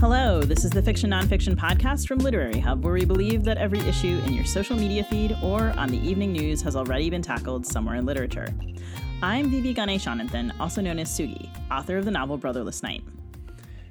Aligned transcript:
Hello, 0.00 0.40
this 0.40 0.64
is 0.64 0.70
the 0.70 0.80
Fiction 0.80 1.10
Nonfiction 1.10 1.56
podcast 1.56 2.06
from 2.06 2.18
Literary 2.18 2.60
Hub, 2.60 2.84
where 2.84 2.94
we 2.94 3.04
believe 3.04 3.42
that 3.42 3.58
every 3.58 3.80
issue 3.80 4.22
in 4.26 4.32
your 4.32 4.44
social 4.44 4.76
media 4.76 5.02
feed 5.02 5.36
or 5.42 5.70
on 5.70 5.88
the 5.88 5.98
evening 5.98 6.30
news 6.30 6.62
has 6.62 6.76
already 6.76 7.10
been 7.10 7.20
tackled 7.20 7.66
somewhere 7.66 7.96
in 7.96 8.06
literature. 8.06 8.46
I'm 9.22 9.50
Vivi 9.50 9.74
Ganeshananthan, 9.74 10.54
also 10.60 10.80
known 10.80 11.00
as 11.00 11.10
Sugi, 11.10 11.50
author 11.68 11.98
of 11.98 12.04
the 12.04 12.12
novel 12.12 12.36
Brotherless 12.36 12.80
Night. 12.80 13.02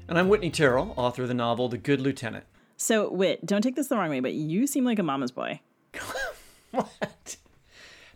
And 0.07 0.17
I'm 0.17 0.29
Whitney 0.29 0.49
Terrell, 0.49 0.93
author 0.95 1.23
of 1.23 1.27
the 1.27 1.33
novel 1.33 1.67
The 1.67 1.77
Good 1.77 1.99
Lieutenant. 1.99 2.45
So, 2.77 3.11
Whit, 3.11 3.45
don't 3.45 3.61
take 3.61 3.75
this 3.75 3.89
the 3.89 3.97
wrong 3.97 4.09
way, 4.09 4.21
but 4.21 4.33
you 4.33 4.65
seem 4.65 4.85
like 4.85 4.99
a 4.99 5.03
mama's 5.03 5.31
boy. 5.31 5.59
what? 6.71 7.35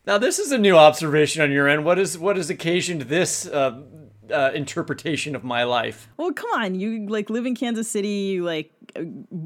Now, 0.07 0.17
this 0.17 0.39
is 0.39 0.53
a 0.53 0.57
new 0.57 0.77
observation 0.77 1.41
on 1.41 1.51
your 1.51 1.67
end. 1.67 1.83
What 1.83 1.99
is 1.99 2.17
what 2.17 2.37
has 2.37 2.49
occasioned 2.49 3.01
this 3.03 3.45
uh, 3.47 3.81
uh, 4.31 4.51
interpretation 4.51 5.35
of 5.35 5.43
my 5.43 5.63
life. 5.63 6.07
Well, 6.17 6.31
come 6.31 6.49
on, 6.51 6.75
you 6.75 7.07
like 7.07 7.29
live 7.29 7.45
in 7.45 7.55
Kansas 7.55 7.89
City. 7.89 8.07
You 8.07 8.43
like 8.43 8.71
uh, 8.95 9.01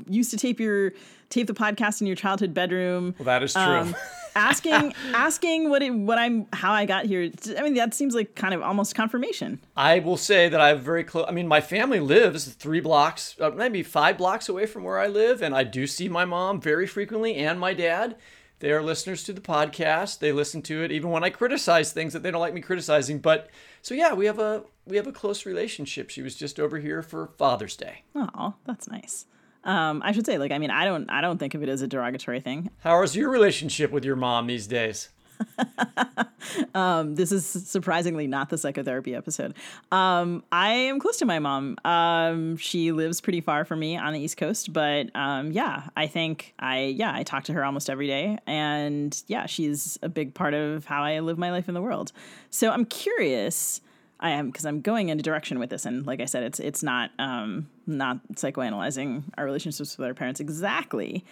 used 0.10 0.32
to 0.32 0.38
tape 0.38 0.60
your 0.60 0.94
tape 1.30 1.48
the 1.48 1.54
podcast 1.54 2.02
in 2.02 2.08
your 2.08 2.16
childhood 2.16 2.54
bedroom. 2.54 3.16
Well, 3.18 3.26
that 3.26 3.44
is 3.44 3.54
true. 3.54 3.62
Um, 3.62 3.96
asking 4.36 4.94
asking 5.14 5.70
what 5.70 5.82
it 5.82 5.92
what 5.92 6.18
I'm 6.18 6.48
how 6.54 6.72
I 6.72 6.86
got 6.86 7.06
here. 7.06 7.32
I 7.58 7.62
mean, 7.62 7.74
that 7.76 7.94
seems 7.94 8.14
like 8.14 8.36
kind 8.36 8.54
of 8.54 8.62
almost 8.62 8.96
confirmation. 8.96 9.60
I 9.76 10.00
will 10.00 10.18
say 10.18 10.50
that 10.50 10.62
I 10.62 10.70
have 10.70 10.82
very 10.82 11.04
close. 11.04 11.26
I 11.28 11.32
mean, 11.32 11.48
my 11.48 11.62
family 11.62 12.00
lives 12.00 12.46
three 12.54 12.80
blocks, 12.82 13.36
uh, 13.40 13.52
maybe 13.52 13.84
five 13.84 14.18
blocks 14.18 14.50
away 14.50 14.66
from 14.66 14.84
where 14.84 15.00
I 15.00 15.08
live, 15.08 15.42
and 15.42 15.56
I 15.56 15.64
do 15.64 15.88
see 15.88 16.10
my 16.10 16.26
mom 16.26 16.62
very 16.62 16.88
frequently 16.88 17.36
and 17.36 17.60
my 17.60 17.74
dad. 17.74 18.16
They 18.60 18.72
are 18.72 18.82
listeners 18.82 19.24
to 19.26 19.34
the 19.34 19.42
podcast. 19.42 20.20
They 20.20 20.32
listen 20.32 20.62
to 20.64 20.84
it 20.84 20.92
even 20.92 21.12
when 21.12 21.24
I 21.24 21.30
criticize 21.30 21.92
things 21.92 22.14
that 22.14 22.24
they 22.24 22.32
don't 22.32 22.42
like 22.42 22.54
me 22.54 22.62
criticizing. 22.62 23.20
But 23.20 23.50
so 23.82 23.94
yeah, 23.94 24.14
we 24.14 24.26
have 24.26 24.40
a 24.40 24.64
we 24.86 24.96
have 24.98 25.08
a 25.08 25.12
close 25.12 25.46
relationship. 25.46 26.10
She 26.10 26.22
was 26.22 26.36
just 26.36 26.60
over 26.60 26.80
here 26.80 27.02
for 27.02 27.28
Father's 27.38 27.76
Day. 27.76 28.04
Oh, 28.16 28.54
that's 28.66 28.88
nice. 28.88 29.26
Um, 29.64 30.02
I 30.06 30.12
should 30.12 30.28
say, 30.28 30.38
like, 30.38 30.52
I 30.52 30.60
mean, 30.60 30.70
I 30.70 30.86
don't, 30.86 31.10
I 31.10 31.22
don't 31.22 31.40
think 31.40 31.56
of 31.56 31.64
it 31.64 31.70
as 31.70 31.82
a 31.82 31.88
derogatory 31.88 32.40
thing. 32.40 32.70
How 32.82 33.02
is 33.02 33.16
your 33.16 33.32
relationship 33.32 33.92
with 33.92 34.06
your 34.06 34.16
mom 34.16 34.46
these 34.46 34.68
days? 34.68 35.10
um, 36.76 37.16
this 37.16 37.32
is 37.32 37.46
surprisingly 37.46 38.28
not 38.28 38.50
the 38.50 38.58
psychotherapy 38.58 39.16
episode. 39.16 39.54
Um, 39.92 40.44
I 40.52 40.70
am 40.72 41.00
close 41.00 41.18
to 41.18 41.26
my 41.26 41.40
mom. 41.40 41.78
Um, 41.86 42.58
she 42.58 42.92
lives 42.92 43.22
pretty 43.22 43.42
far 43.42 43.66
from 43.66 43.80
me 43.80 43.98
on 43.98 44.14
the 44.14 44.20
East 44.20 44.38
Coast, 44.38 44.74
but 44.74 45.14
um, 45.16 45.52
yeah, 45.52 45.84
I 45.96 46.08
think 46.08 46.54
I 46.60 46.86
yeah 46.86 47.14
I 47.14 47.24
talk 47.24 47.46
to 47.46 47.54
her 47.54 47.64
almost 47.64 47.90
every 47.90 48.08
day, 48.08 48.38
and 48.46 49.22
yeah, 49.28 49.46
she's 49.46 49.98
a 50.02 50.10
big 50.10 50.34
part 50.34 50.54
of 50.54 50.86
how 50.86 51.04
I 51.04 51.20
live 51.20 51.38
my 51.38 51.52
life 51.52 51.68
in 51.68 51.74
the 51.74 51.82
world. 51.82 52.12
So 52.50 52.72
I'm 52.72 52.86
curious. 52.86 53.82
I 54.18 54.30
am 54.30 54.48
because 54.48 54.66
I'm 54.66 54.80
going 54.80 55.10
in 55.10 55.20
a 55.20 55.22
direction 55.22 55.60
with 55.60 55.70
this, 55.70 55.86
and 55.86 56.06
like 56.06 56.22
I 56.22 56.26
said, 56.26 56.44
it's 56.44 56.60
it's 56.60 56.82
not 56.82 57.12
um, 57.20 57.70
not 57.86 58.20
psychoanalyzing 58.34 59.24
our 59.38 59.46
relationships 59.46 59.98
with 59.98 60.08
our 60.08 60.14
parents 60.14 60.40
exactly. 60.40 61.26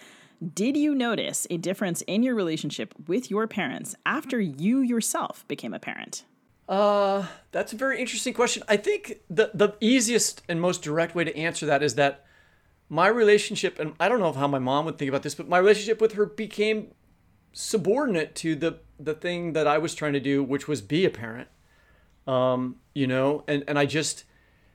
Did 0.52 0.76
you 0.76 0.94
notice 0.94 1.46
a 1.48 1.56
difference 1.56 2.02
in 2.02 2.22
your 2.22 2.34
relationship 2.34 2.92
with 3.06 3.30
your 3.30 3.46
parents 3.46 3.94
after 4.04 4.40
you 4.40 4.80
yourself 4.80 5.46
became 5.48 5.72
a 5.72 5.78
parent? 5.78 6.24
Uh, 6.68 7.26
that's 7.52 7.72
a 7.72 7.76
very 7.76 8.00
interesting 8.00 8.34
question. 8.34 8.62
I 8.68 8.76
think 8.76 9.20
the 9.30 9.50
the 9.54 9.74
easiest 9.80 10.42
and 10.48 10.60
most 10.60 10.82
direct 10.82 11.14
way 11.14 11.24
to 11.24 11.36
answer 11.36 11.66
that 11.66 11.82
is 11.82 11.94
that 11.94 12.26
my 12.88 13.06
relationship, 13.06 13.78
and 13.78 13.94
I 14.00 14.08
don't 14.08 14.20
know 14.20 14.32
how 14.32 14.48
my 14.48 14.58
mom 14.58 14.84
would 14.86 14.98
think 14.98 15.08
about 15.08 15.22
this, 15.22 15.34
but 15.34 15.48
my 15.48 15.58
relationship 15.58 16.00
with 16.00 16.14
her 16.14 16.26
became 16.26 16.88
subordinate 17.52 18.34
to 18.36 18.54
the 18.54 18.80
the 18.98 19.14
thing 19.14 19.52
that 19.52 19.66
I 19.66 19.78
was 19.78 19.94
trying 19.94 20.14
to 20.14 20.20
do, 20.20 20.42
which 20.42 20.66
was 20.66 20.82
be 20.82 21.04
a 21.04 21.10
parent. 21.10 21.48
Um, 22.26 22.76
you 22.94 23.06
know, 23.06 23.44
and 23.46 23.62
and 23.68 23.78
I 23.78 23.86
just 23.86 24.24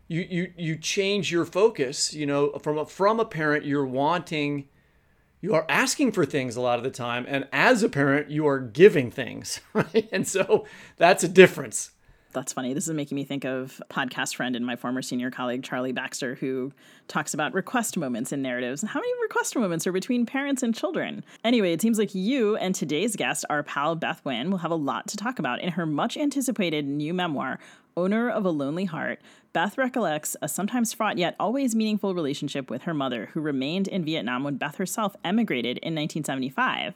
you 0.08 0.22
you 0.22 0.54
you 0.58 0.78
change 0.78 1.32
your 1.32 1.46
focus. 1.46 2.14
You 2.14 2.28
know, 2.28 2.52
from 2.60 2.78
a, 2.78 2.86
from 2.86 3.20
a 3.20 3.26
parent, 3.26 3.66
you're 3.66 3.86
wanting 3.86 4.70
you 5.42 5.54
are 5.54 5.66
asking 5.70 6.12
for 6.12 6.26
things 6.26 6.56
a 6.56 6.62
lot 6.62 6.78
of 6.78 6.84
the 6.84 6.92
time 6.92 7.26
and 7.28 7.48
as 7.52 7.84
a 7.84 7.90
parent 7.90 8.30
you 8.30 8.48
are 8.48 8.60
giving 8.60 9.10
things 9.12 9.60
right 9.74 10.10
and 10.12 10.28
so 10.28 10.66
that's 10.98 11.24
a 11.24 11.30
difference 11.30 11.92
that's 12.32 12.54
funny. 12.54 12.74
This 12.74 12.88
is 12.88 12.94
making 12.94 13.16
me 13.16 13.24
think 13.24 13.44
of 13.44 13.82
podcast 13.90 14.36
friend 14.36 14.56
and 14.56 14.64
my 14.64 14.76
former 14.76 15.02
senior 15.02 15.32
colleague 15.32 15.64
Charlie 15.64 15.94
Baxter, 15.94 16.36
who 16.36 16.72
talks 17.08 17.34
about 17.34 17.56
request 17.56 17.98
moments 17.98 18.32
in 18.32 18.44
narratives. 18.44 18.84
How 18.84 19.00
many 19.00 19.12
request 19.24 19.56
moments 19.56 19.88
are 19.88 19.92
between 19.92 20.28
parents 20.28 20.62
and 20.62 20.76
children? 20.76 21.24
Anyway, 21.44 21.74
it 21.74 21.82
seems 21.82 21.98
like 21.98 22.14
you 22.14 22.56
and 22.58 22.76
today's 22.76 23.16
guest, 23.16 23.46
our 23.50 23.64
pal 23.64 23.96
Beth 23.96 24.22
Nguyen 24.24 24.52
will 24.52 24.60
have 24.60 24.70
a 24.70 24.76
lot 24.76 25.08
to 25.08 25.18
talk 25.18 25.40
about 25.40 25.60
in 25.62 25.72
her 25.72 25.88
much 25.88 26.18
anticipated 26.18 26.86
new 26.86 27.16
memoir, 27.16 27.60
Owner 27.98 28.30
of 28.30 28.46
a 28.46 28.52
Lonely 28.52 28.86
Heart. 28.86 29.22
Beth 29.52 29.80
recollects 29.80 30.36
a 30.44 30.48
sometimes 30.48 30.94
fraught 30.94 31.18
yet 31.18 31.36
always 31.40 31.74
meaningful 31.74 32.14
relationship 32.14 32.70
with 32.70 32.84
her 32.84 32.94
mother, 32.94 33.30
who 33.34 33.42
remained 33.42 33.88
in 33.88 34.06
Vietnam 34.06 34.44
when 34.44 34.58
Beth 34.58 34.76
herself 34.76 35.16
emigrated 35.24 35.80
in 35.80 35.96
1975. 35.96 36.94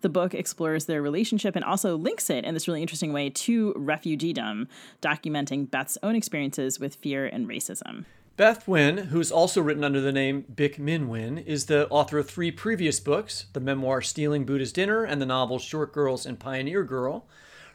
The 0.00 0.08
book 0.08 0.34
explores 0.34 0.86
their 0.86 1.02
relationship 1.02 1.54
and 1.54 1.64
also 1.64 1.96
links 1.96 2.30
it 2.30 2.44
in 2.46 2.54
this 2.54 2.66
really 2.66 2.80
interesting 2.80 3.12
way 3.12 3.28
to 3.30 3.74
refugeedom, 3.74 4.68
documenting 5.02 5.70
Beth's 5.70 5.98
own 6.02 6.16
experiences 6.16 6.80
with 6.80 6.94
fear 6.94 7.26
and 7.26 7.46
racism. 7.46 8.06
Beth 8.38 8.64
Nguyen, 8.64 9.06
who's 9.06 9.30
also 9.30 9.60
written 9.60 9.84
under 9.84 10.00
the 10.00 10.12
name 10.12 10.46
Bich 10.52 10.78
Minh 10.78 11.06
Nguyen, 11.06 11.44
is 11.44 11.66
the 11.66 11.86
author 11.90 12.18
of 12.18 12.28
three 12.28 12.50
previous 12.50 13.00
books 13.00 13.46
the 13.52 13.60
memoir 13.60 14.00
Stealing 14.00 14.46
Buddha's 14.46 14.72
Dinner 14.72 15.04
and 15.04 15.20
the 15.20 15.26
novel 15.26 15.58
Short 15.58 15.92
Girls 15.92 16.24
and 16.24 16.40
Pioneer 16.40 16.84
Girl. 16.84 17.26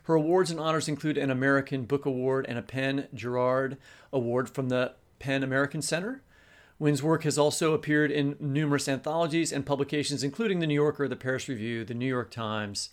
Her 0.08 0.16
awards 0.16 0.50
and 0.50 0.58
honors 0.58 0.88
include 0.88 1.18
an 1.18 1.30
American 1.30 1.84
Book 1.84 2.06
Award 2.06 2.46
and 2.48 2.58
a 2.58 2.62
PEN 2.62 3.10
Jerard 3.14 3.76
Award 4.14 4.50
from 4.50 4.70
the 4.70 4.94
PEN 5.20 5.44
American 5.44 5.82
Center. 5.82 6.24
Nguyen's 6.80 7.04
work 7.04 7.24
has 7.24 7.38
also 7.38 7.74
appeared 7.74 8.10
in 8.10 8.38
numerous 8.40 8.88
anthologies 8.88 9.52
and 9.52 9.66
publications, 9.66 10.24
including 10.24 10.60
The 10.60 10.68
New 10.68 10.76
Yorker, 10.76 11.10
The 11.10 11.18
Paris 11.18 11.50
Review, 11.50 11.84
The 11.84 11.94
New 11.94 12.08
York 12.08 12.32
Times, 12.32 12.90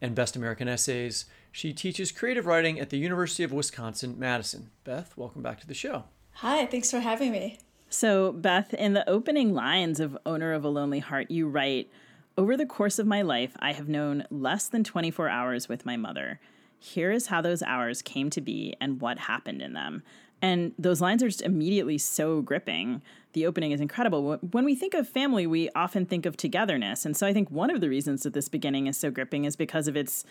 and 0.00 0.14
Best 0.14 0.36
American 0.36 0.66
Essays. 0.66 1.26
She 1.52 1.74
teaches 1.74 2.10
creative 2.10 2.46
writing 2.46 2.80
at 2.80 2.88
the 2.88 2.96
University 2.96 3.44
of 3.44 3.52
Wisconsin 3.52 4.18
Madison. 4.18 4.70
Beth, 4.84 5.12
welcome 5.18 5.42
back 5.42 5.60
to 5.60 5.66
the 5.66 5.74
show. 5.74 6.04
Hi, 6.36 6.64
thanks 6.64 6.90
for 6.90 7.00
having 7.00 7.30
me. 7.30 7.58
So, 7.90 8.32
Beth, 8.32 8.72
in 8.72 8.94
the 8.94 9.06
opening 9.06 9.52
lines 9.52 10.00
of 10.00 10.16
Owner 10.24 10.54
of 10.54 10.64
a 10.64 10.70
Lonely 10.70 11.00
Heart, 11.00 11.30
you 11.30 11.46
write 11.46 11.90
Over 12.38 12.56
the 12.56 12.64
course 12.64 12.98
of 12.98 13.06
my 13.06 13.20
life, 13.20 13.54
I 13.58 13.74
have 13.74 13.86
known 13.86 14.24
less 14.30 14.66
than 14.66 14.82
24 14.82 15.28
hours 15.28 15.68
with 15.68 15.84
my 15.84 15.98
mother. 15.98 16.40
Here 16.84 17.10
is 17.10 17.28
how 17.28 17.40
those 17.40 17.62
hours 17.62 18.02
came 18.02 18.28
to 18.28 18.42
be 18.42 18.76
and 18.78 19.00
what 19.00 19.18
happened 19.18 19.62
in 19.62 19.72
them. 19.72 20.02
And 20.42 20.74
those 20.78 21.00
lines 21.00 21.22
are 21.22 21.28
just 21.28 21.40
immediately 21.40 21.96
so 21.96 22.42
gripping. 22.42 23.00
The 23.32 23.46
opening 23.46 23.72
is 23.72 23.80
incredible. 23.80 24.36
When 24.50 24.66
we 24.66 24.74
think 24.74 24.92
of 24.92 25.08
family, 25.08 25.46
we 25.46 25.70
often 25.74 26.04
think 26.04 26.26
of 26.26 26.36
togetherness. 26.36 27.06
And 27.06 27.16
so 27.16 27.26
I 27.26 27.32
think 27.32 27.50
one 27.50 27.70
of 27.70 27.80
the 27.80 27.88
reasons 27.88 28.24
that 28.24 28.34
this 28.34 28.50
beginning 28.50 28.86
is 28.86 28.98
so 28.98 29.10
gripping 29.10 29.46
is 29.46 29.56
because 29.56 29.88
of 29.88 29.96
its 29.96 30.26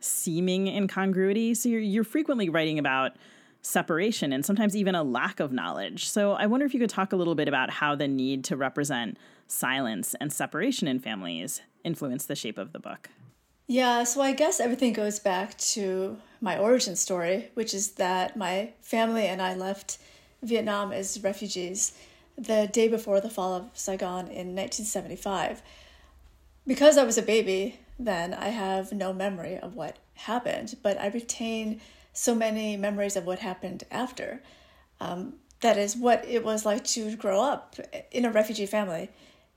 seeming 0.00 0.66
incongruity. 0.66 1.54
So 1.54 1.68
you're, 1.68 1.80
you're 1.80 2.02
frequently 2.02 2.48
writing 2.48 2.80
about 2.80 3.12
separation 3.60 4.32
and 4.32 4.44
sometimes 4.44 4.74
even 4.74 4.96
a 4.96 5.04
lack 5.04 5.38
of 5.38 5.52
knowledge. 5.52 6.08
So 6.08 6.32
I 6.32 6.46
wonder 6.46 6.66
if 6.66 6.74
you 6.74 6.80
could 6.80 6.90
talk 6.90 7.12
a 7.12 7.16
little 7.16 7.36
bit 7.36 7.46
about 7.46 7.70
how 7.70 7.94
the 7.94 8.08
need 8.08 8.42
to 8.46 8.56
represent 8.56 9.18
silence 9.46 10.16
and 10.20 10.32
separation 10.32 10.88
in 10.88 10.98
families 10.98 11.62
influenced 11.84 12.26
the 12.26 12.34
shape 12.34 12.58
of 12.58 12.72
the 12.72 12.80
book. 12.80 13.08
Yeah, 13.72 14.04
so 14.04 14.20
I 14.20 14.32
guess 14.32 14.60
everything 14.60 14.92
goes 14.92 15.18
back 15.18 15.56
to 15.72 16.18
my 16.42 16.58
origin 16.58 16.94
story, 16.94 17.48
which 17.54 17.72
is 17.72 17.92
that 17.92 18.36
my 18.36 18.74
family 18.82 19.26
and 19.26 19.40
I 19.40 19.54
left 19.54 19.96
Vietnam 20.42 20.92
as 20.92 21.24
refugees 21.24 21.94
the 22.36 22.68
day 22.70 22.86
before 22.88 23.22
the 23.22 23.30
fall 23.30 23.54
of 23.54 23.70
Saigon 23.72 24.26
in 24.26 24.54
1975. 24.54 25.62
Because 26.66 26.98
I 26.98 27.04
was 27.04 27.16
a 27.16 27.22
baby 27.22 27.78
then, 27.98 28.34
I 28.34 28.48
have 28.48 28.92
no 28.92 29.14
memory 29.14 29.56
of 29.56 29.74
what 29.74 29.96
happened, 30.16 30.76
but 30.82 31.00
I 31.00 31.06
retain 31.06 31.80
so 32.12 32.34
many 32.34 32.76
memories 32.76 33.16
of 33.16 33.24
what 33.24 33.38
happened 33.38 33.84
after. 33.90 34.42
Um, 35.00 35.36
that 35.62 35.78
is 35.78 35.96
what 35.96 36.26
it 36.28 36.44
was 36.44 36.66
like 36.66 36.84
to 36.88 37.16
grow 37.16 37.40
up 37.40 37.76
in 38.10 38.26
a 38.26 38.30
refugee 38.30 38.66
family 38.66 39.08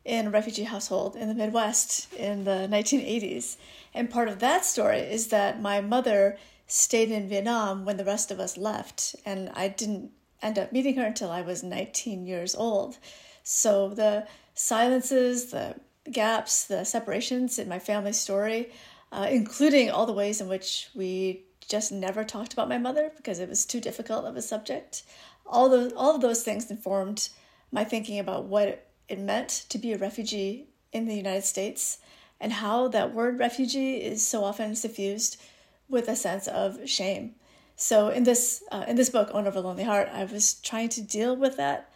in 0.05 0.27
a 0.27 0.29
refugee 0.29 0.63
household 0.63 1.15
in 1.15 1.27
the 1.27 1.33
Midwest 1.33 2.13
in 2.13 2.43
the 2.43 2.67
1980s. 2.71 3.57
And 3.95 4.09
part 4.09 4.27
of 4.27 4.39
that 4.39 4.65
story 4.65 4.99
is 4.99 5.29
that 5.29 5.61
my 5.61 5.79
mother 5.79 6.37
stayed 6.67 7.09
in 7.09 7.29
Vietnam 7.29 7.85
when 7.85 7.95
the 7.95 8.03
rest 8.03 8.29
of 8.29 8.41
us 8.41 8.57
left, 8.57 9.15
and 9.25 9.49
I 9.53 9.69
didn't 9.69 10.11
end 10.41 10.59
up 10.59 10.73
meeting 10.73 10.95
her 10.97 11.05
until 11.05 11.31
I 11.31 11.41
was 11.41 11.63
19 11.63 12.27
years 12.27 12.53
old. 12.53 12.97
So 13.41 13.89
the 13.89 14.27
silences, 14.53 15.51
the 15.51 15.75
gaps, 16.11 16.65
the 16.65 16.83
separations 16.83 17.57
in 17.57 17.69
my 17.69 17.79
family 17.79 18.11
story, 18.11 18.69
uh, 19.13 19.27
including 19.29 19.89
all 19.89 20.05
the 20.05 20.13
ways 20.13 20.41
in 20.41 20.49
which 20.49 20.89
we 20.93 21.45
just 21.65 21.91
never 21.91 22.23
talked 22.25 22.51
about 22.51 22.69
my 22.69 22.77
mother 22.77 23.11
because 23.15 23.39
it 23.39 23.49
was 23.49 23.65
too 23.65 23.79
difficult 23.79 24.25
of 24.25 24.35
a 24.35 24.41
subject. 24.41 25.03
All 25.45 25.69
those, 25.69 25.93
all 25.93 26.15
of 26.15 26.21
those 26.21 26.43
things 26.43 26.69
informed 26.69 27.29
my 27.71 27.85
thinking 27.85 28.19
about 28.19 28.45
what 28.45 28.87
it 29.07 29.19
meant 29.19 29.65
to 29.69 29.77
be 29.77 29.93
a 29.93 29.97
refugee 29.97 30.67
in 30.91 31.05
the 31.05 31.15
United 31.15 31.45
States 31.45 31.99
and 32.39 32.53
how 32.53 32.87
that 32.89 33.13
word 33.13 33.39
refugee 33.39 33.95
is 33.95 34.25
so 34.25 34.43
often 34.43 34.75
suffused 34.75 35.41
with 35.89 36.07
a 36.07 36.15
sense 36.15 36.47
of 36.47 36.89
shame. 36.89 37.35
So 37.75 38.09
in 38.09 38.23
this 38.23 38.63
uh, 38.71 38.85
in 38.87 38.95
this 38.95 39.09
book, 39.09 39.29
Owner 39.33 39.49
of 39.49 39.55
a 39.55 39.61
Lonely 39.61 39.83
Heart, 39.83 40.09
I 40.11 40.23
was 40.23 40.55
trying 40.55 40.89
to 40.89 41.01
deal 41.01 41.35
with 41.35 41.57
that 41.57 41.91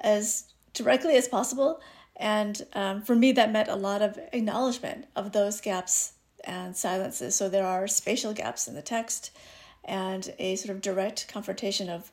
as 0.00 0.52
directly 0.74 1.16
as 1.16 1.28
possible, 1.28 1.80
and 2.16 2.66
um, 2.74 3.02
for 3.02 3.14
me, 3.14 3.32
that 3.32 3.52
meant 3.52 3.68
a 3.68 3.76
lot 3.76 4.02
of 4.02 4.18
acknowledgement 4.32 5.06
of 5.16 5.32
those 5.32 5.60
gaps 5.60 6.12
and 6.44 6.76
silences. 6.76 7.34
So 7.34 7.48
there 7.48 7.66
are 7.66 7.86
spatial 7.88 8.32
gaps 8.32 8.68
in 8.68 8.74
the 8.74 8.82
text, 8.82 9.30
and 9.84 10.34
a 10.38 10.56
sort 10.56 10.74
of 10.74 10.82
direct 10.82 11.28
confrontation 11.28 11.88
of 11.88 12.10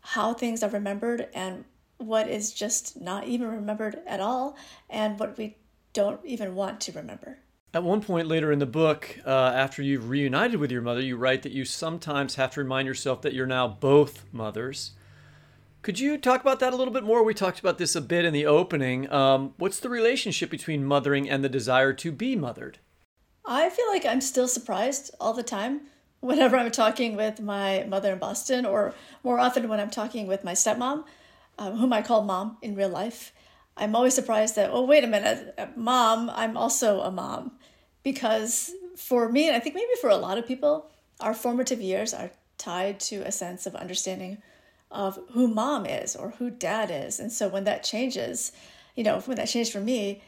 how 0.00 0.32
things 0.32 0.62
are 0.62 0.70
remembered 0.70 1.28
and 1.34 1.64
what 1.98 2.28
is 2.28 2.52
just 2.52 3.00
not 3.00 3.26
even 3.26 3.48
remembered 3.48 3.98
at 4.06 4.20
all, 4.20 4.56
and 4.88 5.18
what 5.18 5.36
we 5.36 5.56
don't 5.92 6.24
even 6.24 6.54
want 6.54 6.80
to 6.82 6.92
remember. 6.92 7.38
At 7.72 7.84
one 7.84 8.00
point 8.00 8.26
later 8.26 8.50
in 8.50 8.58
the 8.58 8.66
book, 8.66 9.18
uh, 9.24 9.30
after 9.30 9.80
you've 9.80 10.08
reunited 10.08 10.58
with 10.58 10.72
your 10.72 10.82
mother, 10.82 11.00
you 11.00 11.16
write 11.16 11.42
that 11.42 11.52
you 11.52 11.64
sometimes 11.64 12.34
have 12.34 12.50
to 12.52 12.60
remind 12.60 12.88
yourself 12.88 13.22
that 13.22 13.32
you're 13.32 13.46
now 13.46 13.68
both 13.68 14.24
mothers. 14.32 14.92
Could 15.82 16.00
you 16.00 16.18
talk 16.18 16.40
about 16.40 16.60
that 16.60 16.72
a 16.72 16.76
little 16.76 16.92
bit 16.92 17.04
more? 17.04 17.22
We 17.22 17.32
talked 17.32 17.60
about 17.60 17.78
this 17.78 17.94
a 17.94 18.00
bit 18.00 18.24
in 18.24 18.32
the 18.32 18.44
opening. 18.44 19.10
Um, 19.10 19.54
what's 19.56 19.80
the 19.80 19.88
relationship 19.88 20.50
between 20.50 20.84
mothering 20.84 21.30
and 21.30 21.42
the 21.42 21.48
desire 21.48 21.92
to 21.92 22.12
be 22.12 22.36
mothered? 22.36 22.78
I 23.46 23.70
feel 23.70 23.86
like 23.88 24.04
I'm 24.04 24.20
still 24.20 24.48
surprised 24.48 25.14
all 25.20 25.32
the 25.32 25.42
time 25.42 25.82
whenever 26.20 26.56
I'm 26.56 26.70
talking 26.70 27.16
with 27.16 27.40
my 27.40 27.84
mother 27.88 28.12
in 28.12 28.18
Boston, 28.18 28.66
or 28.66 28.94
more 29.24 29.38
often 29.38 29.68
when 29.68 29.80
I'm 29.80 29.90
talking 29.90 30.26
with 30.26 30.44
my 30.44 30.52
stepmom, 30.52 31.04
um, 31.58 31.76
whom 31.76 31.92
I 31.92 32.02
call 32.02 32.24
mom 32.24 32.58
in 32.60 32.74
real 32.74 32.90
life. 32.90 33.32
I'm 33.76 33.94
always 33.94 34.14
surprised 34.14 34.56
that, 34.56 34.70
oh, 34.72 34.84
wait 34.84 35.04
a 35.04 35.06
minute, 35.06 35.54
mom, 35.76 36.30
I'm 36.30 36.56
also 36.56 37.00
a 37.00 37.10
mom. 37.10 37.52
Because 38.02 38.72
for 38.96 39.28
me, 39.28 39.46
and 39.46 39.56
I 39.56 39.60
think 39.60 39.74
maybe 39.74 39.86
for 40.00 40.10
a 40.10 40.16
lot 40.16 40.38
of 40.38 40.46
people, 40.46 40.90
our 41.20 41.34
formative 41.34 41.80
years 41.80 42.12
are 42.14 42.30
tied 42.58 43.00
to 43.00 43.16
a 43.22 43.32
sense 43.32 43.66
of 43.66 43.74
understanding 43.74 44.38
of 44.90 45.18
who 45.32 45.48
mom 45.48 45.86
is 45.86 46.16
or 46.16 46.30
who 46.38 46.50
dad 46.50 46.90
is. 46.90 47.20
And 47.20 47.32
so 47.32 47.48
when 47.48 47.64
that 47.64 47.84
changes, 47.84 48.52
you 48.96 49.04
know, 49.04 49.20
when 49.20 49.36
that 49.36 49.48
changed 49.48 49.72
for 49.72 49.80
me, 49.80 50.22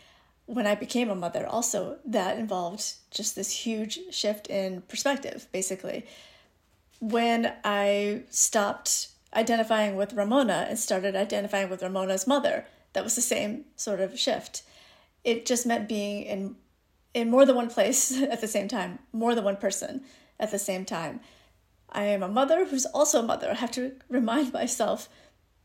when 0.46 0.66
I 0.66 0.74
became 0.74 1.10
a 1.10 1.14
mother, 1.14 1.46
also 1.46 1.98
that 2.04 2.38
involved 2.38 2.94
just 3.10 3.36
this 3.36 3.50
huge 3.50 3.98
shift 4.10 4.48
in 4.48 4.82
perspective, 4.82 5.46
basically. 5.52 6.06
When 7.00 7.52
I 7.64 8.22
stopped 8.30 9.08
identifying 9.34 9.96
with 9.96 10.12
Ramona 10.12 10.66
and 10.68 10.78
started 10.78 11.16
identifying 11.16 11.70
with 11.70 11.82
Ramona's 11.82 12.26
mother, 12.26 12.66
that 12.92 13.04
was 13.04 13.14
the 13.14 13.20
same 13.20 13.64
sort 13.76 14.00
of 14.00 14.18
shift. 14.18 14.62
It 15.24 15.46
just 15.46 15.66
meant 15.66 15.88
being 15.88 16.22
in 16.22 16.56
in 17.14 17.30
more 17.30 17.44
than 17.44 17.56
one 17.56 17.68
place 17.68 18.20
at 18.34 18.40
the 18.40 18.48
same 18.48 18.68
time, 18.68 18.98
more 19.12 19.34
than 19.34 19.44
one 19.44 19.56
person 19.56 20.02
at 20.40 20.50
the 20.50 20.58
same 20.58 20.84
time. 20.84 21.20
I 21.90 22.04
am 22.04 22.22
a 22.22 22.28
mother 22.28 22.64
who's 22.64 22.86
also 22.86 23.20
a 23.20 23.22
mother. 23.22 23.50
I 23.50 23.54
have 23.54 23.70
to 23.72 23.92
remind 24.08 24.52
myself 24.60 25.08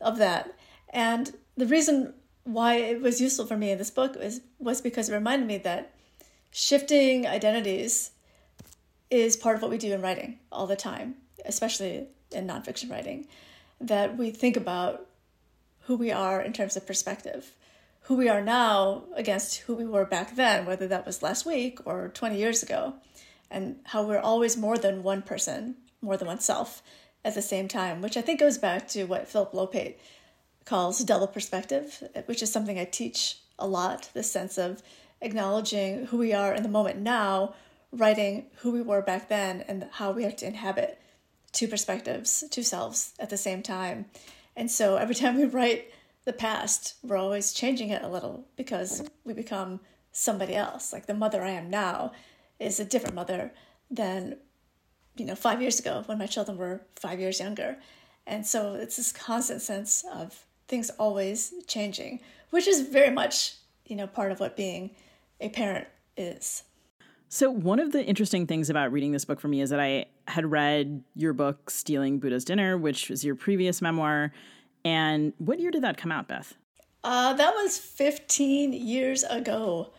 of 0.00 0.18
that. 0.18 0.54
And 0.90 1.32
the 1.56 1.66
reason 1.66 2.14
why 2.44 2.74
it 2.76 3.00
was 3.02 3.20
useful 3.20 3.46
for 3.46 3.56
me 3.56 3.70
in 3.70 3.78
this 3.78 3.90
book 3.90 4.16
was, 4.16 4.40
was 4.58 4.80
because 4.80 5.08
it 5.08 5.14
reminded 5.14 5.48
me 5.48 5.58
that 5.58 5.92
shifting 6.50 7.26
identities 7.26 8.10
is 9.10 9.36
part 9.36 9.56
of 9.56 9.62
what 9.62 9.70
we 9.70 9.78
do 9.78 9.92
in 9.92 10.00
writing 10.00 10.38
all 10.52 10.66
the 10.66 10.76
time, 10.76 11.16
especially 11.44 12.06
in 12.30 12.46
nonfiction 12.46 12.90
writing. 12.90 13.26
That 13.80 14.16
we 14.16 14.30
think 14.30 14.56
about 14.56 15.07
who 15.88 15.96
we 15.96 16.12
are 16.12 16.42
in 16.42 16.52
terms 16.52 16.76
of 16.76 16.86
perspective, 16.86 17.52
who 18.02 18.14
we 18.14 18.28
are 18.28 18.42
now 18.42 19.04
against 19.16 19.56
who 19.60 19.74
we 19.74 19.86
were 19.86 20.04
back 20.04 20.36
then, 20.36 20.66
whether 20.66 20.86
that 20.86 21.06
was 21.06 21.22
last 21.22 21.46
week 21.46 21.78
or 21.86 22.08
20 22.08 22.36
years 22.36 22.62
ago, 22.62 22.92
and 23.50 23.76
how 23.84 24.02
we're 24.02 24.20
always 24.20 24.54
more 24.54 24.76
than 24.76 25.02
one 25.02 25.22
person, 25.22 25.76
more 26.02 26.18
than 26.18 26.28
oneself 26.28 26.82
at 27.24 27.34
the 27.34 27.40
same 27.40 27.68
time, 27.68 28.02
which 28.02 28.18
I 28.18 28.20
think 28.20 28.38
goes 28.38 28.58
back 28.58 28.86
to 28.88 29.04
what 29.04 29.28
Phillip 29.28 29.52
Lopate 29.52 29.94
calls 30.66 31.02
double 31.02 31.26
perspective, 31.26 32.06
which 32.26 32.42
is 32.42 32.52
something 32.52 32.78
I 32.78 32.84
teach 32.84 33.38
a 33.58 33.66
lot 33.66 34.10
the 34.12 34.22
sense 34.22 34.58
of 34.58 34.82
acknowledging 35.22 36.04
who 36.08 36.18
we 36.18 36.34
are 36.34 36.54
in 36.54 36.64
the 36.64 36.68
moment 36.68 36.98
now, 36.98 37.54
writing 37.92 38.44
who 38.56 38.72
we 38.72 38.82
were 38.82 39.00
back 39.00 39.30
then, 39.30 39.64
and 39.66 39.88
how 39.92 40.12
we 40.12 40.24
have 40.24 40.36
to 40.36 40.46
inhabit 40.46 41.00
two 41.52 41.66
perspectives, 41.66 42.44
two 42.50 42.62
selves 42.62 43.14
at 43.18 43.30
the 43.30 43.38
same 43.38 43.62
time. 43.62 44.04
And 44.58 44.68
so 44.68 44.96
every 44.96 45.14
time 45.14 45.36
we 45.36 45.44
write 45.44 45.92
the 46.24 46.32
past, 46.32 46.96
we're 47.04 47.16
always 47.16 47.52
changing 47.52 47.90
it 47.90 48.02
a 48.02 48.08
little 48.08 48.44
because 48.56 49.04
we 49.24 49.32
become 49.32 49.78
somebody 50.10 50.56
else. 50.56 50.92
Like 50.92 51.06
the 51.06 51.14
mother 51.14 51.44
I 51.44 51.50
am 51.50 51.70
now 51.70 52.10
is 52.58 52.80
a 52.80 52.84
different 52.84 53.14
mother 53.14 53.54
than, 53.88 54.36
you 55.16 55.24
know, 55.24 55.36
five 55.36 55.62
years 55.62 55.78
ago 55.78 56.02
when 56.06 56.18
my 56.18 56.26
children 56.26 56.58
were 56.58 56.82
five 56.96 57.20
years 57.20 57.38
younger. 57.38 57.76
And 58.26 58.44
so 58.44 58.74
it's 58.74 58.96
this 58.96 59.12
constant 59.12 59.62
sense 59.62 60.04
of 60.12 60.44
things 60.66 60.90
always 60.98 61.54
changing, 61.68 62.18
which 62.50 62.66
is 62.66 62.80
very 62.80 63.10
much, 63.10 63.54
you 63.86 63.94
know, 63.94 64.08
part 64.08 64.32
of 64.32 64.40
what 64.40 64.56
being 64.56 64.90
a 65.40 65.50
parent 65.50 65.86
is. 66.16 66.64
So, 67.30 67.50
one 67.50 67.78
of 67.78 67.92
the 67.92 68.02
interesting 68.04 68.46
things 68.46 68.70
about 68.70 68.90
reading 68.90 69.12
this 69.12 69.26
book 69.26 69.38
for 69.38 69.48
me 69.48 69.60
is 69.60 69.68
that 69.70 69.80
I 69.80 70.06
had 70.26 70.50
read 70.50 71.04
your 71.14 71.34
book, 71.34 71.68
Stealing 71.68 72.18
Buddha's 72.18 72.44
Dinner, 72.44 72.78
which 72.78 73.10
was 73.10 73.22
your 73.22 73.34
previous 73.34 73.82
memoir. 73.82 74.32
And 74.84 75.34
what 75.36 75.60
year 75.60 75.70
did 75.70 75.82
that 75.82 75.98
come 75.98 76.10
out, 76.10 76.26
Beth? 76.26 76.54
Uh, 77.04 77.34
that 77.34 77.54
was 77.54 77.76
15 77.76 78.72
years 78.72 79.24
ago. 79.24 79.90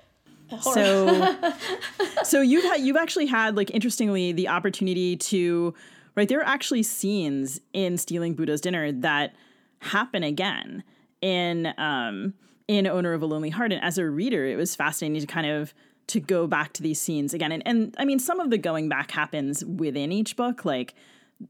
So, 0.61 1.37
so 2.23 2.41
you've 2.41 2.63
had, 2.63 2.81
you've 2.81 2.97
actually 2.97 3.27
had 3.27 3.55
like 3.55 3.69
interestingly 3.71 4.31
the 4.31 4.47
opportunity 4.47 5.15
to 5.15 5.75
right 6.15 6.27
there 6.27 6.39
are 6.39 6.47
actually 6.47 6.81
scenes 6.81 7.61
in 7.73 7.97
Stealing 7.99 8.33
Buddha's 8.33 8.59
Dinner 8.59 8.91
that 8.91 9.35
happen 9.79 10.23
again 10.23 10.83
in 11.21 11.73
um 11.77 12.33
in 12.67 12.87
Owner 12.87 13.13
of 13.13 13.21
a 13.21 13.25
Lonely 13.25 13.49
Heart. 13.49 13.73
And 13.73 13.83
as 13.83 13.97
a 13.97 14.09
reader, 14.09 14.45
it 14.45 14.55
was 14.55 14.75
fascinating 14.75 15.21
to 15.21 15.27
kind 15.27 15.47
of 15.47 15.73
to 16.09 16.19
go 16.19 16.47
back 16.47 16.73
to 16.73 16.83
these 16.83 16.99
scenes 16.99 17.33
again. 17.33 17.51
And, 17.51 17.63
and 17.65 17.95
I 17.97 18.05
mean, 18.05 18.19
some 18.19 18.39
of 18.39 18.49
the 18.49 18.57
going 18.57 18.89
back 18.89 19.11
happens 19.11 19.63
within 19.63 20.11
each 20.11 20.35
book, 20.35 20.65
like 20.65 20.93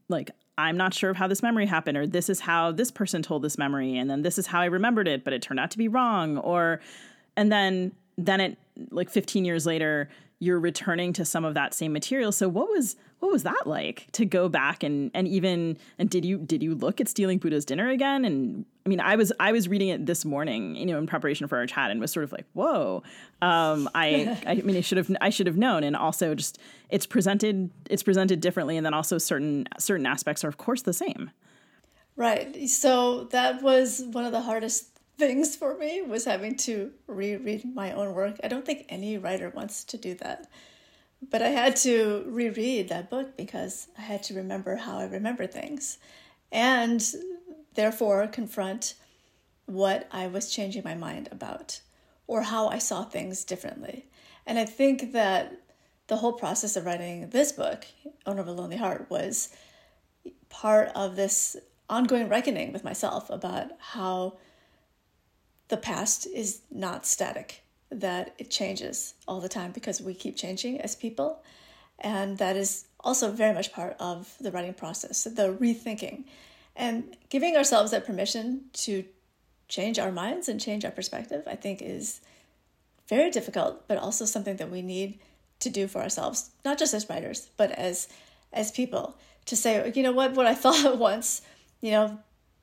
like 0.08 0.30
I'm 0.56 0.76
not 0.76 0.94
sure 0.94 1.10
of 1.10 1.16
how 1.16 1.26
this 1.26 1.42
memory 1.42 1.66
happened, 1.66 1.96
or 1.96 2.06
this 2.06 2.28
is 2.28 2.40
how 2.40 2.70
this 2.70 2.90
person 2.90 3.22
told 3.22 3.42
this 3.42 3.58
memory, 3.58 3.96
and 3.96 4.08
then 4.08 4.22
this 4.22 4.38
is 4.38 4.46
how 4.46 4.60
I 4.60 4.66
remembered 4.66 5.08
it, 5.08 5.24
but 5.24 5.32
it 5.32 5.42
turned 5.42 5.58
out 5.58 5.70
to 5.72 5.78
be 5.78 5.88
wrong, 5.88 6.38
or 6.38 6.80
and 7.36 7.50
then 7.50 7.92
then 8.18 8.40
it 8.40 8.58
like 8.90 9.10
15 9.10 9.44
years 9.44 9.66
later 9.66 10.08
you're 10.38 10.60
returning 10.60 11.12
to 11.12 11.24
some 11.24 11.44
of 11.44 11.54
that 11.54 11.74
same 11.74 11.92
material. 11.92 12.32
So 12.32 12.48
what 12.48 12.68
was 12.68 12.96
what 13.20 13.30
was 13.30 13.42
that 13.42 13.66
like 13.66 14.06
to 14.12 14.24
go 14.24 14.48
back 14.48 14.82
and 14.82 15.10
and 15.14 15.28
even 15.28 15.78
and 15.98 16.10
did 16.10 16.24
you 16.24 16.38
did 16.38 16.62
you 16.62 16.74
look 16.74 17.00
at 17.00 17.08
stealing 17.08 17.38
Buddha's 17.38 17.64
dinner 17.64 17.88
again? 17.88 18.24
And 18.24 18.64
I 18.84 18.88
mean, 18.88 19.00
I 19.00 19.16
was 19.16 19.30
I 19.38 19.52
was 19.52 19.68
reading 19.68 19.88
it 19.88 20.06
this 20.06 20.24
morning, 20.24 20.74
you 20.74 20.86
know, 20.86 20.98
in 20.98 21.06
preparation 21.06 21.46
for 21.46 21.58
our 21.58 21.66
chat, 21.66 21.90
and 21.90 22.00
was 22.00 22.10
sort 22.10 22.24
of 22.24 22.32
like, 22.32 22.46
whoa. 22.54 23.02
Um, 23.42 23.88
I 23.94 24.38
I 24.46 24.54
mean, 24.56 24.76
I 24.76 24.80
should 24.80 24.98
have 24.98 25.14
I 25.20 25.30
should 25.30 25.46
have 25.46 25.58
known, 25.58 25.84
and 25.84 25.94
also 25.94 26.34
just 26.34 26.58
it's 26.88 27.06
presented 27.06 27.70
it's 27.90 28.02
presented 28.02 28.40
differently, 28.40 28.76
and 28.76 28.84
then 28.84 28.94
also 28.94 29.18
certain 29.18 29.68
certain 29.78 30.06
aspects 30.06 30.42
are 30.42 30.48
of 30.48 30.56
course 30.56 30.82
the 30.82 30.94
same. 30.94 31.30
Right. 32.16 32.68
So 32.68 33.24
that 33.24 33.62
was 33.62 34.02
one 34.12 34.24
of 34.24 34.32
the 34.32 34.40
hardest 34.40 34.98
things 35.18 35.54
for 35.54 35.76
me 35.76 36.02
was 36.02 36.24
having 36.24 36.56
to 36.56 36.90
reread 37.06 37.64
my 37.74 37.92
own 37.92 38.14
work. 38.14 38.36
I 38.42 38.48
don't 38.48 38.64
think 38.64 38.86
any 38.88 39.18
writer 39.18 39.50
wants 39.50 39.84
to 39.84 39.98
do 39.98 40.14
that. 40.14 40.48
But 41.28 41.42
I 41.42 41.48
had 41.48 41.76
to 41.76 42.24
reread 42.26 42.88
that 42.88 43.10
book 43.10 43.36
because 43.36 43.88
I 43.98 44.02
had 44.02 44.22
to 44.24 44.34
remember 44.34 44.76
how 44.76 44.98
I 44.98 45.04
remember 45.04 45.46
things 45.46 45.98
and 46.50 47.04
therefore 47.74 48.26
confront 48.26 48.94
what 49.66 50.08
I 50.10 50.26
was 50.26 50.50
changing 50.50 50.82
my 50.84 50.94
mind 50.94 51.28
about 51.30 51.80
or 52.26 52.42
how 52.42 52.68
I 52.68 52.78
saw 52.78 53.04
things 53.04 53.44
differently. 53.44 54.06
And 54.46 54.58
I 54.58 54.64
think 54.64 55.12
that 55.12 55.52
the 56.06 56.16
whole 56.16 56.32
process 56.32 56.76
of 56.76 56.86
writing 56.86 57.30
this 57.30 57.52
book, 57.52 57.86
Owner 58.26 58.40
of 58.40 58.48
a 58.48 58.52
Lonely 58.52 58.76
Heart, 58.76 59.06
was 59.10 59.50
part 60.48 60.88
of 60.94 61.16
this 61.16 61.56
ongoing 61.88 62.28
reckoning 62.28 62.72
with 62.72 62.84
myself 62.84 63.30
about 63.30 63.70
how 63.78 64.38
the 65.68 65.76
past 65.76 66.26
is 66.26 66.62
not 66.70 67.06
static, 67.06 67.62
that 67.90 68.34
it 68.38 68.50
changes 68.50 69.14
all 69.26 69.40
the 69.40 69.48
time 69.48 69.72
because 69.72 70.00
we 70.00 70.14
keep 70.14 70.36
changing 70.36 70.80
as 70.80 70.94
people. 70.94 71.42
And 71.98 72.38
that 72.38 72.56
is 72.56 72.86
also 73.00 73.30
very 73.30 73.52
much 73.52 73.72
part 73.72 73.96
of 74.00 74.34
the 74.40 74.50
writing 74.50 74.74
process, 74.74 75.24
the 75.24 75.54
rethinking 75.54 76.24
and 76.76 77.16
giving 77.28 77.56
ourselves 77.56 77.90
that 77.90 78.06
permission 78.06 78.62
to 78.72 79.04
change 79.68 79.98
our 79.98 80.10
minds 80.10 80.48
and 80.48 80.60
change 80.60 80.84
our 80.84 80.90
perspective, 80.90 81.44
I 81.46 81.56
think 81.56 81.82
is 81.82 82.20
very 83.08 83.30
difficult, 83.30 83.86
but 83.86 83.98
also 83.98 84.24
something 84.24 84.56
that 84.56 84.70
we 84.70 84.82
need 84.82 85.18
to 85.60 85.68
do 85.68 85.86
for 85.86 86.00
ourselves, 86.00 86.50
not 86.64 86.78
just 86.78 86.94
as 86.94 87.08
writers, 87.08 87.50
but 87.56 87.70
as 87.72 88.08
as 88.52 88.72
people, 88.72 89.16
to 89.46 89.54
say, 89.54 89.92
you 89.94 90.02
know 90.02 90.10
what, 90.10 90.32
what 90.32 90.46
I 90.46 90.54
thought 90.62 90.98
once, 90.98 91.42
you 91.80 91.92
know, 91.92 92.18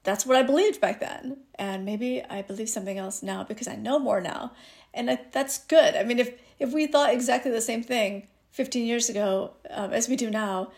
that's 0.07 0.25
what 0.25 0.37
I 0.37 0.43
believed 0.43 0.79
back 0.79 1.01
then. 1.01 1.35
And 1.55 1.83
maybe 1.83 2.23
I 2.29 2.41
believe 2.41 2.69
something 2.69 2.97
else 2.97 3.21
now 3.21 3.43
because 3.43 3.67
I 3.67 3.75
know 3.75 3.99
more 3.99 4.21
now. 4.21 4.53
And 4.93 5.11
I, 5.11 5.19
that's 5.33 5.57
good. 5.65 5.97
I 5.97 6.03
mean, 6.03 6.17
if, 6.17 6.31
if 6.59 6.71
we 6.71 6.87
thought 6.87 7.13
exactly 7.13 7.51
the 7.51 7.59
same 7.59 7.83
thing 7.83 8.25
15 8.51 8.85
years 8.85 9.09
ago 9.09 9.51
um, 9.69 9.91
as 9.91 10.07
we 10.07 10.15
do 10.15 10.29
now, 10.29 10.71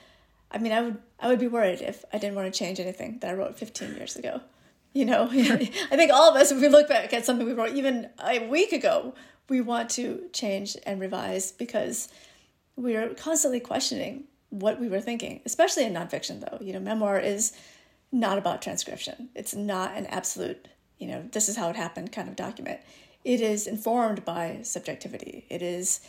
I 0.49 0.57
mean, 0.57 0.71
I 0.71 0.81
would 0.81 0.97
I 1.19 1.27
would 1.27 1.37
be 1.37 1.47
worried 1.47 1.79
if 1.79 2.03
I 2.11 2.17
didn't 2.17 2.35
want 2.35 2.51
to 2.51 2.57
change 2.57 2.79
anything 2.79 3.19
that 3.19 3.29
I 3.29 3.33
wrote 3.35 3.55
15 3.59 3.95
years 3.97 4.15
ago. 4.15 4.41
You 4.93 5.05
know, 5.05 5.29
I 5.31 5.95
think 5.95 6.11
all 6.11 6.31
of 6.31 6.35
us, 6.35 6.51
if 6.51 6.59
we 6.59 6.67
look 6.67 6.89
back 6.89 7.13
at 7.13 7.23
something 7.23 7.45
we 7.45 7.53
wrote 7.53 7.75
even 7.75 8.09
a 8.25 8.47
week 8.47 8.71
ago, 8.71 9.13
we 9.47 9.61
want 9.61 9.91
to 9.91 10.23
change 10.33 10.75
and 10.87 10.99
revise 10.99 11.51
because 11.51 12.09
we 12.75 12.95
are 12.95 13.09
constantly 13.09 13.59
questioning 13.59 14.23
what 14.49 14.79
we 14.79 14.87
were 14.87 15.01
thinking, 15.01 15.41
especially 15.45 15.83
in 15.83 15.93
nonfiction, 15.93 16.39
though. 16.39 16.57
You 16.65 16.73
know, 16.73 16.79
memoir 16.79 17.19
is 17.19 17.53
not 18.11 18.37
about 18.37 18.61
transcription, 18.61 19.29
it's 19.35 19.53
not 19.53 19.95
an 19.95 20.05
absolute, 20.07 20.67
you 20.97 21.07
know, 21.07 21.23
this 21.31 21.49
is 21.49 21.57
how 21.57 21.69
it 21.69 21.75
happened 21.75 22.11
kind 22.11 22.27
of 22.27 22.35
document. 22.35 22.79
It 23.23 23.41
is 23.41 23.67
informed 23.67 24.25
by 24.25 24.59
subjectivity. 24.63 25.45
It 25.49 25.61
is 25.61 26.01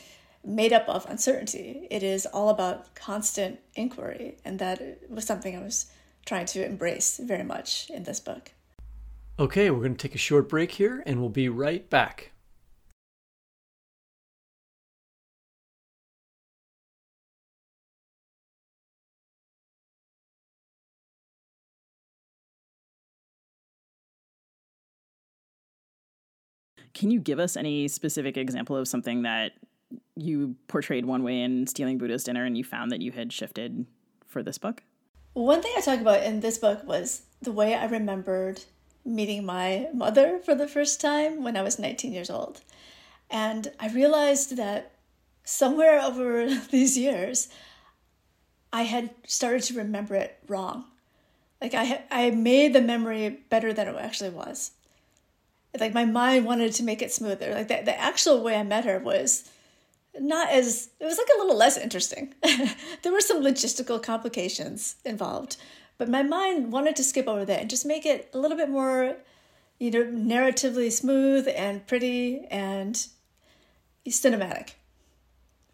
made 0.44 0.72
up 0.72 0.88
of 0.88 1.06
uncertainty. 1.06 1.86
It 1.90 2.02
is 2.02 2.26
all 2.26 2.48
about 2.48 2.94
constant 2.94 3.60
inquiry. 3.74 4.36
And 4.44 4.58
that 4.58 4.98
was 5.10 5.26
something 5.26 5.56
I 5.56 5.62
was 5.62 5.90
trying 6.24 6.46
to 6.46 6.64
embrace 6.64 7.18
very 7.18 7.44
much 7.44 7.90
in 7.90 8.04
this 8.04 8.20
book. 8.20 8.52
Okay, 9.38 9.70
we're 9.70 9.80
going 9.80 9.96
to 9.96 10.08
take 10.08 10.14
a 10.14 10.18
short 10.18 10.48
break 10.48 10.72
here 10.72 11.02
and 11.06 11.20
we'll 11.20 11.30
be 11.30 11.48
right 11.48 11.88
back. 11.90 12.29
Can 27.00 27.10
you 27.10 27.18
give 27.18 27.38
us 27.38 27.56
any 27.56 27.88
specific 27.88 28.36
example 28.36 28.76
of 28.76 28.86
something 28.86 29.22
that 29.22 29.52
you 30.16 30.54
portrayed 30.68 31.06
one 31.06 31.22
way 31.22 31.40
in 31.40 31.66
Stealing 31.66 31.96
Buddha's 31.96 32.24
Dinner 32.24 32.44
and 32.44 32.58
you 32.58 32.62
found 32.62 32.92
that 32.92 33.00
you 33.00 33.10
had 33.10 33.32
shifted 33.32 33.86
for 34.26 34.42
this 34.42 34.58
book? 34.58 34.82
One 35.32 35.62
thing 35.62 35.72
I 35.74 35.80
talk 35.80 36.02
about 36.02 36.22
in 36.22 36.40
this 36.40 36.58
book 36.58 36.86
was 36.86 37.22
the 37.40 37.52
way 37.52 37.74
I 37.74 37.86
remembered 37.86 38.64
meeting 39.02 39.46
my 39.46 39.88
mother 39.94 40.40
for 40.44 40.54
the 40.54 40.68
first 40.68 41.00
time 41.00 41.42
when 41.42 41.56
I 41.56 41.62
was 41.62 41.78
19 41.78 42.12
years 42.12 42.28
old. 42.28 42.60
And 43.30 43.72
I 43.80 43.88
realized 43.88 44.58
that 44.58 44.92
somewhere 45.42 46.00
over 46.04 46.54
these 46.70 46.98
years, 46.98 47.48
I 48.74 48.82
had 48.82 49.08
started 49.26 49.62
to 49.62 49.78
remember 49.78 50.16
it 50.16 50.36
wrong. 50.48 50.84
Like 51.62 51.72
I, 51.72 52.02
I 52.10 52.30
made 52.32 52.74
the 52.74 52.82
memory 52.82 53.40
better 53.48 53.72
than 53.72 53.88
it 53.88 53.96
actually 53.96 54.28
was. 54.28 54.72
Like 55.78 55.94
my 55.94 56.04
mind 56.04 56.46
wanted 56.46 56.72
to 56.74 56.82
make 56.82 57.02
it 57.02 57.12
smoother. 57.12 57.54
Like 57.54 57.68
the, 57.68 57.82
the 57.84 58.00
actual 58.00 58.42
way 58.42 58.56
I 58.56 58.62
met 58.62 58.84
her 58.84 58.98
was 58.98 59.48
not 60.18 60.50
as 60.50 60.90
it 60.98 61.04
was 61.04 61.18
like 61.18 61.28
a 61.34 61.38
little 61.38 61.56
less 61.56 61.76
interesting. 61.76 62.34
there 63.02 63.12
were 63.12 63.20
some 63.20 63.42
logistical 63.42 64.02
complications 64.02 64.96
involved, 65.04 65.56
but 65.98 66.08
my 66.08 66.22
mind 66.22 66.72
wanted 66.72 66.96
to 66.96 67.04
skip 67.04 67.28
over 67.28 67.44
that 67.44 67.60
and 67.60 67.70
just 67.70 67.86
make 67.86 68.04
it 68.04 68.30
a 68.34 68.38
little 68.38 68.56
bit 68.56 68.68
more, 68.68 69.16
you 69.78 69.90
know, 69.90 70.04
narratively 70.04 70.90
smooth 70.90 71.48
and 71.54 71.86
pretty 71.86 72.46
and 72.50 73.06
cinematic. 74.08 74.70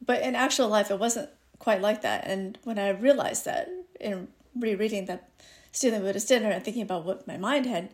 But 0.05 0.23
in 0.23 0.35
actual 0.35 0.69
life, 0.69 0.91
it 0.91 0.99
wasn't 0.99 1.31
quite 1.59 1.81
like 1.81 2.03
that. 2.03 2.27
And 2.27 2.59
when 2.65 2.79
I 2.79 2.91
realized 2.91 3.47
that 3.47 3.69
in 3.99 4.29
rereading 4.55 5.07
that 5.07 5.31
Stealing 5.73 6.03
Buddha's 6.03 6.25
Dinner 6.25 6.51
and 6.51 6.65
thinking 6.65 6.83
about 6.83 7.05
what 7.05 7.27
my 7.27 7.37
mind 7.37 7.67
had 7.67 7.91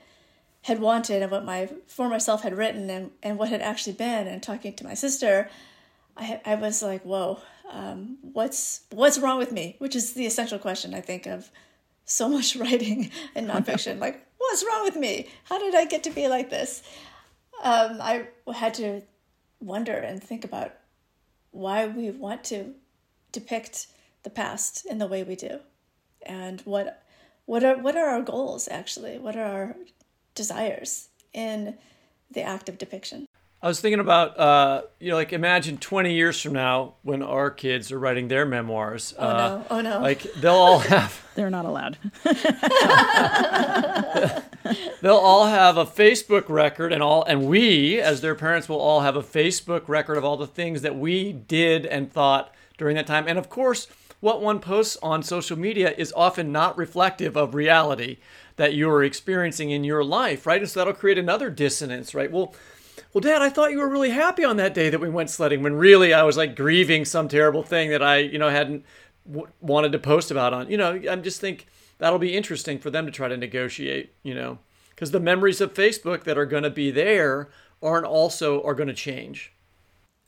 had 0.62 0.80
wanted 0.80 1.22
and 1.22 1.30
what 1.30 1.44
my 1.44 1.68
former 1.86 2.18
self 2.18 2.42
had 2.42 2.56
written 2.56 2.88
and, 2.88 3.10
and 3.22 3.38
what 3.38 3.48
had 3.48 3.60
actually 3.60 3.94
been 3.94 4.26
and 4.26 4.42
talking 4.42 4.74
to 4.74 4.84
my 4.84 4.94
sister, 4.94 5.50
I, 6.16 6.40
I 6.44 6.54
was 6.54 6.82
like, 6.82 7.02
whoa, 7.02 7.40
um, 7.70 8.18
what's 8.20 8.82
what's 8.90 9.18
wrong 9.18 9.38
with 9.38 9.50
me? 9.50 9.76
Which 9.78 9.96
is 9.96 10.12
the 10.12 10.26
essential 10.26 10.58
question 10.58 10.94
I 10.94 11.00
think 11.00 11.26
of 11.26 11.50
so 12.04 12.28
much 12.28 12.54
writing 12.62 13.10
and 13.34 13.48
nonfiction. 13.48 13.98
like, 13.98 14.24
what's 14.38 14.64
wrong 14.64 14.84
with 14.84 14.96
me? 14.96 15.28
How 15.44 15.58
did 15.58 15.74
I 15.74 15.84
get 15.84 16.04
to 16.04 16.10
be 16.10 16.28
like 16.28 16.50
this? 16.50 16.82
Um, 17.62 17.98
I 18.00 18.26
had 18.54 18.74
to 18.74 19.02
wonder 19.60 19.94
and 19.94 20.22
think 20.22 20.44
about 20.44 20.74
why 21.50 21.86
we 21.86 22.10
want 22.10 22.44
to 22.44 22.74
depict 23.30 23.86
the 24.22 24.30
past 24.30 24.84
in 24.86 24.98
the 24.98 25.06
way 25.06 25.22
we 25.22 25.34
do, 25.34 25.58
and 26.24 26.60
what 26.62 27.02
what 27.46 27.64
are 27.64 27.78
what 27.78 27.96
are 27.96 28.08
our 28.08 28.22
goals 28.22 28.68
actually? 28.68 29.18
What 29.18 29.36
are 29.36 29.44
our 29.44 29.76
desires 30.34 31.08
in 31.32 31.76
the 32.30 32.42
act 32.42 32.68
of 32.68 32.78
depiction? 32.78 33.26
I 33.64 33.68
was 33.68 33.80
thinking 33.80 34.00
about, 34.00 34.36
uh, 34.40 34.82
you 34.98 35.10
know, 35.10 35.14
like 35.14 35.32
imagine 35.32 35.78
20 35.78 36.12
years 36.12 36.42
from 36.42 36.52
now 36.52 36.94
when 37.02 37.22
our 37.22 37.48
kids 37.48 37.92
are 37.92 37.98
writing 37.98 38.26
their 38.26 38.44
memoirs. 38.44 39.14
Oh, 39.16 39.24
uh, 39.24 39.32
no. 39.32 39.66
Oh, 39.70 39.80
no. 39.80 40.00
Like 40.00 40.22
they'll 40.34 40.52
all 40.52 40.80
have. 40.80 41.24
They're 41.36 41.48
not 41.48 41.64
allowed. 41.64 41.96
they'll 45.00 45.14
all 45.14 45.46
have 45.46 45.76
a 45.76 45.86
Facebook 45.86 46.48
record, 46.48 46.92
and 46.92 47.04
all, 47.04 47.22
and 47.22 47.46
we, 47.46 48.00
as 48.00 48.20
their 48.20 48.34
parents, 48.34 48.68
will 48.68 48.80
all 48.80 49.00
have 49.00 49.14
a 49.14 49.22
Facebook 49.22 49.88
record 49.88 50.18
of 50.18 50.24
all 50.24 50.36
the 50.36 50.46
things 50.46 50.82
that 50.82 50.96
we 50.96 51.32
did 51.32 51.86
and 51.86 52.12
thought 52.12 52.52
during 52.76 52.96
that 52.96 53.06
time. 53.06 53.26
And 53.28 53.38
of 53.38 53.48
course, 53.48 53.86
what 54.18 54.42
one 54.42 54.58
posts 54.58 54.98
on 55.02 55.22
social 55.22 55.58
media 55.58 55.94
is 55.96 56.12
often 56.16 56.52
not 56.52 56.76
reflective 56.76 57.36
of 57.36 57.54
reality 57.54 58.18
that 58.56 58.74
you 58.74 58.88
are 58.90 59.02
experiencing 59.02 59.70
in 59.70 59.84
your 59.84 60.04
life, 60.04 60.46
right? 60.46 60.60
And 60.60 60.70
so 60.70 60.80
that'll 60.80 60.94
create 60.94 61.18
another 61.18 61.50
dissonance, 61.50 62.14
right? 62.14 62.30
Well, 62.30 62.54
well, 63.12 63.20
Dad, 63.20 63.42
I 63.42 63.50
thought 63.50 63.72
you 63.72 63.78
were 63.78 63.88
really 63.88 64.10
happy 64.10 64.44
on 64.44 64.56
that 64.56 64.74
day 64.74 64.88
that 64.90 65.00
we 65.00 65.08
went 65.08 65.30
sledding 65.30 65.62
when 65.62 65.74
really 65.74 66.14
I 66.14 66.22
was 66.22 66.36
like 66.36 66.56
grieving 66.56 67.04
some 67.04 67.28
terrible 67.28 67.62
thing 67.62 67.90
that 67.90 68.02
I, 68.02 68.18
you 68.18 68.38
know, 68.38 68.48
hadn't 68.48 68.84
w- 69.26 69.48
wanted 69.60 69.92
to 69.92 69.98
post 69.98 70.30
about 70.30 70.54
on. 70.54 70.70
You 70.70 70.76
know, 70.76 71.00
I 71.10 71.16
just 71.16 71.40
think 71.40 71.66
that'll 71.98 72.18
be 72.18 72.36
interesting 72.36 72.78
for 72.78 72.90
them 72.90 73.06
to 73.06 73.12
try 73.12 73.28
to 73.28 73.36
negotiate, 73.36 74.14
you 74.22 74.34
know, 74.34 74.58
because 74.90 75.10
the 75.10 75.20
memories 75.20 75.60
of 75.60 75.74
Facebook 75.74 76.24
that 76.24 76.38
are 76.38 76.46
going 76.46 76.62
to 76.62 76.70
be 76.70 76.90
there 76.90 77.48
aren't 77.82 78.06
also 78.06 78.62
are 78.62 78.74
going 78.74 78.88
to 78.88 78.94
change. 78.94 79.52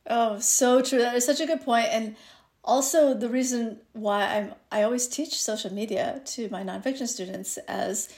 Oh, 0.09 0.39
so 0.39 0.83
true. 0.83 0.99
That 0.99 1.15
is 1.15 1.25
such 1.25 1.41
a 1.41 1.47
good 1.47 1.63
point. 1.63 1.89
And 1.91 2.17
also 2.65 3.15
the 3.15 3.29
reason 3.29 3.79
why 3.93 4.27
I'm 4.27 4.55
I 4.73 4.83
always 4.83 5.07
teach 5.07 5.41
social 5.41 5.73
media 5.73 6.21
to 6.27 6.49
my 6.49 6.63
nonfiction 6.63 7.07
students 7.07 7.59
as 7.69 8.13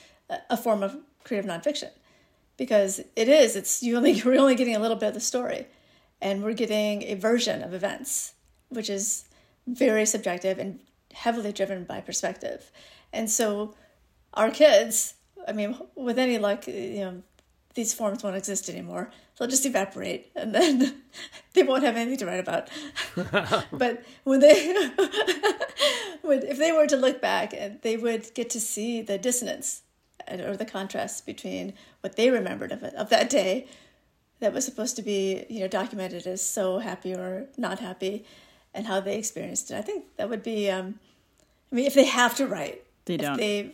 a 0.51 0.57
form 0.57 0.83
of 0.83 0.97
creative 1.25 1.51
nonfiction. 1.51 1.91
Because 2.57 3.01
it 3.15 3.29
is 3.29 3.57
it's 3.57 3.83
you 3.83 3.97
only 3.97 4.23
we're 4.25 4.41
only 4.41 4.55
getting 4.55 4.77
a 4.77 4.81
little 4.81 4.97
bit 4.97 5.09
of 5.09 5.15
the 5.15 5.21
story. 5.21 5.67
And 6.21 6.43
we're 6.43 6.55
getting 6.55 7.03
a 7.03 7.15
version 7.15 7.63
of 7.63 7.75
events 7.75 8.33
which 8.69 8.91
is 8.91 9.25
very 9.67 10.07
subjective 10.07 10.59
and 10.59 10.81
heavily 11.13 11.53
driven 11.53 11.85
by 11.85 12.01
perspective. 12.01 12.71
And 13.13 13.31
so 13.31 13.75
our 14.37 14.51
kids 14.51 15.15
i 15.49 15.53
mean 15.53 15.77
with 15.95 16.19
any 16.19 16.39
luck 16.39 16.67
you 16.69 17.01
know 17.01 17.23
these 17.75 17.93
forms 17.93 18.23
won't 18.23 18.37
exist 18.37 18.69
anymore 18.69 19.11
they'll 19.37 19.49
just 19.49 19.67
evaporate 19.67 20.31
and 20.35 20.55
then 20.55 21.03
they 21.55 21.63
won't 21.63 21.85
have 21.85 21.97
anything 21.97 22.19
to 22.19 22.27
write 22.27 22.41
about. 22.41 22.69
But 23.73 24.05
when 24.25 24.41
they 24.41 24.75
when, 26.23 26.43
if 26.43 26.59
they 26.59 26.73
were 26.73 26.87
to 26.87 26.97
look 26.97 27.21
back 27.21 27.55
they 27.83 27.97
would 27.97 28.33
get 28.35 28.51
to 28.51 28.61
see 28.61 29.03
the 29.03 29.19
dissonance 29.19 29.83
or 30.29 30.57
the 30.57 30.65
contrast 30.65 31.27
between 31.27 31.75
what 32.01 32.17
they 32.17 32.31
remembered 32.31 32.73
of 32.73 32.83
it 32.83 32.95
of 32.95 33.11
that 33.11 33.31
day 33.31 33.67
that 34.41 34.53
was 34.53 34.65
supposed 34.65 34.97
to 34.97 35.03
be 35.03 35.45
you 35.49 35.61
know 35.61 35.69
documented 35.69 36.27
as 36.27 36.43
so 36.43 36.79
happy 36.79 37.15
or 37.15 37.47
not 37.57 37.79
happy 37.79 38.25
and 38.75 38.87
how 38.87 39.01
they 39.01 39.17
experienced 39.17 39.71
it. 39.71 39.77
I 39.77 39.83
think 39.83 40.05
that 40.17 40.29
would 40.29 40.43
be 40.43 40.71
um, 40.71 40.99
i 41.73 41.75
mean 41.75 41.87
if 41.87 41.95
they 41.95 42.05
have 42.05 42.35
to 42.37 42.47
write 42.47 42.83
they 43.07 43.17
don't. 43.17 43.37
they 43.37 43.71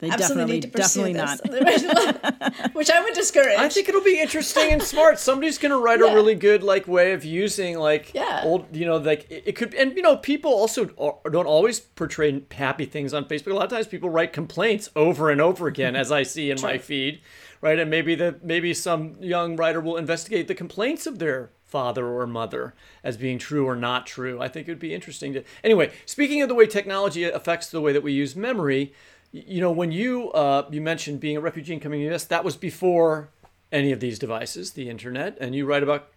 They 0.00 0.10
absolutely 0.10 0.36
definitely- 0.38 0.54
need 0.54 0.62
to 0.62 0.68
pursue 0.68 1.12
definitely 1.12 1.60
this, 1.64 2.68
which 2.72 2.90
I 2.90 3.02
would 3.02 3.14
discourage. 3.14 3.58
I 3.58 3.68
think 3.68 3.88
it'll 3.88 4.00
be 4.02 4.20
interesting 4.20 4.72
and 4.72 4.82
smart. 4.82 5.18
Somebody's 5.18 5.58
gonna 5.58 5.78
write 5.78 6.00
Yeah. 6.00 6.12
a 6.12 6.14
really 6.14 6.34
good 6.36 6.62
like 6.62 6.86
way 6.86 7.12
of 7.12 7.24
using 7.24 7.78
like 7.78 8.12
Yeah. 8.14 8.42
old, 8.44 8.66
you 8.76 8.86
know, 8.86 8.96
like 8.98 9.26
it, 9.30 9.42
it 9.46 9.52
could. 9.56 9.74
And 9.74 9.96
you 9.96 10.02
know, 10.02 10.16
people 10.16 10.52
also 10.52 10.88
are- 10.98 11.16
uh, 11.26 11.30
don't 11.30 11.46
always 11.46 11.80
portray 11.80 12.42
happy 12.52 12.84
things 12.84 13.12
on 13.12 13.24
Facebook. 13.24 13.50
A 13.50 13.54
lot 13.54 13.64
of 13.64 13.70
times, 13.70 13.86
people 13.88 14.08
write 14.10 14.32
complaints 14.32 14.88
over 14.94 15.30
and 15.30 15.40
over 15.40 15.66
again, 15.66 15.96
as 15.96 16.12
I 16.12 16.22
see 16.22 16.50
in 16.50 16.60
my 16.60 16.78
feed, 16.78 17.20
right? 17.60 17.78
And 17.78 17.90
maybe 17.90 18.14
the 18.14 18.36
maybe 18.42 18.72
some 18.74 19.16
young 19.20 19.56
writer 19.56 19.80
will 19.80 19.96
investigate 19.96 20.46
the 20.48 20.54
complaints 20.54 21.06
of 21.06 21.18
their 21.18 21.50
father 21.64 22.06
or 22.06 22.26
mother 22.26 22.72
as 23.04 23.16
being 23.18 23.38
true 23.38 23.66
or 23.68 23.76
not 23.76 24.06
true. 24.06 24.40
I 24.40 24.48
think 24.48 24.68
it 24.68 24.70
would 24.70 24.78
be 24.78 24.94
interesting 24.94 25.32
to. 25.34 25.42
Anyway, 25.62 25.90
speaking 26.06 26.40
of 26.40 26.48
the 26.48 26.54
way 26.54 26.66
technology 26.66 27.24
affects 27.24 27.68
the 27.70 27.80
way 27.80 27.92
that 27.92 28.02
we 28.02 28.12
use 28.12 28.34
memory, 28.34 28.84
y- 28.90 28.92
you 29.32 29.60
know, 29.60 29.70
when 29.70 29.92
you 29.92 30.30
uh, 30.32 30.66
you 30.70 30.80
mentioned 30.80 31.20
being 31.20 31.36
a 31.36 31.40
refugee 31.40 31.72
and 31.72 31.82
coming 31.82 32.00
to 32.00 32.04
the 32.04 32.10
U.S., 32.10 32.24
that 32.26 32.44
was 32.44 32.56
before 32.56 33.30
any 33.70 33.92
of 33.92 34.00
these 34.00 34.18
devices, 34.18 34.72
the 34.72 34.88
internet, 34.88 35.36
and 35.40 35.54
you 35.54 35.66
write 35.66 35.82
about, 35.82 36.08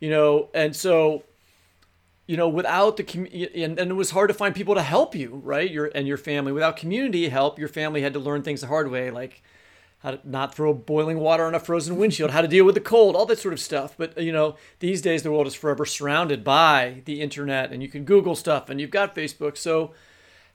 you 0.00 0.10
know, 0.10 0.48
and 0.54 0.74
so. 0.74 1.24
You 2.26 2.36
know, 2.36 2.46
without 2.46 2.98
the 2.98 3.04
community, 3.04 3.64
and, 3.64 3.78
and 3.78 3.90
it 3.90 3.94
was 3.94 4.10
hard 4.10 4.28
to 4.28 4.34
find 4.34 4.54
people 4.54 4.74
to 4.74 4.82
help 4.82 5.14
you, 5.14 5.40
right? 5.42 5.70
Your 5.70 5.90
and 5.94 6.06
your 6.06 6.18
family. 6.18 6.52
Without 6.52 6.76
community 6.76 7.26
help, 7.30 7.58
your 7.58 7.68
family 7.68 8.02
had 8.02 8.12
to 8.12 8.18
learn 8.18 8.42
things 8.42 8.60
the 8.60 8.66
hard 8.66 8.90
way, 8.90 9.10
like 9.10 9.42
how 10.00 10.12
to 10.12 10.20
not 10.24 10.54
throw 10.54 10.72
boiling 10.72 11.18
water 11.18 11.44
on 11.44 11.54
a 11.54 11.60
frozen 11.60 11.96
windshield, 11.96 12.30
how 12.30 12.40
to 12.40 12.48
deal 12.48 12.64
with 12.64 12.74
the 12.74 12.80
cold, 12.80 13.16
all 13.16 13.26
that 13.26 13.38
sort 13.38 13.52
of 13.52 13.60
stuff. 13.60 13.94
But 13.96 14.16
you 14.18 14.32
know, 14.32 14.56
these 14.78 15.02
days 15.02 15.22
the 15.22 15.32
world 15.32 15.46
is 15.46 15.54
forever 15.54 15.84
surrounded 15.84 16.44
by 16.44 17.02
the 17.04 17.20
internet, 17.20 17.72
and 17.72 17.82
you 17.82 17.88
can 17.88 18.04
Google 18.04 18.36
stuff, 18.36 18.68
and 18.68 18.80
you've 18.80 18.90
got 18.90 19.14
Facebook. 19.14 19.56
So, 19.56 19.92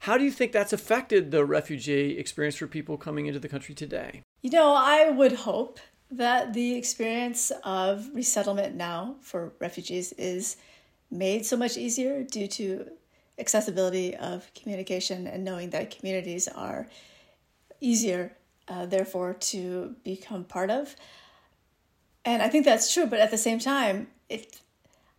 how 0.04 0.18
do 0.18 0.24
you 0.24 0.30
think 0.30 0.52
that's 0.52 0.74
affected 0.74 1.30
the 1.30 1.46
refugee 1.46 2.18
experience 2.18 2.56
for 2.56 2.66
people 2.66 2.98
coming 2.98 3.24
into 3.24 3.40
the 3.40 3.48
country 3.48 3.74
today? 3.74 4.20
You 4.42 4.50
know, 4.50 4.74
I 4.74 5.08
would 5.08 5.32
hope 5.32 5.80
that 6.10 6.52
the 6.52 6.74
experience 6.74 7.50
of 7.64 8.10
resettlement 8.12 8.74
now 8.74 9.16
for 9.22 9.54
refugees 9.60 10.12
is 10.18 10.58
made 11.10 11.46
so 11.46 11.56
much 11.56 11.78
easier 11.78 12.22
due 12.22 12.46
to 12.48 12.90
accessibility 13.38 14.14
of 14.14 14.52
communication 14.52 15.26
and 15.26 15.42
knowing 15.42 15.70
that 15.70 15.96
communities 15.96 16.48
are 16.48 16.86
easier, 17.80 18.36
uh, 18.68 18.84
therefore, 18.84 19.32
to 19.52 19.96
become 20.04 20.44
part 20.44 20.68
of. 20.68 20.94
And 22.26 22.42
I 22.42 22.50
think 22.50 22.66
that's 22.66 22.92
true, 22.92 23.06
but 23.06 23.20
at 23.20 23.30
the 23.30 23.38
same 23.38 23.58
time, 23.58 24.08
it 24.28 24.60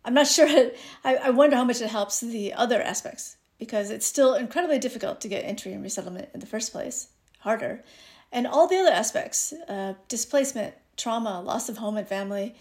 I'm 0.04 0.14
not 0.14 0.28
sure. 0.36 0.70
I, 1.02 1.16
I 1.16 1.30
wonder 1.30 1.56
how 1.56 1.64
much 1.64 1.80
it 1.80 1.90
helps 1.90 2.20
the 2.20 2.52
other 2.52 2.80
aspects 2.80 3.36
because 3.58 3.90
it's 3.90 4.06
still 4.06 4.34
incredibly 4.34 4.78
difficult 4.78 5.20
to 5.20 5.28
get 5.28 5.44
entry 5.44 5.72
and 5.72 5.82
resettlement 5.82 6.28
in 6.34 6.40
the 6.40 6.46
first 6.46 6.72
place, 6.72 7.08
harder. 7.40 7.82
And 8.32 8.46
all 8.46 8.66
the 8.66 8.76
other 8.76 8.90
aspects 8.90 9.52
uh, 9.68 9.94
displacement, 10.08 10.74
trauma, 10.96 11.40
loss 11.40 11.68
of 11.68 11.78
home 11.78 11.96
and 11.96 12.06
family, 12.06 12.54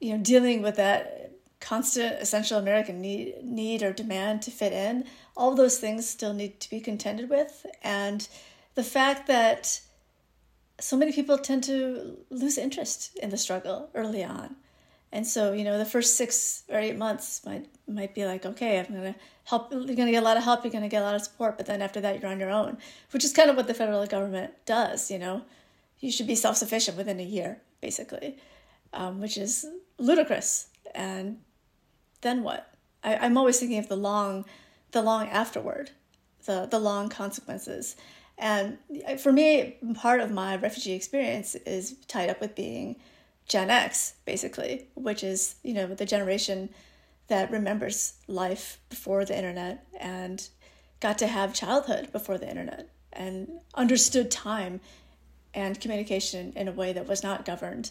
you 0.00 0.16
know, 0.16 0.22
dealing 0.22 0.62
with 0.62 0.76
that 0.76 1.32
constant 1.60 2.20
essential 2.20 2.58
American 2.58 3.00
need, 3.00 3.34
need 3.42 3.82
or 3.82 3.92
demand 3.92 4.42
to 4.42 4.50
fit 4.50 4.72
in, 4.72 5.04
all 5.36 5.54
those 5.54 5.78
things 5.78 6.08
still 6.08 6.32
need 6.32 6.60
to 6.60 6.70
be 6.70 6.80
contended 6.80 7.30
with. 7.30 7.66
And 7.82 8.26
the 8.74 8.82
fact 8.82 9.26
that 9.26 9.80
so 10.78 10.96
many 10.96 11.12
people 11.12 11.38
tend 11.38 11.64
to 11.64 12.18
lose 12.30 12.58
interest 12.58 13.16
in 13.22 13.30
the 13.30 13.38
struggle 13.38 13.90
early 13.94 14.22
on. 14.22 14.56
And 15.16 15.26
so, 15.26 15.54
you 15.54 15.64
know, 15.64 15.78
the 15.78 15.86
first 15.86 16.16
six 16.16 16.62
or 16.68 16.78
eight 16.78 16.98
months 16.98 17.40
might 17.46 17.64
might 17.88 18.14
be 18.14 18.26
like, 18.26 18.44
okay, 18.44 18.78
I'm 18.78 18.94
gonna 18.94 19.14
help. 19.44 19.72
You're 19.72 19.96
gonna 19.96 20.10
get 20.10 20.22
a 20.22 20.28
lot 20.30 20.36
of 20.36 20.44
help. 20.44 20.62
You're 20.62 20.70
gonna 20.78 20.90
get 20.90 21.00
a 21.00 21.06
lot 21.06 21.14
of 21.14 21.22
support. 21.22 21.56
But 21.56 21.64
then 21.64 21.80
after 21.80 22.02
that, 22.02 22.20
you're 22.20 22.30
on 22.30 22.38
your 22.38 22.50
own, 22.50 22.76
which 23.12 23.24
is 23.24 23.32
kind 23.32 23.48
of 23.48 23.56
what 23.56 23.66
the 23.66 23.72
federal 23.72 24.04
government 24.06 24.52
does. 24.66 25.10
You 25.10 25.18
know, 25.18 25.40
you 26.00 26.12
should 26.12 26.26
be 26.26 26.34
self 26.34 26.58
sufficient 26.58 26.98
within 26.98 27.18
a 27.18 27.22
year, 27.22 27.62
basically, 27.80 28.36
um, 28.92 29.18
which 29.18 29.38
is 29.38 29.64
ludicrous. 29.96 30.68
And 30.94 31.38
then 32.20 32.42
what? 32.42 32.70
I, 33.02 33.16
I'm 33.16 33.38
always 33.38 33.58
thinking 33.58 33.78
of 33.78 33.88
the 33.88 33.96
long, 33.96 34.44
the 34.90 35.00
long 35.00 35.28
afterward, 35.28 35.92
the 36.44 36.68
the 36.70 36.78
long 36.78 37.08
consequences. 37.08 37.96
And 38.36 38.76
for 39.18 39.32
me, 39.32 39.78
part 39.94 40.20
of 40.20 40.30
my 40.30 40.56
refugee 40.56 40.92
experience 40.92 41.54
is 41.54 41.94
tied 42.06 42.28
up 42.28 42.38
with 42.38 42.54
being 42.54 42.96
Gen 43.48 43.70
X, 43.70 44.14
basically, 44.24 44.88
which 44.94 45.22
is, 45.22 45.56
you 45.62 45.72
know, 45.72 45.86
the 45.86 46.04
generation 46.04 46.70
that 47.28 47.50
remembers 47.50 48.14
life 48.26 48.78
before 48.88 49.24
the 49.24 49.36
internet 49.36 49.86
and 49.98 50.48
got 51.00 51.18
to 51.18 51.26
have 51.26 51.54
childhood 51.54 52.10
before 52.12 52.38
the 52.38 52.48
internet 52.48 52.88
and 53.12 53.48
understood 53.74 54.30
time 54.30 54.80
and 55.54 55.80
communication 55.80 56.52
in 56.54 56.68
a 56.68 56.72
way 56.72 56.92
that 56.92 57.06
was 57.06 57.22
not 57.22 57.44
governed 57.44 57.90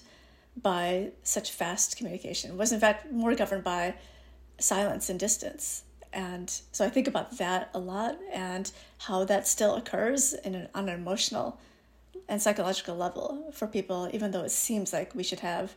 by 0.62 1.12
such 1.24 1.52
fast 1.52 1.98
communication. 1.98 2.58
Was, 2.58 2.72
in 2.72 2.80
fact, 2.80 3.12
more 3.12 3.36
governed 3.36 3.64
by 3.64 3.96
silence 4.60 5.10
and 5.10 5.20
distance. 5.20 5.84
And 6.14 6.50
so 6.72 6.86
I 6.86 6.90
think 6.90 7.08
about 7.08 7.38
that 7.40 7.70
a 7.74 7.80
lot 7.80 8.18
and 8.32 8.72
how 9.00 9.26
that 9.26 9.48
still 9.48 9.76
occurs 9.76 10.34
in 10.34 10.56
an, 10.56 10.70
on 10.74 10.88
an 10.88 10.98
emotional 10.98 11.60
and 12.28 12.42
psychological 12.42 12.96
level 12.96 13.52
for 13.54 13.68
people, 13.68 14.10
even 14.14 14.32
though 14.32 14.44
it 14.44 14.52
seems 14.52 14.94
like 14.94 15.14
we 15.16 15.24
should 15.24 15.42
have, 15.42 15.76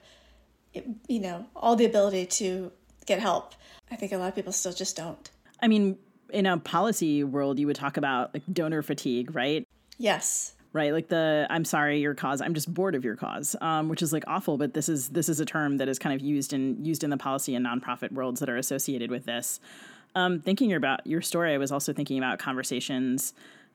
you 1.07 1.21
know, 1.21 1.47
all 1.55 1.77
the 1.77 1.85
ability 1.85 2.27
to 2.27 2.73
get 3.07 3.21
help. 3.21 3.55
I 3.91 3.97
think 3.97 4.13
a 4.13 4.19
lot 4.19 4.29
of 4.29 4.35
people 4.35 4.53
still 4.53 4.73
just 4.73 4.97
don't. 4.97 5.31
I 5.63 5.69
mean, 5.69 5.99
in 6.31 6.47
a 6.47 6.59
policy 6.59 7.25
world, 7.25 7.59
you 7.59 7.67
would 7.67 7.77
talk 7.77 7.97
about 7.97 8.35
like 8.35 8.43
donor 8.53 8.83
fatigue, 8.83 9.35
right? 9.35 9.67
Yes. 9.99 10.55
Right, 10.75 10.93
like 10.93 11.09
the 11.09 11.47
"I'm 11.49 11.65
sorry, 11.65 11.99
your 12.01 12.15
cause. 12.15 12.43
I'm 12.43 12.53
just 12.53 12.73
bored 12.73 12.95
of 12.95 13.03
your 13.03 13.17
cause," 13.17 13.57
um, 13.63 13.89
which 13.89 14.03
is 14.03 14.13
like 14.13 14.25
awful. 14.27 14.59
But 14.59 14.75
this 14.75 14.89
is 14.89 15.09
this 15.09 15.31
is 15.31 15.41
a 15.41 15.47
term 15.47 15.79
that 15.79 15.89
is 15.89 15.99
kind 15.99 16.15
of 16.15 16.21
used 16.21 16.53
in 16.53 16.85
used 16.85 17.03
in 17.03 17.09
the 17.09 17.17
policy 17.17 17.55
and 17.55 17.65
nonprofit 17.65 18.13
worlds 18.13 18.39
that 18.41 18.51
are 18.51 18.57
associated 18.57 19.11
with 19.11 19.25
this. 19.25 19.61
Um, 20.15 20.41
thinking 20.41 20.73
about 20.75 21.07
your 21.07 21.23
story, 21.23 21.55
I 21.55 21.59
was 21.59 21.73
also 21.73 21.95
thinking 21.95 22.19
about 22.19 22.39
conversations 22.39 23.33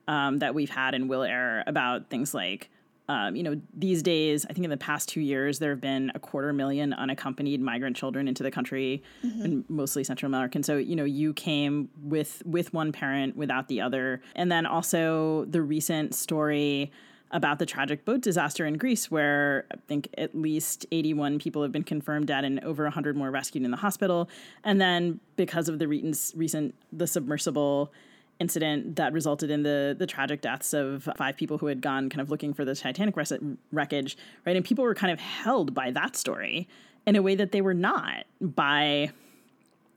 um, 0.07 0.39
that 0.39 0.53
we've 0.53 0.69
had 0.69 0.93
in 0.93 1.07
Will 1.07 1.23
Air 1.23 1.63
about 1.67 2.09
things 2.09 2.33
like, 2.33 2.69
um, 3.09 3.35
you 3.35 3.43
know, 3.43 3.59
these 3.75 4.01
days, 4.01 4.45
I 4.49 4.53
think 4.53 4.63
in 4.63 4.69
the 4.69 4.77
past 4.77 5.09
two 5.09 5.19
years, 5.19 5.59
there 5.59 5.71
have 5.71 5.81
been 5.81 6.11
a 6.15 6.19
quarter 6.19 6.53
million 6.53 6.93
unaccompanied 6.93 7.61
migrant 7.61 7.97
children 7.97 8.27
into 8.27 8.43
the 8.43 8.51
country, 8.51 9.03
and 9.43 9.65
mostly 9.69 10.03
Central 10.05 10.29
American. 10.29 10.63
So, 10.63 10.77
you 10.77 10.95
know, 10.95 11.03
you 11.03 11.33
came 11.33 11.89
with 12.01 12.41
with 12.45 12.73
one 12.73 12.93
parent, 12.93 13.35
without 13.35 13.67
the 13.67 13.81
other, 13.81 14.21
and 14.35 14.51
then 14.51 14.65
also 14.65 15.45
the 15.45 15.61
recent 15.61 16.15
story 16.15 16.91
about 17.33 17.57
the 17.57 17.65
tragic 17.65 18.05
boat 18.05 18.21
disaster 18.21 18.65
in 18.65 18.77
Greece, 18.77 19.09
where 19.09 19.65
I 19.71 19.77
think 19.87 20.07
at 20.17 20.35
least 20.35 20.85
81 20.91 21.39
people 21.39 21.63
have 21.63 21.71
been 21.71 21.83
confirmed 21.83 22.27
dead 22.27 22.45
and 22.45 22.63
over 22.63 22.83
100 22.83 23.17
more 23.17 23.31
rescued 23.31 23.65
in 23.65 23.71
the 23.71 23.77
hospital. 23.77 24.29
And 24.63 24.79
then 24.79 25.19
because 25.35 25.67
of 25.67 25.79
the 25.79 25.87
recent, 25.87 26.31
recent 26.37 26.75
the 26.91 27.07
submersible 27.07 27.91
incident 28.39 28.95
that 28.95 29.13
resulted 29.13 29.49
in 29.49 29.63
the 29.63 29.95
the 29.97 30.05
tragic 30.05 30.41
deaths 30.41 30.73
of 30.73 31.07
five 31.17 31.37
people 31.37 31.57
who 31.57 31.67
had 31.67 31.81
gone 31.81 32.09
kind 32.09 32.21
of 32.21 32.29
looking 32.29 32.53
for 32.53 32.65
the 32.65 32.75
Titanic 32.75 33.15
res- 33.15 33.33
wreckage, 33.71 34.17
right? 34.45 34.55
And 34.55 34.65
people 34.65 34.83
were 34.83 34.95
kind 34.95 35.11
of 35.11 35.19
held 35.19 35.73
by 35.73 35.91
that 35.91 36.15
story 36.15 36.67
in 37.05 37.15
a 37.15 37.21
way 37.21 37.35
that 37.35 37.51
they 37.51 37.61
were 37.61 37.73
not 37.73 38.25
by, 38.41 39.11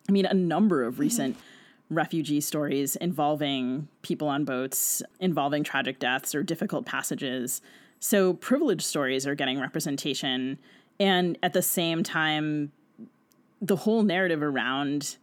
I 0.09 0.13
mean, 0.13 0.27
a 0.27 0.35
number 0.35 0.85
of 0.85 0.99
recent 0.99 1.37
refugee 1.89 2.41
stories 2.41 2.97
involving 2.97 3.89
people 4.03 4.29
on 4.29 4.45
boats, 4.45 5.03
involving 5.21 5.63
tragic 5.63 5.99
deaths 5.99 6.35
or 6.35 6.43
difficult 6.43 6.85
passages. 6.85 7.61
So 8.01 8.35
privileged 8.35 8.83
stories 8.83 9.27
are 9.27 9.35
getting 9.35 9.61
representation. 9.61 10.59
And 10.99 11.39
at 11.43 11.53
the 11.53 11.63
same 11.63 12.03
time, 12.03 12.73
the 13.61 13.77
whole 13.77 14.03
narrative 14.03 14.43
around 14.43 15.17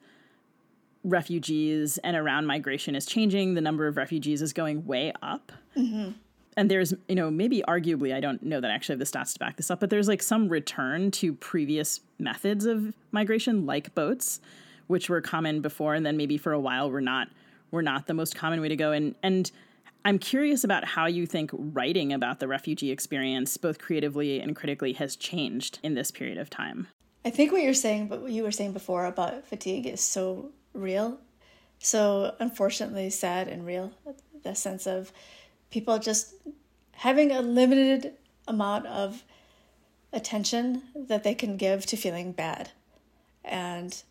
refugees 1.04 1.98
and 2.00 2.16
around 2.16 2.46
migration 2.46 2.96
is 2.96 3.06
changing. 3.06 3.54
The 3.54 3.62
number 3.62 3.88
of 3.88 3.98
refugees 3.98 4.42
is 4.42 4.54
going 4.54 4.86
way 4.86 5.14
up. 5.22 5.52
Mm-hmm. 5.76 6.12
And 6.56 6.70
there's, 6.70 6.94
you 7.08 7.16
know, 7.16 7.32
maybe 7.32 7.64
arguably, 7.68 8.14
I 8.14 8.20
don't 8.20 8.44
know 8.44 8.62
that 8.62 8.70
I 8.70 8.74
actually 8.74 8.94
have 8.94 9.00
the 9.00 9.06
stats 9.06 9.34
to 9.34 9.40
back 9.40 9.58
this 9.58 9.72
up, 9.72 9.80
but 9.80 9.90
there's 9.90 10.08
like 10.08 10.22
some 10.22 10.50
return 10.50 11.10
to 11.12 11.34
previous 11.34 12.00
methods 12.20 12.66
of 12.66 12.94
migration, 13.12 13.66
like 13.66 13.96
boats, 13.96 14.40
which 14.88 15.10
were 15.10 15.22
common 15.22 15.62
before, 15.62 15.96
and 15.96 16.06
then 16.06 16.16
maybe 16.16 16.38
for 16.38 16.54
a 16.54 16.60
while 16.60 16.92
were 16.92 17.02
not 17.02 17.30
were 17.72 17.82
not 17.82 18.06
the 18.06 18.14
most 18.14 18.36
common 18.36 18.62
way 18.62 18.70
to 18.70 18.76
go. 18.76 18.92
And 18.92 19.16
and 19.24 19.50
I'm 20.06 20.20
curious 20.20 20.64
about 20.64 20.86
how 20.86 21.08
you 21.08 21.26
think 21.26 21.50
writing 21.54 22.14
about 22.14 22.40
the 22.40 22.48
refugee 22.48 22.92
experience, 22.92 23.58
both 23.58 23.80
creatively 23.80 24.40
and 24.40 24.56
critically, 24.56 24.94
has 24.94 25.16
changed 25.16 25.80
in 25.82 25.96
this 25.96 26.12
period 26.12 26.38
of 26.38 26.50
time. 26.50 26.88
I 27.26 27.30
think 27.30 27.52
what 27.52 27.64
you're 27.64 27.74
saying, 27.74 28.10
but 28.10 28.22
what 28.22 28.32
you 28.32 28.44
were 28.44 28.52
saying 28.52 28.74
before 28.74 29.06
about 29.06 29.48
fatigue 29.48 29.88
is 29.88 30.02
so 30.02 30.52
real, 30.74 31.20
so 31.80 32.36
unfortunately 32.40 33.10
sad 33.10 33.48
and 33.48 33.66
real. 33.66 33.92
The 34.44 34.56
sense 34.56 34.86
of 34.88 35.12
people 35.70 35.98
just 36.00 36.34
having 36.94 37.32
a 37.32 37.42
limited 37.42 38.14
amount 38.48 38.86
of 38.88 39.24
attention 40.12 40.84
that 40.96 41.24
they 41.24 41.34
can 41.34 41.58
give 41.58 41.86
to 41.88 41.98
feeling 41.98 42.32
bad, 42.32 42.72
and 43.44 44.04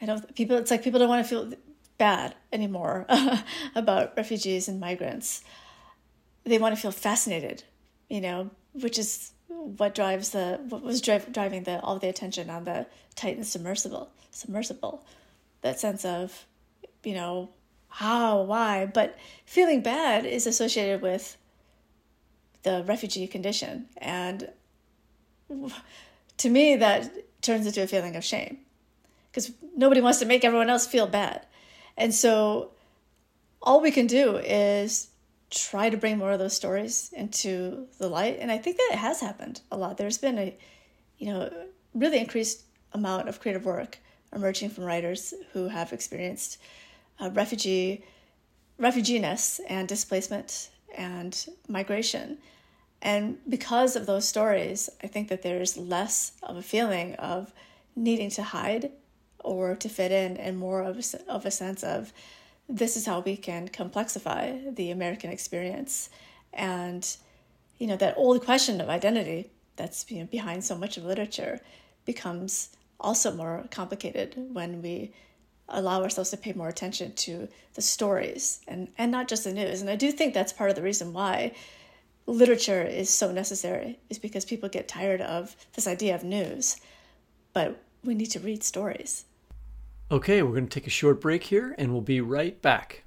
I 0.00 0.06
don't 0.06 0.34
people. 0.34 0.56
It's 0.56 0.70
like 0.70 0.82
people 0.82 1.00
don't 1.00 1.08
want 1.08 1.24
to 1.24 1.28
feel 1.28 1.52
bad 1.98 2.34
anymore 2.52 3.06
about 3.74 4.16
refugees 4.16 4.68
and 4.68 4.80
migrants. 4.80 5.44
they 6.44 6.58
want 6.58 6.74
to 6.74 6.80
feel 6.80 6.90
fascinated, 6.90 7.62
you 8.08 8.20
know, 8.20 8.50
which 8.72 8.98
is 8.98 9.32
what 9.48 9.94
drives 9.94 10.30
the 10.30 10.58
what 10.68 10.82
was 10.82 11.00
driving 11.00 11.62
the 11.64 11.80
all 11.80 11.98
the 11.98 12.08
attention 12.08 12.50
on 12.50 12.64
the 12.64 12.86
Titan 13.14 13.44
submersible 13.44 14.10
submersible, 14.30 15.04
that 15.62 15.80
sense 15.80 16.04
of, 16.04 16.46
you 17.02 17.14
know, 17.14 17.48
how 17.88 18.42
why, 18.42 18.86
but 18.86 19.18
feeling 19.44 19.82
bad 19.82 20.24
is 20.24 20.46
associated 20.46 21.02
with 21.02 21.36
the 22.62 22.84
refugee 22.86 23.26
condition, 23.26 23.86
and 23.98 24.50
to 26.38 26.48
me 26.48 26.76
that 26.76 27.12
turns 27.42 27.66
into 27.66 27.82
a 27.82 27.86
feeling 27.86 28.16
of 28.16 28.24
shame 28.24 28.58
because 29.30 29.52
nobody 29.76 30.00
wants 30.00 30.20
to 30.20 30.24
make 30.24 30.44
everyone 30.44 30.70
else 30.70 30.86
feel 30.86 31.06
bad, 31.06 31.46
and 31.96 32.14
so 32.14 32.70
all 33.60 33.80
we 33.80 33.90
can 33.90 34.06
do 34.06 34.36
is 34.36 35.08
try 35.50 35.90
to 35.90 35.96
bring 35.96 36.16
more 36.16 36.32
of 36.32 36.38
those 36.38 36.56
stories 36.56 37.12
into 37.14 37.86
the 37.98 38.08
light. 38.08 38.38
And 38.40 38.50
i 38.50 38.56
think 38.56 38.78
that 38.78 38.90
it 38.92 38.98
has 38.98 39.20
happened 39.20 39.60
a 39.70 39.76
lot. 39.76 39.98
There's 39.98 40.18
been 40.18 40.38
a 40.38 40.56
you 41.18 41.32
know 41.32 41.52
really 41.94 42.18
increased 42.18 42.62
amount 42.92 43.28
of 43.28 43.40
creative 43.40 43.66
work 43.66 43.98
emerging 44.34 44.70
from 44.70 44.84
writers 44.84 45.34
who 45.52 45.68
have 45.68 45.92
experienced 45.92 46.58
uh, 47.20 47.30
refugee 47.30 48.04
refuginess 48.80 49.60
and 49.68 49.86
displacement 49.88 50.70
and 50.96 51.46
migration 51.68 52.38
and 53.00 53.38
because 53.48 53.96
of 53.96 54.06
those 54.06 54.26
stories 54.26 54.90
i 55.02 55.06
think 55.06 55.28
that 55.28 55.42
there's 55.42 55.76
less 55.76 56.32
of 56.42 56.56
a 56.56 56.62
feeling 56.62 57.14
of 57.16 57.52
needing 57.94 58.30
to 58.30 58.42
hide 58.42 58.90
or 59.44 59.74
to 59.74 59.88
fit 59.88 60.12
in 60.12 60.36
and 60.36 60.56
more 60.56 60.82
of 60.82 60.98
a, 60.98 61.30
of 61.30 61.44
a 61.44 61.50
sense 61.50 61.82
of 61.82 62.12
this 62.68 62.96
is 62.96 63.06
how 63.06 63.20
we 63.20 63.36
can 63.36 63.68
complexify 63.68 64.74
the 64.74 64.90
American 64.90 65.30
experience. 65.30 66.08
And, 66.52 67.16
you 67.78 67.86
know, 67.86 67.96
that 67.96 68.16
old 68.16 68.44
question 68.44 68.80
of 68.80 68.88
identity 68.88 69.50
that's 69.76 70.10
you 70.10 70.20
know, 70.20 70.26
behind 70.26 70.64
so 70.64 70.76
much 70.76 70.96
of 70.96 71.04
literature 71.04 71.60
becomes 72.04 72.70
also 73.02 73.32
more 73.32 73.66
complicated 73.70 74.34
when 74.52 74.80
we 74.80 75.12
allow 75.68 76.02
ourselves 76.02 76.30
to 76.30 76.36
pay 76.36 76.52
more 76.52 76.68
attention 76.68 77.12
to 77.14 77.48
the 77.74 77.82
stories 77.82 78.60
and, 78.68 78.88
and 78.98 79.12
not 79.12 79.28
just 79.28 79.44
the 79.44 79.52
news. 79.52 79.80
And 79.80 79.90
I 79.90 79.96
do 79.96 80.12
think 80.12 80.34
that's 80.34 80.52
part 80.52 80.70
of 80.70 80.76
the 80.76 80.82
reason 80.82 81.12
why 81.12 81.52
literature 82.26 82.82
is 82.82 83.10
so 83.10 83.32
necessary, 83.32 83.98
is 84.08 84.18
because 84.18 84.44
people 84.44 84.68
get 84.68 84.86
tired 84.88 85.20
of 85.20 85.56
this 85.74 85.86
idea 85.86 86.14
of 86.14 86.24
news. 86.24 86.80
But 87.52 87.82
we 88.04 88.14
need 88.14 88.30
to 88.32 88.40
read 88.40 88.62
stories. 88.62 89.24
Okay, 90.10 90.42
we're 90.42 90.50
going 90.50 90.68
to 90.68 90.80
take 90.80 90.86
a 90.86 90.90
short 90.90 91.20
break 91.20 91.44
here 91.44 91.74
and 91.78 91.92
we'll 91.92 92.00
be 92.00 92.20
right 92.20 92.60
back. 92.62 93.04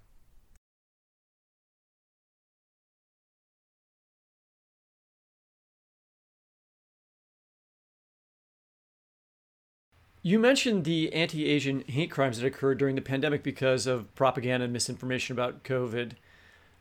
You 10.25 10.39
mentioned 10.39 10.85
the 10.85 11.13
anti 11.13 11.45
Asian 11.45 11.81
hate 11.81 12.09
crimes 12.09 12.39
that 12.39 12.47
occurred 12.47 12.79
during 12.79 12.95
the 12.95 13.01
pandemic 13.03 13.43
because 13.43 13.85
of 13.85 14.15
propaganda 14.15 14.63
and 14.63 14.73
misinformation 14.73 15.33
about 15.33 15.63
COVID 15.63 16.13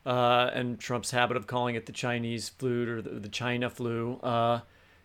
uh, 0.06 0.48
and 0.54 0.80
Trump's 0.80 1.10
habit 1.10 1.36
of 1.36 1.46
calling 1.46 1.74
it 1.74 1.84
the 1.84 1.92
Chinese 1.92 2.48
flu 2.48 2.90
or 2.90 3.02
the, 3.02 3.28
China 3.28 3.68
flu. 3.68 4.18
Uh, 4.22 4.60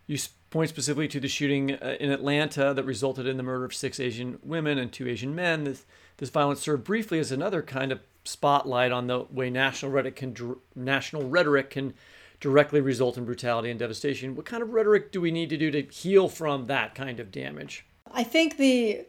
you 0.08 0.18
point 0.52 0.70
specifically 0.70 1.10
to 1.10 1.20
the 1.20 1.28
shooting 1.28 1.74
uh, 1.74 1.98
in 2.00 2.12
Atlanta 2.12 2.74
that 2.74 2.86
resulted 2.86 3.28
in 3.28 3.36
the 3.36 3.44
murder 3.44 3.66
of 3.66 3.74
six 3.74 4.00
Asian 4.00 4.40
women 4.42 4.78
and 4.78 4.94
two 4.94 5.10
Asian 5.10 5.36
men. 5.36 5.66
This, 5.66 5.86
this 6.16 6.30
violence 6.30 6.62
served 6.62 6.86
briefly 6.86 7.20
as 7.20 7.34
another 7.34 7.62
kind 7.62 7.92
of 7.92 8.00
spotlight 8.24 8.94
on 8.94 9.08
the 9.08 9.26
way 9.30 9.50
national 9.50 9.92
rhetoric 9.92 10.16
can 10.16 10.56
national 10.78 11.28
rhetoric 11.28 11.72
can 11.72 11.94
directly 12.40 12.80
result 12.80 13.18
in 13.18 13.26
brutality 13.26 13.70
and 13.70 13.82
devastation. 13.82 14.34
What 14.34 14.46
kind 14.46 14.64
of 14.64 14.70
rhetoric 14.70 15.12
do 15.12 15.20
we 15.20 15.30
need 15.30 15.50
to 15.50 15.58
do 15.58 15.72
to 15.72 15.82
heal 15.82 16.30
from 16.30 16.68
that 16.68 16.96
kind 16.96 17.20
of 17.20 17.34
damage? 17.34 17.86
I 18.14 18.24
think 18.24 18.58
the 18.58 19.06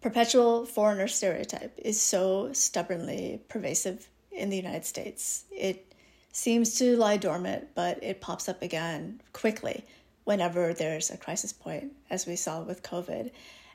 perpetual 0.00 0.66
foreigner 0.66 1.08
stereotype 1.08 1.72
is 1.78 2.00
so 2.00 2.52
stubbornly 2.52 3.42
pervasive 3.48 4.08
in 4.30 4.50
the 4.50 4.56
United 4.56 4.84
States. 4.84 5.44
It 5.50 5.94
seems 6.32 6.78
to 6.78 6.96
lie 6.96 7.16
dormant, 7.16 7.68
but 7.74 8.02
it 8.02 8.20
pops 8.20 8.48
up 8.48 8.62
again 8.62 9.20
quickly 9.32 9.84
whenever 10.24 10.74
there's 10.74 11.10
a 11.10 11.16
crisis 11.16 11.52
point, 11.52 11.92
as 12.10 12.26
we 12.26 12.36
saw 12.36 12.60
with 12.60 12.82
COVID. 12.82 13.30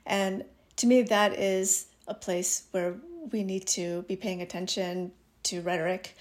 And 0.06 0.46
to 0.78 0.88
me, 0.88 1.02
that 1.02 1.34
is 1.34 1.88
a 2.08 2.14
place 2.14 2.64
where 2.72 2.96
we 3.32 3.44
need 3.44 3.68
to 3.68 4.04
be 4.04 4.16
paying 4.16 4.42
attention 4.42 5.12
to 5.44 5.62
rhetoric 5.62 6.16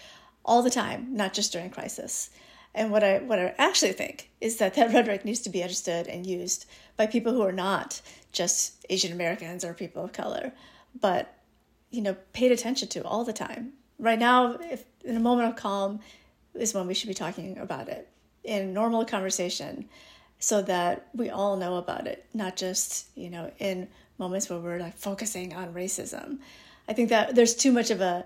all 0.45 0.63
the 0.63 0.71
time, 0.71 1.15
not 1.15 1.35
just 1.35 1.53
during 1.53 1.71
crisis. 1.71 2.31
And 2.75 2.91
what 2.91 3.03
I 3.03 3.19
what 3.19 3.39
I 3.39 3.55
actually 3.59 3.93
think 3.93 4.31
is 4.41 4.57
that 4.59 4.75
that 4.75 4.93
rhetoric 4.95 5.25
needs 5.25 5.41
to 5.41 5.51
be 5.51 5.63
understood 5.63 6.07
and 6.07 6.27
used 6.27 6.67
by 6.97 7.07
people 7.07 7.33
who 7.33 7.43
are 7.43 7.53
not 7.53 8.01
just 8.33 8.87
Asian 8.89 9.13
Americans 9.13 9.65
or 9.65 9.75
people 9.75 10.05
of 10.05 10.13
color, 10.13 10.53
but 11.01 11.35
you 11.91 12.03
know, 12.03 12.17
paid 12.33 12.53
attention 12.53 12.89
to 12.89 13.05
all 13.05 13.25
the 13.25 13.33
time. 13.33 13.73
Right 13.99 14.19
now, 14.19 14.53
if 14.61 14.85
in 15.05 15.17
a 15.17 15.21
moment 15.21 15.49
of 15.49 15.57
calm 15.57 16.01
is 16.55 16.75
when 16.75 16.87
we 16.87 16.95
should 16.95 17.09
be 17.09 17.15
talking 17.15 17.59
about 17.59 17.89
it. 17.89 18.09
In 18.45 18.73
normal 18.73 19.05
conversation, 19.05 19.89
so 20.39 20.63
that 20.63 21.09
we 21.15 21.29
all 21.29 21.57
know 21.57 21.77
about 21.77 22.07
it, 22.07 22.25
not 22.33 22.57
just, 22.57 23.09
you 23.15 23.29
know, 23.29 23.51
in 23.59 23.87
moments 24.19 24.49
where 24.49 24.59
we're 24.59 24.79
like 24.79 24.97
focusing 24.97 25.55
on 25.55 25.75
racism. 25.75 26.39
I 26.89 26.95
think 26.95 27.11
that 27.11 27.35
there's 27.35 27.55
too 27.55 27.73
much 27.73 27.91
of 27.91 28.01
a, 28.01 28.25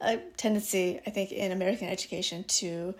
a 0.00 0.18
tendency, 0.36 1.00
I 1.06 1.10
think, 1.10 1.32
in 1.32 1.50
American 1.50 1.88
education 1.88 2.44
to 2.44 2.94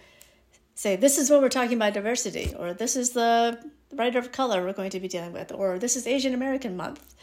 say, 0.81 0.97
this 0.97 1.19
is 1.19 1.29
what 1.29 1.43
we're 1.43 1.51
talking 1.51 1.77
about 1.77 1.93
diversity, 1.93 2.55
or 2.59 2.73
this 2.73 2.97
is 2.97 3.11
the 3.11 3.59
writer 3.93 4.19
of 4.19 4.33
color 4.33 4.65
we're 4.65 4.73
going 4.73 4.89
to 4.89 4.99
be 4.99 5.09
dealing 5.09 5.31
with, 5.31 5.53
or 5.53 5.79
this 5.79 5.95
is 5.95 6.07
Asian 6.07 6.33
American 6.33 6.75
month. 6.75 7.15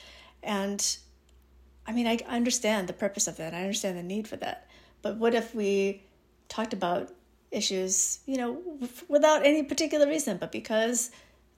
And 0.44 0.98
I 1.88 1.92
mean, 1.92 2.06
I 2.06 2.20
understand 2.28 2.88
the 2.88 2.94
purpose 2.94 3.28
of 3.28 3.38
that, 3.38 3.56
I 3.56 3.62
understand 3.62 3.98
the 3.98 4.04
need 4.04 4.28
for 4.28 4.36
that. 4.38 4.68
But 5.02 5.18
what 5.18 5.34
if 5.34 5.56
we 5.56 6.04
talked 6.50 6.72
about 6.72 7.10
issues, 7.50 8.20
you 8.28 8.38
know, 8.38 8.62
without 9.08 9.44
any 9.44 9.64
particular 9.64 10.06
reason, 10.08 10.38
but 10.38 10.52
because 10.52 11.10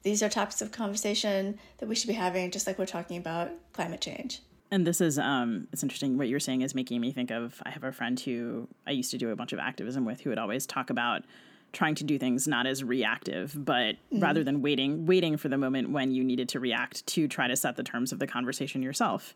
these 0.04 0.24
are 0.24 0.30
topics 0.30 0.62
of 0.62 0.72
conversation 0.72 1.60
that 1.80 1.90
we 1.90 1.96
should 1.96 2.08
be 2.08 2.14
having, 2.14 2.50
just 2.50 2.66
like 2.66 2.80
we're 2.80 2.86
talking 2.86 3.18
about 3.18 3.52
climate 3.74 4.00
change. 4.00 4.40
And 4.72 4.88
this 4.88 5.02
is 5.02 5.20
um, 5.20 5.68
it's 5.74 5.84
interesting. 5.84 6.18
What 6.18 6.30
you're 6.30 6.40
saying 6.40 6.62
is 6.62 6.74
making 6.74 7.02
me 7.02 7.12
think 7.12 7.30
of. 7.30 7.62
I 7.66 7.72
have 7.72 7.84
a 7.84 7.92
friend 7.92 8.18
who 8.18 8.70
I 8.88 8.92
used 8.92 9.12
to 9.12 9.18
do 9.18 9.32
a 9.32 9.36
bunch 9.36 9.52
of 9.52 9.60
activism 9.60 10.06
with, 10.06 10.22
who 10.22 10.30
would 10.30 10.40
always 10.40 10.66
talk 10.66 10.90
about 10.90 11.24
trying 11.74 11.96
to 11.96 12.04
do 12.04 12.18
things 12.18 12.48
not 12.48 12.66
as 12.66 12.84
reactive, 12.84 13.54
but 13.56 13.96
mm-hmm. 13.96 14.20
rather 14.20 14.44
than 14.44 14.62
waiting, 14.62 15.06
waiting 15.06 15.38
for 15.38 15.50
the 15.50 15.58
moment 15.58 15.92
when 15.92 16.12
you 16.12 16.24
needed 16.24 16.50
to 16.50 16.60
react 16.60 17.06
to 17.08 17.28
try 17.28 17.48
to 17.48 17.56
set 17.56 17.76
the 17.76 17.84
terms 17.84 18.12
of 18.12 18.20
the 18.20 18.28
conversation 18.28 18.82
yourself. 18.82 19.34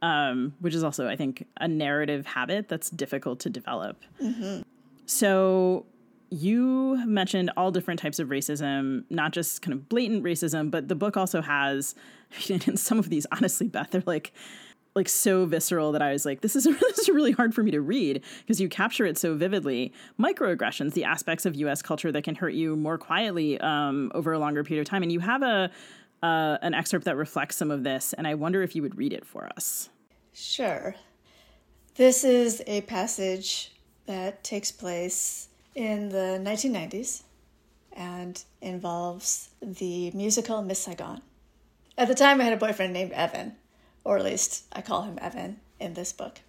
Um, 0.00 0.54
which 0.60 0.74
is 0.74 0.84
also, 0.84 1.08
I 1.08 1.16
think, 1.16 1.44
a 1.60 1.66
narrative 1.66 2.24
habit 2.24 2.68
that's 2.68 2.88
difficult 2.88 3.40
to 3.40 3.50
develop. 3.50 4.00
Mm-hmm. 4.22 4.62
So 5.06 5.86
you 6.30 7.02
mentioned 7.06 7.50
all 7.56 7.70
different 7.70 8.00
types 8.00 8.18
of 8.18 8.28
racism, 8.28 9.04
not 9.10 9.32
just 9.32 9.62
kind 9.62 9.72
of 9.72 9.88
blatant 9.88 10.22
racism, 10.22 10.70
but 10.70 10.88
the 10.88 10.94
book 10.94 11.16
also 11.16 11.40
has, 11.40 11.94
and 12.48 12.78
some 12.78 12.98
of 12.98 13.08
these, 13.08 13.26
honestly, 13.32 13.68
Beth, 13.68 13.90
they're 13.90 14.02
like, 14.06 14.32
like 14.94 15.08
so 15.08 15.44
visceral 15.46 15.92
that 15.92 16.02
I 16.02 16.12
was 16.12 16.24
like, 16.24 16.40
this 16.40 16.56
is 16.56 16.64
this 16.80 16.98
is 16.98 17.08
really 17.08 17.32
hard 17.32 17.54
for 17.54 17.62
me 17.62 17.70
to 17.70 17.80
read 17.80 18.22
because 18.40 18.60
you 18.60 18.68
capture 18.68 19.06
it 19.06 19.18
so 19.18 19.34
vividly. 19.34 19.92
Microaggressions, 20.18 20.94
the 20.94 21.04
aspects 21.04 21.46
of 21.46 21.54
U.S. 21.56 21.82
culture 21.82 22.12
that 22.12 22.24
can 22.24 22.34
hurt 22.34 22.54
you 22.54 22.76
more 22.76 22.98
quietly 22.98 23.60
um, 23.60 24.10
over 24.14 24.32
a 24.32 24.38
longer 24.38 24.64
period 24.64 24.82
of 24.82 24.88
time, 24.88 25.02
and 25.02 25.12
you 25.12 25.20
have 25.20 25.42
a 25.42 25.70
uh, 26.22 26.58
an 26.62 26.74
excerpt 26.74 27.04
that 27.04 27.16
reflects 27.16 27.56
some 27.56 27.70
of 27.70 27.84
this, 27.84 28.12
and 28.12 28.26
I 28.26 28.34
wonder 28.34 28.62
if 28.62 28.74
you 28.74 28.82
would 28.82 28.96
read 28.96 29.12
it 29.12 29.24
for 29.24 29.48
us. 29.56 29.88
Sure. 30.32 30.94
This 31.94 32.24
is 32.24 32.62
a 32.66 32.82
passage 32.82 33.72
that 34.06 34.42
takes 34.42 34.72
place 34.72 35.48
in 35.74 36.08
the 36.08 36.40
1990s 36.42 37.22
and 37.92 38.42
involves 38.60 39.50
the 39.60 40.10
musical 40.12 40.62
Miss 40.62 40.80
Saigon. 40.80 41.20
At 41.96 42.08
the 42.08 42.14
time, 42.14 42.40
I 42.40 42.44
had 42.44 42.52
a 42.52 42.56
boyfriend 42.56 42.92
named 42.92 43.12
Evan, 43.12 43.56
or 44.08 44.16
at 44.16 44.24
least 44.24 44.64
I 44.72 44.80
call 44.80 45.02
him 45.02 45.18
Evan 45.20 45.60
in 45.78 45.92
this 45.92 46.14
book. 46.14 46.40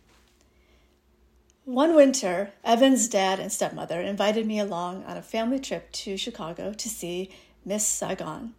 One 1.66 1.94
winter, 1.94 2.54
Evan's 2.64 3.10
dad 3.10 3.38
and 3.38 3.52
stepmother 3.52 4.00
invited 4.00 4.48
me 4.48 4.60
along 4.60 5.04
on 5.04 5.18
a 5.18 5.22
family 5.22 5.60
trip 5.60 5.92
to 5.92 6.16
Chicago 6.16 6.72
to 6.72 6.90
see 6.90 7.30
Miss 7.66 7.86
Saigon. 7.86 8.54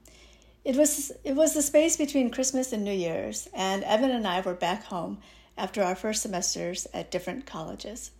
It 0.66 0.76
was, 0.76 1.12
it 1.24 1.34
was 1.34 1.54
the 1.54 1.62
space 1.62 1.96
between 1.96 2.30
Christmas 2.30 2.74
and 2.74 2.84
New 2.84 2.92
Year's, 2.92 3.48
and 3.54 3.82
Evan 3.84 4.10
and 4.10 4.26
I 4.26 4.42
were 4.42 4.52
back 4.52 4.84
home 4.84 5.16
after 5.56 5.82
our 5.82 5.94
first 5.94 6.20
semesters 6.20 6.86
at 6.92 7.10
different 7.10 7.46
colleges. 7.46 8.10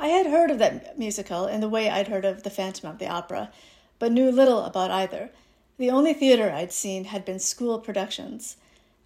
I 0.00 0.08
had 0.08 0.24
heard 0.24 0.50
of 0.50 0.58
that 0.60 0.98
musical 0.98 1.46
in 1.46 1.60
the 1.60 1.68
way 1.68 1.90
I'd 1.90 2.08
heard 2.08 2.24
of 2.24 2.44
The 2.44 2.50
Phantom 2.50 2.88
of 2.88 2.98
the 2.98 3.08
Opera, 3.08 3.52
but 3.98 4.10
knew 4.10 4.32
little 4.32 4.64
about 4.64 4.90
either. 4.90 5.28
The 5.76 5.90
only 5.90 6.14
theater 6.14 6.50
I'd 6.50 6.72
seen 6.72 7.04
had 7.04 7.26
been 7.26 7.38
school 7.38 7.78
productions. 7.78 8.56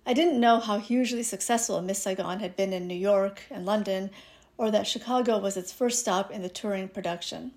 I 0.08 0.12
didn't 0.12 0.38
know 0.38 0.60
how 0.60 0.78
hugely 0.78 1.24
successful 1.24 1.82
Miss 1.82 2.00
Saigon 2.00 2.38
had 2.38 2.54
been 2.54 2.72
in 2.72 2.86
New 2.86 2.94
York 2.94 3.42
and 3.50 3.66
London, 3.66 4.10
or 4.56 4.70
that 4.70 4.86
Chicago 4.86 5.38
was 5.38 5.56
its 5.56 5.72
first 5.72 5.98
stop 5.98 6.30
in 6.30 6.42
the 6.42 6.48
touring 6.48 6.88
production. 6.88 7.50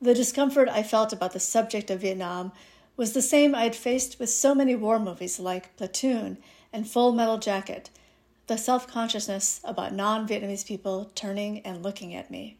The 0.00 0.14
discomfort 0.14 0.68
I 0.68 0.82
felt 0.82 1.12
about 1.12 1.32
the 1.32 1.40
subject 1.40 1.90
of 1.90 2.02
Vietnam 2.02 2.52
was 2.98 3.14
the 3.14 3.22
same 3.22 3.54
I 3.54 3.62
had 3.62 3.74
faced 3.74 4.20
with 4.20 4.28
so 4.28 4.54
many 4.54 4.74
war 4.74 4.98
movies 4.98 5.40
like 5.40 5.74
Platoon 5.78 6.36
and 6.70 6.86
Full 6.86 7.12
Metal 7.12 7.38
Jacket 7.38 7.88
the 8.50 8.58
self 8.58 8.88
consciousness 8.88 9.60
about 9.62 9.94
non 9.94 10.26
Vietnamese 10.26 10.66
people 10.66 11.12
turning 11.14 11.60
and 11.60 11.84
looking 11.84 12.16
at 12.16 12.32
me. 12.32 12.58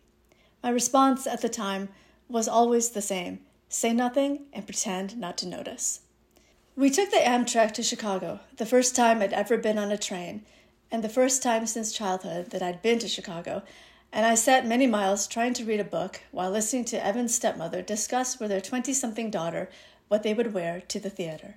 My 0.62 0.70
response 0.70 1.26
at 1.26 1.42
the 1.42 1.48
time 1.48 1.88
was 2.28 2.46
always 2.46 2.90
the 2.90 3.02
same 3.02 3.40
say 3.68 3.92
nothing 3.92 4.46
and 4.52 4.64
pretend 4.64 5.18
not 5.18 5.36
to 5.38 5.48
notice. 5.48 6.02
We 6.80 6.88
took 6.88 7.10
the 7.10 7.18
Amtrak 7.18 7.72
to 7.72 7.82
Chicago, 7.82 8.40
the 8.56 8.64
first 8.64 8.96
time 8.96 9.20
I'd 9.20 9.34
ever 9.34 9.58
been 9.58 9.76
on 9.76 9.92
a 9.92 9.98
train, 9.98 10.46
and 10.90 11.04
the 11.04 11.10
first 11.10 11.42
time 11.42 11.66
since 11.66 11.92
childhood 11.92 12.52
that 12.52 12.62
I'd 12.62 12.80
been 12.80 12.98
to 13.00 13.06
Chicago, 13.06 13.64
and 14.10 14.24
I 14.24 14.34
sat 14.34 14.64
many 14.66 14.86
miles 14.86 15.26
trying 15.26 15.52
to 15.52 15.64
read 15.66 15.78
a 15.80 15.84
book 15.84 16.22
while 16.30 16.50
listening 16.50 16.86
to 16.86 17.04
Evan's 17.04 17.34
stepmother 17.34 17.82
discuss 17.82 18.40
with 18.40 18.50
her 18.50 18.62
20 18.62 18.94
something 18.94 19.30
daughter 19.30 19.68
what 20.08 20.22
they 20.22 20.32
would 20.32 20.54
wear 20.54 20.80
to 20.88 20.98
the 20.98 21.10
theater. 21.10 21.56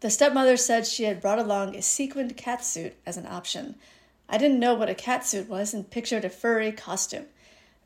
The 0.00 0.10
stepmother 0.10 0.56
said 0.56 0.88
she 0.88 1.04
had 1.04 1.20
brought 1.20 1.38
along 1.38 1.76
a 1.76 1.80
sequined 1.80 2.36
catsuit 2.36 2.94
as 3.06 3.16
an 3.16 3.26
option. 3.26 3.76
I 4.28 4.38
didn't 4.38 4.58
know 4.58 4.74
what 4.74 4.90
a 4.90 4.94
catsuit 4.94 5.46
was 5.46 5.72
and 5.72 5.88
pictured 5.88 6.24
a 6.24 6.28
furry 6.28 6.72
costume. 6.72 7.26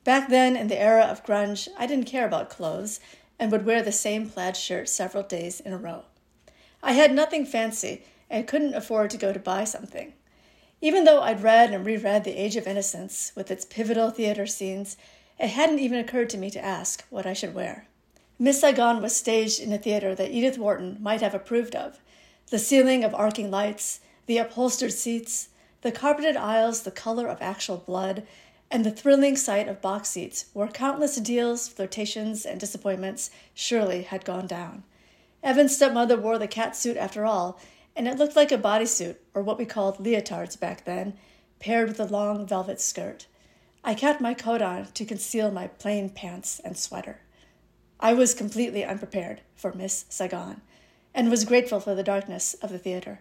Back 0.05 0.31
then, 0.31 0.57
in 0.57 0.69
the 0.69 0.81
era 0.81 1.03
of 1.03 1.23
grunge, 1.23 1.69
I 1.79 1.87
didn't 1.87 2.07
care 2.07 2.25
about 2.25 2.49
clothes 2.49 2.99
and 3.39 3.53
would 3.53 3.67
wear 3.67 3.83
the 3.83 3.93
same 3.93 4.31
plaid 4.31 4.57
shirt 4.57 4.89
several 4.89 5.23
days 5.23 5.61
in 5.61 5.75
a 5.75 5.77
row. 5.77 6.05
I 6.83 6.93
had 6.93 7.15
nothing 7.15 7.47
fancy 7.47 8.03
and 8.29 8.49
couldn't 8.49 8.75
afford 8.75 9.11
to 9.11 9.17
go 9.17 9.33
to 9.33 9.39
buy 9.39 9.65
something. 9.65 10.15
Even 10.81 11.05
though 11.05 11.23
I'd 11.23 11.43
read 11.43 11.73
and 11.73 11.87
reread 11.87 12.25
The 12.25 12.37
Age 12.37 12.57
of 12.57 12.67
Innocence 12.67 13.31
with 13.37 13.51
its 13.53 13.65
pivotal 13.65 14.11
theater 14.11 14.47
scenes, 14.47 14.97
it 15.39 15.49
hadn't 15.49 15.79
even 15.79 15.99
occurred 15.99 16.29
to 16.31 16.39
me 16.39 16.51
to 16.51 16.65
ask 16.65 17.05
what 17.09 17.25
I 17.25 17.35
should 17.35 17.55
wear. 17.55 17.87
Miss 18.39 18.61
Saigon 18.61 19.01
was 19.01 19.15
staged 19.15 19.61
in 19.61 19.73
a 19.73 19.79
theater 19.79 20.15
that 20.17 20.33
Edith 20.33 20.59
Wharton 20.59 20.99
might 21.01 21.21
have 21.21 21.35
approved 21.35 21.77
of. 21.77 22.01
The 22.51 22.59
ceiling 22.59 23.05
of 23.05 23.15
arcing 23.15 23.51
lights, 23.51 24.01
the 24.27 24.39
upholstered 24.39 24.93
seats, 24.93 25.51
the 25.83 25.93
carpeted 25.93 26.37
aisles 26.37 26.83
the 26.83 26.91
color 26.91 27.29
of 27.29 27.41
actual 27.41 27.77
blood, 27.77 28.27
and 28.71 28.85
the 28.85 28.91
thrilling 28.91 29.37
sight 29.37 29.69
of 29.69 29.81
box 29.81 30.09
seats 30.09 30.47
where 30.53 30.67
countless 30.67 31.17
deals, 31.17 31.69
flirtations, 31.69 32.45
and 32.45 32.59
disappointments 32.59 33.31
surely 33.55 34.03
had 34.03 34.25
gone 34.25 34.49
down. 34.49 34.83
Evan's 35.43 35.75
stepmother 35.75 36.17
wore 36.17 36.39
the 36.39 36.47
cat 36.47 36.77
suit 36.77 36.97
after 36.97 37.25
all, 37.25 37.59
and 37.97 38.07
it 38.07 38.17
looked 38.17 38.37
like 38.37 38.53
a 38.53 38.59
bodysuit, 38.59 39.17
or 39.35 39.43
what 39.43 39.59
we 39.59 39.65
called 39.65 39.99
leotards 39.99 40.59
back 40.59 40.85
then, 40.85 41.15
paired 41.59 41.89
with 41.89 42.01
a 42.01 42.05
long 42.05 42.47
velvet 42.47 42.81
skirt. 42.81 43.27
I 43.85 43.95
kept 43.95 44.21
my 44.21 44.35
coat 44.35 44.63
on 44.63 44.87
to 44.93 45.05
conceal 45.05 45.51
my 45.51 45.67
plain 45.67 46.11
pants 46.11 46.61
and 46.65 46.77
sweater. 46.77 47.21
I 47.99 48.13
was 48.13 48.35
completely 48.35 48.85
unprepared 48.85 49.41
for 49.55 49.73
Miss 49.73 50.05
Saigon, 50.09 50.63
and 51.15 51.31
was 51.31 51.45
grateful 51.45 51.81
for 51.81 51.95
the 51.95 52.03
darkness 52.03 52.55
of 52.55 52.71
the 52.71 52.79
theater. 52.79 53.21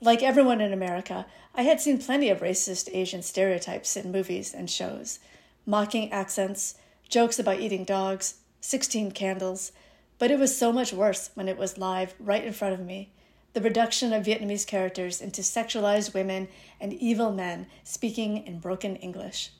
Like 0.00 0.22
everyone 0.22 0.60
in 0.60 0.72
America, 0.72 1.26
I 1.54 1.62
had 1.62 1.80
seen 1.80 1.98
plenty 1.98 2.28
of 2.30 2.40
racist 2.40 2.88
Asian 2.92 3.22
stereotypes 3.22 3.96
in 3.96 4.12
movies 4.12 4.54
and 4.54 4.70
shows 4.70 5.18
mocking 5.66 6.10
accents, 6.10 6.76
jokes 7.10 7.38
about 7.38 7.60
eating 7.60 7.84
dogs, 7.84 8.36
16 8.62 9.10
candles, 9.12 9.70
but 10.18 10.30
it 10.30 10.38
was 10.38 10.56
so 10.56 10.72
much 10.72 10.92
worse 10.92 11.30
when 11.34 11.48
it 11.48 11.58
was 11.58 11.78
live 11.78 12.14
right 12.18 12.44
in 12.44 12.52
front 12.52 12.74
of 12.74 12.80
me 12.80 13.10
the 13.54 13.60
reduction 13.64 14.12
of 14.12 14.24
Vietnamese 14.24 14.66
characters 14.66 15.20
into 15.20 15.40
sexualized 15.40 16.14
women 16.14 16.48
and 16.80 16.92
evil 16.92 17.32
men 17.32 17.66
speaking 17.82 18.46
in 18.46 18.58
broken 18.60 18.94
English. 18.96 19.50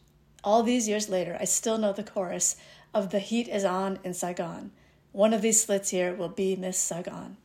All 0.45 0.63
these 0.63 0.87
years 0.87 1.09
later, 1.09 1.37
I 1.41 1.45
still 1.45 1.79
know 1.79 1.93
the 1.93 2.05
chorus 2.05 2.57
of 2.95 3.11
The 3.11 3.19
Heat 3.19 3.49
is 3.49 3.65
On 3.65 3.99
in 4.05 4.15
Saigon. 4.15 4.71
One 5.13 5.33
of 5.33 5.43
these 5.43 5.63
slits 5.63 5.91
here 5.91 6.15
will 6.15 6.29
be 6.29 6.55
Miss 6.55 6.79
Saigon. 6.79 7.39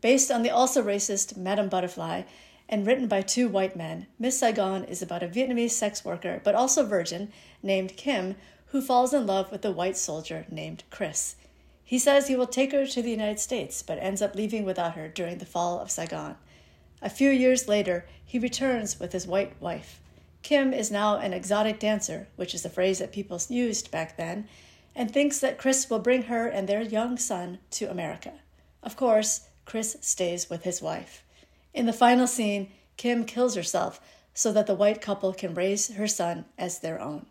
Based 0.00 0.30
on 0.30 0.42
the 0.42 0.50
also 0.50 0.82
racist 0.82 1.36
Madame 1.36 1.68
Butterfly 1.68 2.24
and 2.68 2.86
written 2.86 3.06
by 3.06 3.22
two 3.22 3.48
white 3.48 3.76
men, 3.76 4.08
Miss 4.18 4.38
Saigon 4.38 4.84
is 4.84 5.00
about 5.00 5.22
a 5.22 5.28
Vietnamese 5.28 5.70
sex 5.70 6.04
worker, 6.04 6.40
but 6.44 6.54
also 6.54 6.84
virgin, 6.84 7.32
named 7.62 7.96
Kim, 7.96 8.34
who 8.66 8.82
falls 8.82 9.14
in 9.14 9.26
love 9.26 9.50
with 9.50 9.64
a 9.64 9.70
white 9.70 9.96
soldier 9.96 10.44
named 10.50 10.82
Chris. 10.90 11.36
He 11.92 11.98
says 11.98 12.26
he 12.26 12.36
will 12.36 12.46
take 12.46 12.72
her 12.72 12.86
to 12.86 13.02
the 13.02 13.10
United 13.10 13.38
States, 13.38 13.82
but 13.82 13.98
ends 13.98 14.22
up 14.22 14.34
leaving 14.34 14.64
without 14.64 14.94
her 14.94 15.08
during 15.08 15.36
the 15.36 15.44
fall 15.44 15.78
of 15.78 15.90
Saigon. 15.90 16.36
A 17.02 17.10
few 17.10 17.28
years 17.28 17.68
later, 17.68 18.06
he 18.24 18.38
returns 18.38 18.98
with 18.98 19.12
his 19.12 19.26
white 19.26 19.60
wife. 19.60 20.00
Kim 20.40 20.72
is 20.72 20.90
now 20.90 21.18
an 21.18 21.34
exotic 21.34 21.78
dancer, 21.78 22.28
which 22.36 22.54
is 22.54 22.64
a 22.64 22.70
phrase 22.70 23.00
that 23.00 23.12
people 23.12 23.38
used 23.50 23.90
back 23.90 24.16
then, 24.16 24.48
and 24.94 25.10
thinks 25.10 25.38
that 25.40 25.58
Chris 25.58 25.90
will 25.90 25.98
bring 25.98 26.22
her 26.22 26.46
and 26.46 26.66
their 26.66 26.80
young 26.80 27.18
son 27.18 27.58
to 27.72 27.90
America. 27.90 28.32
Of 28.82 28.96
course, 28.96 29.48
Chris 29.66 29.98
stays 30.00 30.48
with 30.48 30.62
his 30.62 30.80
wife. 30.80 31.22
In 31.74 31.84
the 31.84 31.92
final 31.92 32.26
scene, 32.26 32.72
Kim 32.96 33.26
kills 33.26 33.54
herself 33.54 34.00
so 34.32 34.50
that 34.54 34.66
the 34.66 34.74
white 34.74 35.02
couple 35.02 35.34
can 35.34 35.52
raise 35.52 35.92
her 35.92 36.08
son 36.08 36.46
as 36.56 36.78
their 36.78 36.98
own. 36.98 37.26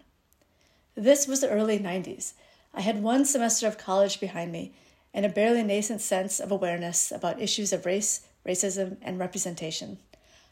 This 0.93 1.25
was 1.25 1.41
the 1.41 1.49
early 1.49 1.79
90s. 1.79 2.33
I 2.73 2.81
had 2.81 3.03
one 3.03 3.25
semester 3.25 3.67
of 3.67 3.77
college 3.77 4.19
behind 4.19 4.51
me 4.51 4.73
and 5.13 5.25
a 5.25 5.29
barely 5.29 5.63
nascent 5.63 6.01
sense 6.01 6.39
of 6.39 6.51
awareness 6.51 7.11
about 7.11 7.41
issues 7.41 7.73
of 7.73 7.85
race, 7.85 8.21
racism, 8.45 8.97
and 9.01 9.19
representation. 9.19 9.97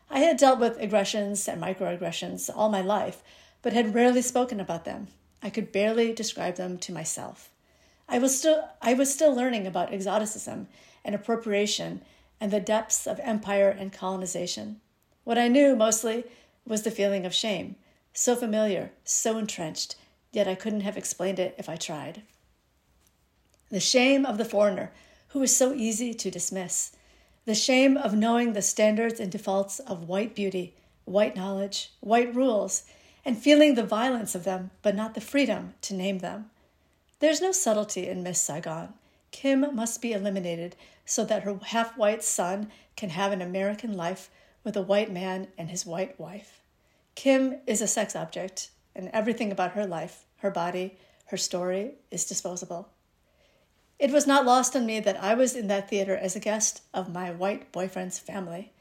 I 0.10 0.19
had 0.19 0.38
dealt 0.38 0.60
with 0.60 0.79
aggressions 0.82 1.47
and 1.47 1.62
microaggressions 1.62 2.49
all 2.53 2.69
my 2.69 2.82
life, 2.82 3.23
but 3.62 3.73
had 3.73 3.93
rarely 3.93 4.21
spoken 4.21 4.60
about 4.60 4.86
them. 4.86 5.08
I 5.41 5.49
could 5.49 5.71
barely 5.71 6.13
describe 6.13 6.55
them 6.55 6.77
to 6.79 6.91
myself. 6.91 7.49
I 8.08 8.17
was 8.17 8.38
still 8.38 8.67
I 8.82 8.93
was 8.95 9.13
still 9.13 9.34
learning 9.34 9.67
about 9.67 9.93
exoticism 9.93 10.67
and 11.05 11.15
appropriation 11.15 12.01
and 12.41 12.51
the 12.51 12.60
depths 12.60 13.05
of 13.05 13.19
empire 13.21 13.69
and 13.69 13.93
colonization. 13.93 14.82
What 15.23 15.38
I 15.38 15.47
knew 15.47 15.75
mostly 15.75 16.23
was 16.65 16.82
the 16.84 16.91
feeling 16.91 17.25
of 17.25 17.34
shame, 17.34 17.75
so 18.13 18.36
familiar, 18.36 18.91
so 19.03 19.38
entrenched, 19.38 19.95
yet 20.32 20.48
I 20.48 20.56
couldn't 20.56 20.82
have 20.82 20.98
explained 20.98 21.39
it 21.39 21.56
if 21.58 21.70
I 21.70 21.76
tried. 21.76 22.24
The 23.70 23.80
shame 23.80 24.26
of 24.26 24.38
the 24.38 24.46
foreigner, 24.46 24.92
who 25.30 25.42
is 25.42 25.56
so 25.56 25.74
easy 25.74 26.13
to 26.13 26.32
dismiss. 26.32 26.92
The 27.46 27.56
shame 27.56 27.98
of 27.98 28.13
knowing 28.13 28.54
the 28.54 28.62
standards 28.62 29.20
and 29.20 29.32
defaults 29.32 29.80
of 29.80 30.08
white 30.08 30.36
beauty, 30.36 30.76
white 31.06 31.36
knowledge, 31.36 31.92
white 32.00 32.34
rules, 32.34 32.84
and 33.26 33.38
feeling 33.38 33.76
the 33.76 33.84
violence 33.84 34.36
of 34.36 34.44
them, 34.44 34.72
but 34.82 34.96
not 34.96 35.13
the 35.13 35.22
freedom 35.22 35.74
to 35.82 35.94
name 35.94 36.20
them. 36.20 36.50
There's 37.20 37.42
no 37.42 37.52
subtlety 37.52 38.08
in 38.08 38.24
Miss 38.24 38.42
Saigon. 38.42 38.94
Kim 39.32 39.76
must 39.76 40.02
be 40.02 40.13
eliminated 40.13 40.76
so 41.06 41.26
that 41.26 41.44
her 41.44 41.60
half 41.63 41.98
white 41.98 42.24
son 42.24 42.72
can 42.96 43.10
have 43.10 43.32
an 43.32 43.42
American 43.42 43.94
life 43.96 44.30
with 44.63 44.76
a 44.76 44.82
white 44.82 45.12
man 45.12 45.48
and 45.58 45.70
his 45.70 45.86
white 45.86 46.20
wife. 46.20 46.62
Kim 47.15 47.58
is 47.68 47.82
a 47.82 47.88
sex 47.88 48.15
object, 48.15 48.70
and 49.00 49.10
everything 49.14 49.52
about 49.52 49.72
her 49.72 49.88
life, 49.88 50.26
her 50.38 50.52
body, 50.52 50.98
her 51.28 51.38
story 51.38 51.94
is 52.12 52.26
disposable. 52.26 52.90
It 53.98 54.12
was 54.12 54.28
not 54.28 54.46
lost 54.46 54.76
on 54.76 54.86
me 54.86 55.00
that 55.00 55.22
I 55.24 55.34
was 55.34 55.56
in 55.56 55.68
that 55.68 55.90
theater 55.90 56.16
as 56.16 56.36
a 56.36 56.42
guest 56.42 56.82
of 56.94 57.14
my 57.14 57.32
white 57.32 57.72
boyfriend's 57.72 58.20
family, 58.20 58.74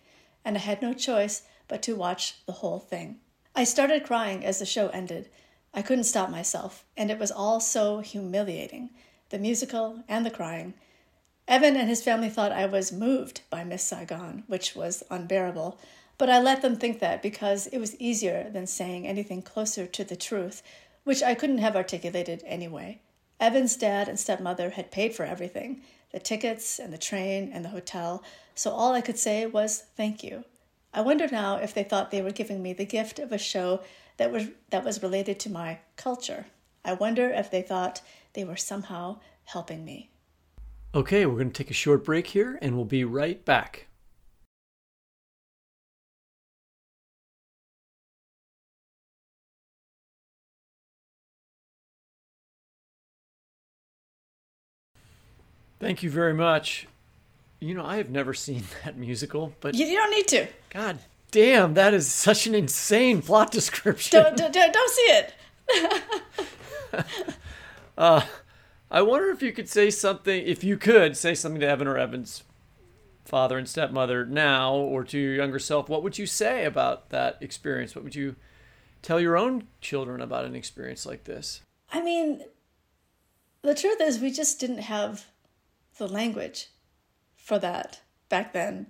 and 0.44 0.56
I 0.56 0.60
had 0.60 0.82
no 0.82 0.92
choice 0.92 1.42
but 1.68 1.82
to 1.82 1.94
watch 1.94 2.44
the 2.46 2.52
whole 2.52 2.80
thing. 2.80 3.20
I 3.54 3.62
started 3.62 4.04
crying 4.04 4.44
as 4.44 4.58
the 4.58 4.66
show 4.66 4.88
ended. 4.88 5.28
I 5.72 5.82
couldn't 5.82 6.04
stop 6.04 6.30
myself, 6.30 6.84
and 6.96 7.10
it 7.10 7.18
was 7.18 7.30
all 7.30 7.60
so 7.60 8.00
humiliating 8.00 8.90
the 9.30 9.38
musical 9.38 10.02
and 10.08 10.26
the 10.26 10.30
crying. 10.30 10.74
Evan 11.46 11.76
and 11.76 11.88
his 11.88 12.02
family 12.02 12.28
thought 12.28 12.50
I 12.50 12.66
was 12.66 12.90
moved 12.90 13.42
by 13.50 13.62
Miss 13.62 13.84
Saigon, 13.84 14.42
which 14.48 14.74
was 14.74 15.04
unbearable, 15.10 15.78
but 16.18 16.28
I 16.28 16.40
let 16.40 16.62
them 16.62 16.76
think 16.76 16.98
that 16.98 17.22
because 17.22 17.68
it 17.68 17.78
was 17.78 17.98
easier 18.00 18.50
than 18.50 18.66
saying 18.66 19.06
anything 19.06 19.40
closer 19.40 19.86
to 19.86 20.04
the 20.04 20.16
truth, 20.16 20.62
which 21.04 21.22
I 21.22 21.34
couldn't 21.34 21.58
have 21.58 21.76
articulated 21.76 22.42
anyway. 22.44 23.00
Evan's 23.40 23.76
dad 23.76 24.08
and 24.08 24.18
stepmother 24.18 24.70
had 24.70 24.90
paid 24.90 25.14
for 25.14 25.24
everything 25.24 25.80
the 26.10 26.18
tickets 26.18 26.78
and 26.78 26.92
the 26.92 26.98
train 26.98 27.50
and 27.52 27.64
the 27.64 27.68
hotel, 27.68 28.22
so 28.54 28.70
all 28.70 28.94
I 28.94 29.02
could 29.02 29.18
say 29.18 29.46
was 29.46 29.84
thank 29.94 30.24
you. 30.24 30.44
I 30.92 31.02
wonder 31.02 31.28
now 31.30 31.56
if 31.56 31.74
they 31.74 31.84
thought 31.84 32.10
they 32.10 32.22
were 32.22 32.30
giving 32.30 32.62
me 32.62 32.72
the 32.72 32.86
gift 32.86 33.18
of 33.18 33.30
a 33.30 33.38
show 33.38 33.80
that 34.16 34.32
was, 34.32 34.48
that 34.70 34.84
was 34.84 35.02
related 35.02 35.38
to 35.40 35.50
my 35.50 35.80
culture. 35.96 36.46
I 36.84 36.94
wonder 36.94 37.30
if 37.30 37.50
they 37.50 37.60
thought 37.60 38.00
they 38.32 38.42
were 38.42 38.56
somehow 38.56 39.18
helping 39.44 39.84
me. 39.84 40.08
Okay, 40.94 41.26
we're 41.26 41.34
going 41.34 41.50
to 41.50 41.62
take 41.62 41.70
a 41.70 41.74
short 41.74 42.04
break 42.04 42.28
here 42.28 42.58
and 42.62 42.74
we'll 42.74 42.86
be 42.86 43.04
right 43.04 43.44
back. 43.44 43.87
Thank 55.80 56.02
you 56.02 56.10
very 56.10 56.34
much. 56.34 56.86
You 57.60 57.74
know, 57.74 57.84
I 57.84 57.96
have 57.96 58.10
never 58.10 58.34
seen 58.34 58.64
that 58.84 58.96
musical, 58.96 59.54
but 59.60 59.74
you, 59.74 59.86
you 59.86 59.96
don't 59.96 60.10
need 60.10 60.28
to. 60.28 60.46
God 60.70 60.98
damn, 61.30 61.74
that 61.74 61.94
is 61.94 62.06
such 62.10 62.46
an 62.46 62.54
insane 62.54 63.22
plot 63.22 63.50
description. 63.50 64.22
Don't, 64.22 64.36
don't, 64.36 64.52
don't 64.72 64.90
see 64.90 65.02
it. 65.02 65.34
uh, 67.98 68.22
I 68.90 69.02
wonder 69.02 69.30
if 69.30 69.42
you 69.42 69.52
could 69.52 69.68
say 69.68 69.90
something, 69.90 70.46
if 70.46 70.64
you 70.64 70.76
could 70.76 71.16
say 71.16 71.34
something 71.34 71.60
to 71.60 71.68
Evan 71.68 71.86
or 71.86 71.98
Evan's 71.98 72.44
father 73.24 73.58
and 73.58 73.68
stepmother 73.68 74.24
now 74.24 74.74
or 74.74 75.04
to 75.04 75.18
your 75.18 75.34
younger 75.34 75.58
self, 75.58 75.88
what 75.88 76.02
would 76.02 76.18
you 76.18 76.26
say 76.26 76.64
about 76.64 77.10
that 77.10 77.36
experience? 77.40 77.94
What 77.94 78.04
would 78.04 78.14
you 78.14 78.36
tell 79.02 79.20
your 79.20 79.36
own 79.36 79.68
children 79.80 80.20
about 80.20 80.46
an 80.46 80.56
experience 80.56 81.04
like 81.04 81.24
this? 81.24 81.60
I 81.92 82.00
mean, 82.00 82.42
the 83.62 83.74
truth 83.74 84.00
is, 84.00 84.18
we 84.18 84.30
just 84.30 84.58
didn't 84.58 84.78
have 84.78 85.26
the 85.98 86.08
language 86.08 86.68
for 87.36 87.58
that 87.58 88.00
back 88.28 88.52
then. 88.52 88.86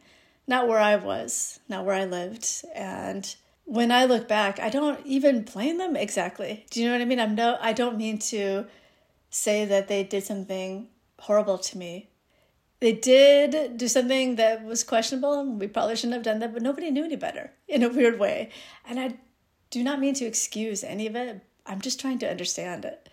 Not 0.46 0.68
where 0.68 0.78
I 0.78 0.96
was, 0.96 1.60
not 1.68 1.84
where 1.84 1.94
I 1.94 2.04
lived. 2.04 2.64
And 2.74 3.34
when 3.64 3.92
I 3.92 4.04
look 4.06 4.28
back, 4.28 4.58
I 4.58 4.70
don't 4.70 5.04
even 5.04 5.42
blame 5.42 5.78
them 5.78 5.96
exactly. 5.96 6.64
Do 6.70 6.80
you 6.80 6.86
know 6.86 6.92
what 6.92 7.02
I 7.02 7.04
mean? 7.04 7.20
I'm 7.20 7.34
no 7.34 7.58
I 7.60 7.72
don't 7.72 7.98
mean 7.98 8.18
to 8.18 8.66
say 9.30 9.64
that 9.66 9.88
they 9.88 10.04
did 10.04 10.24
something 10.24 10.88
horrible 11.18 11.58
to 11.58 11.78
me. 11.78 12.08
They 12.80 12.92
did 12.92 13.76
do 13.76 13.88
something 13.88 14.36
that 14.36 14.64
was 14.64 14.84
questionable 14.84 15.38
and 15.38 15.60
we 15.60 15.66
probably 15.66 15.96
shouldn't 15.96 16.14
have 16.14 16.22
done 16.22 16.38
that, 16.38 16.54
but 16.54 16.62
nobody 16.62 16.90
knew 16.90 17.04
any 17.04 17.16
better 17.16 17.50
in 17.66 17.82
a 17.82 17.88
weird 17.88 18.18
way. 18.18 18.50
And 18.86 19.00
I 19.00 19.18
do 19.70 19.82
not 19.82 20.00
mean 20.00 20.14
to 20.14 20.24
excuse 20.24 20.84
any 20.84 21.06
of 21.06 21.16
it. 21.16 21.42
I'm 21.66 21.80
just 21.80 22.00
trying 22.00 22.18
to 22.20 22.30
understand 22.30 22.84
it. 22.84 23.08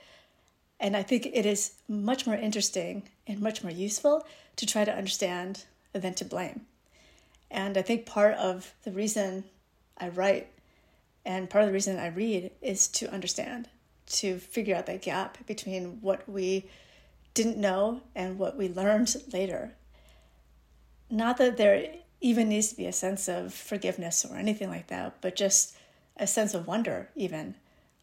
And 0.79 0.95
I 0.95 1.03
think 1.03 1.25
it 1.25 1.45
is 1.45 1.73
much 1.87 2.27
more 2.27 2.35
interesting 2.35 3.09
and 3.27 3.39
much 3.39 3.63
more 3.63 3.71
useful 3.71 4.25
to 4.55 4.65
try 4.65 4.85
to 4.85 4.95
understand 4.95 5.65
than 5.93 6.13
to 6.15 6.25
blame. 6.25 6.65
And 7.49 7.77
I 7.77 7.81
think 7.81 8.05
part 8.05 8.35
of 8.35 8.73
the 8.83 8.91
reason 8.91 9.45
I 9.97 10.09
write 10.09 10.47
and 11.25 11.49
part 11.49 11.63
of 11.63 11.69
the 11.69 11.73
reason 11.73 11.97
I 11.97 12.07
read 12.07 12.51
is 12.61 12.87
to 12.89 13.11
understand, 13.11 13.67
to 14.07 14.37
figure 14.37 14.75
out 14.75 14.85
that 14.85 15.01
gap 15.01 15.45
between 15.47 15.99
what 16.01 16.27
we 16.29 16.65
didn't 17.33 17.57
know 17.57 18.01
and 18.13 18.37
what 18.37 18.55
we 18.55 18.69
learned 18.69 19.15
later. 19.33 19.73
Not 21.09 21.37
that 21.37 21.57
there 21.57 21.87
even 22.21 22.49
needs 22.49 22.69
to 22.69 22.77
be 22.77 22.85
a 22.85 22.93
sense 22.93 23.27
of 23.27 23.53
forgiveness 23.53 24.25
or 24.25 24.37
anything 24.37 24.69
like 24.69 24.87
that, 24.87 25.15
but 25.21 25.35
just 25.35 25.75
a 26.17 26.27
sense 26.27 26.53
of 26.53 26.67
wonder, 26.67 27.09
even 27.15 27.55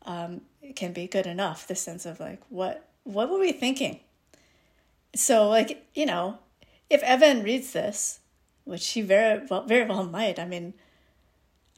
um, 0.05 0.43
can 0.75 0.93
be 0.93 1.07
good 1.07 1.27
enough. 1.27 1.67
The 1.67 1.75
sense 1.75 2.05
of 2.07 2.21
like, 2.21 2.41
what 2.49 2.89
what 3.05 3.31
were 3.31 3.39
we 3.39 3.53
thinking? 3.53 4.01
So, 5.15 5.49
like, 5.49 5.87
you 5.95 6.07
know, 6.07 6.39
if 6.89 7.03
Evan 7.03 7.43
reads 7.43 7.73
this, 7.73 8.21
which 8.65 8.89
he 8.91 9.03
very 9.03 9.45
well, 9.49 9.65
very 9.65 9.87
well 9.87 10.05
might. 10.05 10.39
I 10.39 10.47
mean, 10.47 10.75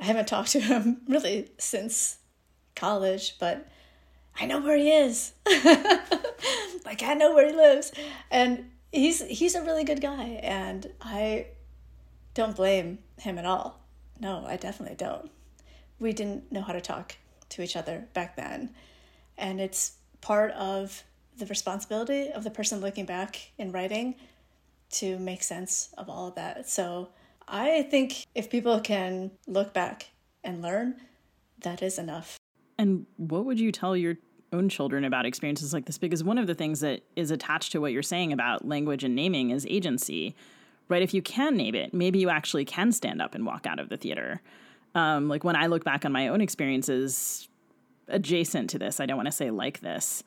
I 0.01 0.05
haven't 0.05 0.29
talked 0.29 0.51
to 0.53 0.61
him 0.61 1.01
really 1.09 1.51
since 1.59 2.19
college, 2.75 3.37
but 3.39 3.69
I 4.39 4.47
know 4.47 4.61
where 4.61 4.77
he 4.77 4.91
is. 4.91 5.33
like 6.85 7.03
I 7.03 7.15
know 7.15 7.35
where 7.35 7.47
he 7.47 7.53
lives, 7.53 7.93
and 8.31 8.71
he's 8.93 9.23
he's 9.23 9.55
a 9.55 9.63
really 9.63 9.85
good 9.85 10.01
guy, 10.01 10.41
and 10.43 10.91
I 11.01 11.47
don't 12.35 12.57
blame 12.57 12.99
him 13.19 13.39
at 13.39 13.47
all. 13.47 13.81
No, 14.21 14.45
I 14.47 14.57
definitely 14.57 14.97
don't. 14.97 15.31
We 15.99 16.13
didn't 16.13 16.51
know 16.51 16.63
how 16.63 16.73
to 16.73 16.81
talk 16.81 17.17
to 17.51 17.63
each 17.63 17.77
other 17.77 18.09
back 18.13 18.37
then, 18.37 18.75
and 19.39 19.61
it's 19.61 19.93
part 20.21 20.51
of 20.53 21.05
the 21.37 21.47
responsibility 21.47 22.31
of 22.31 22.45
the 22.45 22.51
person 22.51 22.81
looking 22.81 23.05
back 23.05 23.53
in 23.59 23.73
writing 23.73 24.15
to 24.91 25.19
make 25.19 25.43
sense 25.43 25.93
of 25.99 26.09
all 26.09 26.29
of 26.29 26.35
that. 26.37 26.69
So 26.69 27.09
I 27.49 27.83
think 27.83 28.25
if 28.35 28.51
people 28.51 28.81
can 28.81 29.31
look 29.47 29.75
back 29.75 30.11
and 30.43 30.63
learn, 30.63 30.97
that 31.63 31.83
is 31.83 31.99
enough. 31.99 32.37
And 32.79 33.07
what 33.17 33.45
would 33.45 33.59
you 33.59 33.73
tell 33.73 33.97
your 33.97 34.17
own 34.53 34.69
children 34.69 35.05
about 35.05 35.27
experiences 35.27 35.73
like 35.73 35.87
this? 35.87 35.99
Because 35.99 36.23
one 36.23 36.39
of 36.39 36.47
the 36.47 36.55
things 36.55 36.81
that 36.81 37.03
is 37.17 37.31
attached 37.31 37.73
to 37.73 37.81
what 37.81 37.93
you're 37.93 38.03
saying 38.03 38.33
about 38.33 38.67
language 38.67 39.05
and 39.05 39.15
naming 39.15 39.51
is 39.51 39.67
agency, 39.69 40.35
right? 40.89 41.03
If 41.03 41.13
you 41.13 41.23
can 41.23 41.57
name 41.57 41.75
it, 41.75 41.93
maybe 41.93 42.19
you 42.19 42.31
actually 42.31 42.65
can 42.65 42.93
stand 42.93 43.21
up 43.21 43.35
and 43.35 43.45
walk 43.45 43.67
out 43.67 43.79
of 43.79 43.89
the 43.89 43.97
theater. 43.97 44.41
Um, 44.95 45.29
like 45.29 45.43
when 45.43 45.57
I 45.57 45.67
look 45.67 45.85
back 45.85 46.05
on 46.05 46.13
my 46.13 46.29
own 46.29 46.41
experiences 46.41 47.49
adjacent 48.09 48.71
to 48.71 48.79
this, 48.79 49.01
I 49.01 49.07
don't 49.07 49.17
want 49.17 49.27
to 49.27 49.33
say 49.33 49.51
like 49.51 49.81
this. 49.81 50.23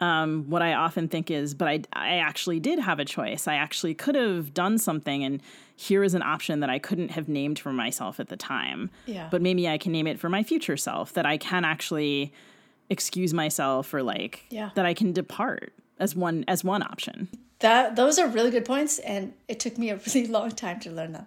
Um, 0.00 0.44
what 0.50 0.60
I 0.60 0.74
often 0.74 1.08
think 1.08 1.30
is, 1.30 1.54
but 1.54 1.68
I, 1.68 1.80
I 1.94 2.16
actually 2.18 2.60
did 2.60 2.78
have 2.78 2.98
a 2.98 3.04
choice. 3.04 3.48
I 3.48 3.54
actually 3.54 3.94
could 3.94 4.14
have 4.14 4.52
done 4.52 4.76
something, 4.76 5.24
and 5.24 5.40
here 5.74 6.04
is 6.04 6.12
an 6.12 6.22
option 6.22 6.60
that 6.60 6.68
I 6.68 6.78
couldn't 6.78 7.12
have 7.12 7.28
named 7.28 7.58
for 7.58 7.72
myself 7.72 8.20
at 8.20 8.28
the 8.28 8.36
time. 8.36 8.90
Yeah. 9.06 9.28
But 9.30 9.40
maybe 9.40 9.66
I 9.68 9.78
can 9.78 9.92
name 9.92 10.06
it 10.06 10.18
for 10.20 10.28
my 10.28 10.42
future 10.42 10.76
self, 10.76 11.14
that 11.14 11.24
I 11.24 11.38
can 11.38 11.64
actually 11.64 12.32
excuse 12.90 13.32
myself 13.34 13.92
or 13.94 14.02
like 14.02 14.44
Yeah. 14.50 14.70
that 14.74 14.84
I 14.86 14.92
can 14.94 15.12
depart 15.12 15.72
as 15.98 16.14
one 16.14 16.44
as 16.46 16.62
one 16.62 16.82
option. 16.82 17.28
That 17.60 17.96
those 17.96 18.18
are 18.18 18.28
really 18.28 18.50
good 18.50 18.66
points, 18.66 18.98
and 18.98 19.32
it 19.48 19.58
took 19.60 19.78
me 19.78 19.88
a 19.90 19.96
really 20.06 20.26
long 20.26 20.50
time 20.50 20.78
to 20.80 20.90
learn 20.90 21.12
that. 21.12 21.26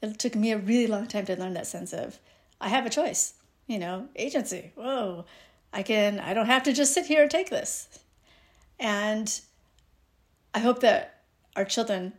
It 0.00 0.18
took 0.18 0.36
me 0.36 0.52
a 0.52 0.58
really 0.58 0.86
long 0.86 1.08
time 1.08 1.26
to 1.26 1.34
learn 1.36 1.54
that 1.54 1.66
sense 1.66 1.92
of 1.92 2.20
I 2.60 2.68
have 2.68 2.86
a 2.86 2.90
choice. 2.90 3.34
You 3.66 3.78
know, 3.78 4.08
agency. 4.16 4.72
Whoa, 4.74 5.24
I 5.72 5.82
can. 5.82 6.18
I 6.20 6.34
don't 6.34 6.46
have 6.46 6.64
to 6.64 6.72
just 6.72 6.92
sit 6.92 7.06
here 7.06 7.22
and 7.22 7.30
take 7.30 7.50
this. 7.50 7.88
And 8.78 9.40
I 10.54 10.58
hope 10.58 10.80
that 10.80 11.22
our 11.56 11.64
children 11.64 12.14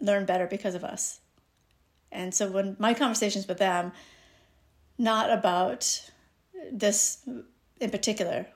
learn 0.00 0.24
better 0.24 0.46
because 0.46 0.74
of 0.74 0.84
us. 0.84 1.20
And 2.12 2.32
so 2.32 2.50
when 2.50 2.76
my 2.78 2.94
conversations 2.94 3.48
with 3.48 3.58
them, 3.58 3.92
not 4.96 5.30
about 5.30 6.10
this 6.70 7.18
in 7.80 7.90
particular, 7.90 8.46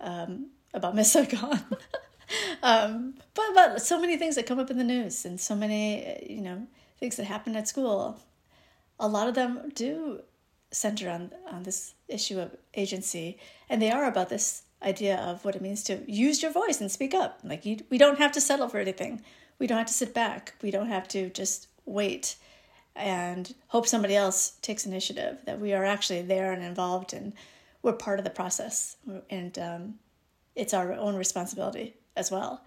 um, 0.00 0.50
about 0.74 0.94
Miss 0.94 1.12
Saigon, 1.12 1.60
um, 2.62 3.14
but 3.34 3.50
about 3.52 3.80
so 3.80 4.00
many 4.00 4.16
things 4.16 4.34
that 4.34 4.46
come 4.46 4.58
up 4.58 4.70
in 4.70 4.78
the 4.78 4.84
news 4.84 5.24
and 5.24 5.40
so 5.40 5.54
many, 5.54 6.26
you 6.28 6.40
know, 6.40 6.66
things 6.98 7.16
that 7.16 7.24
happen 7.24 7.54
at 7.56 7.68
school. 7.68 8.20
A 8.98 9.08
lot 9.08 9.28
of 9.28 9.34
them 9.34 9.70
do 9.74 10.20
center 10.74 11.08
on 11.08 11.32
on 11.50 11.62
this 11.62 11.94
issue 12.08 12.40
of 12.40 12.56
agency, 12.74 13.38
and 13.68 13.80
they 13.80 13.90
are 13.90 14.06
about 14.06 14.28
this 14.28 14.62
idea 14.82 15.16
of 15.16 15.44
what 15.44 15.56
it 15.56 15.62
means 15.62 15.82
to 15.84 16.02
use 16.06 16.42
your 16.42 16.52
voice 16.52 16.80
and 16.80 16.90
speak 16.90 17.14
up. 17.14 17.40
Like 17.42 17.64
you, 17.64 17.78
we 17.90 17.98
don't 17.98 18.18
have 18.18 18.32
to 18.32 18.40
settle 18.40 18.68
for 18.68 18.78
anything. 18.78 19.22
We 19.58 19.66
don't 19.66 19.78
have 19.78 19.86
to 19.86 19.94
sit 19.94 20.12
back. 20.12 20.54
We 20.62 20.70
don't 20.70 20.88
have 20.88 21.08
to 21.08 21.30
just 21.30 21.68
wait 21.86 22.36
and 22.96 23.54
hope 23.68 23.86
somebody 23.86 24.14
else 24.14 24.50
takes 24.62 24.86
initiative. 24.86 25.38
That 25.46 25.60
we 25.60 25.72
are 25.72 25.84
actually 25.84 26.22
there 26.22 26.52
and 26.52 26.62
involved, 26.62 27.14
and 27.14 27.32
we're 27.82 27.94
part 27.94 28.18
of 28.18 28.24
the 28.24 28.30
process. 28.30 28.96
And 29.30 29.58
um, 29.58 29.94
it's 30.54 30.74
our 30.74 30.92
own 30.92 31.16
responsibility 31.16 31.94
as 32.16 32.30
well 32.30 32.62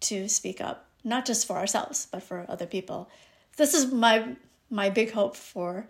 to 0.00 0.28
speak 0.28 0.60
up, 0.60 0.86
not 1.04 1.26
just 1.26 1.46
for 1.46 1.56
ourselves, 1.56 2.06
but 2.10 2.22
for 2.22 2.46
other 2.48 2.66
people. 2.66 3.08
This 3.56 3.74
is 3.74 3.92
my 3.92 4.36
my 4.70 4.90
big 4.90 5.12
hope 5.12 5.36
for, 5.36 5.88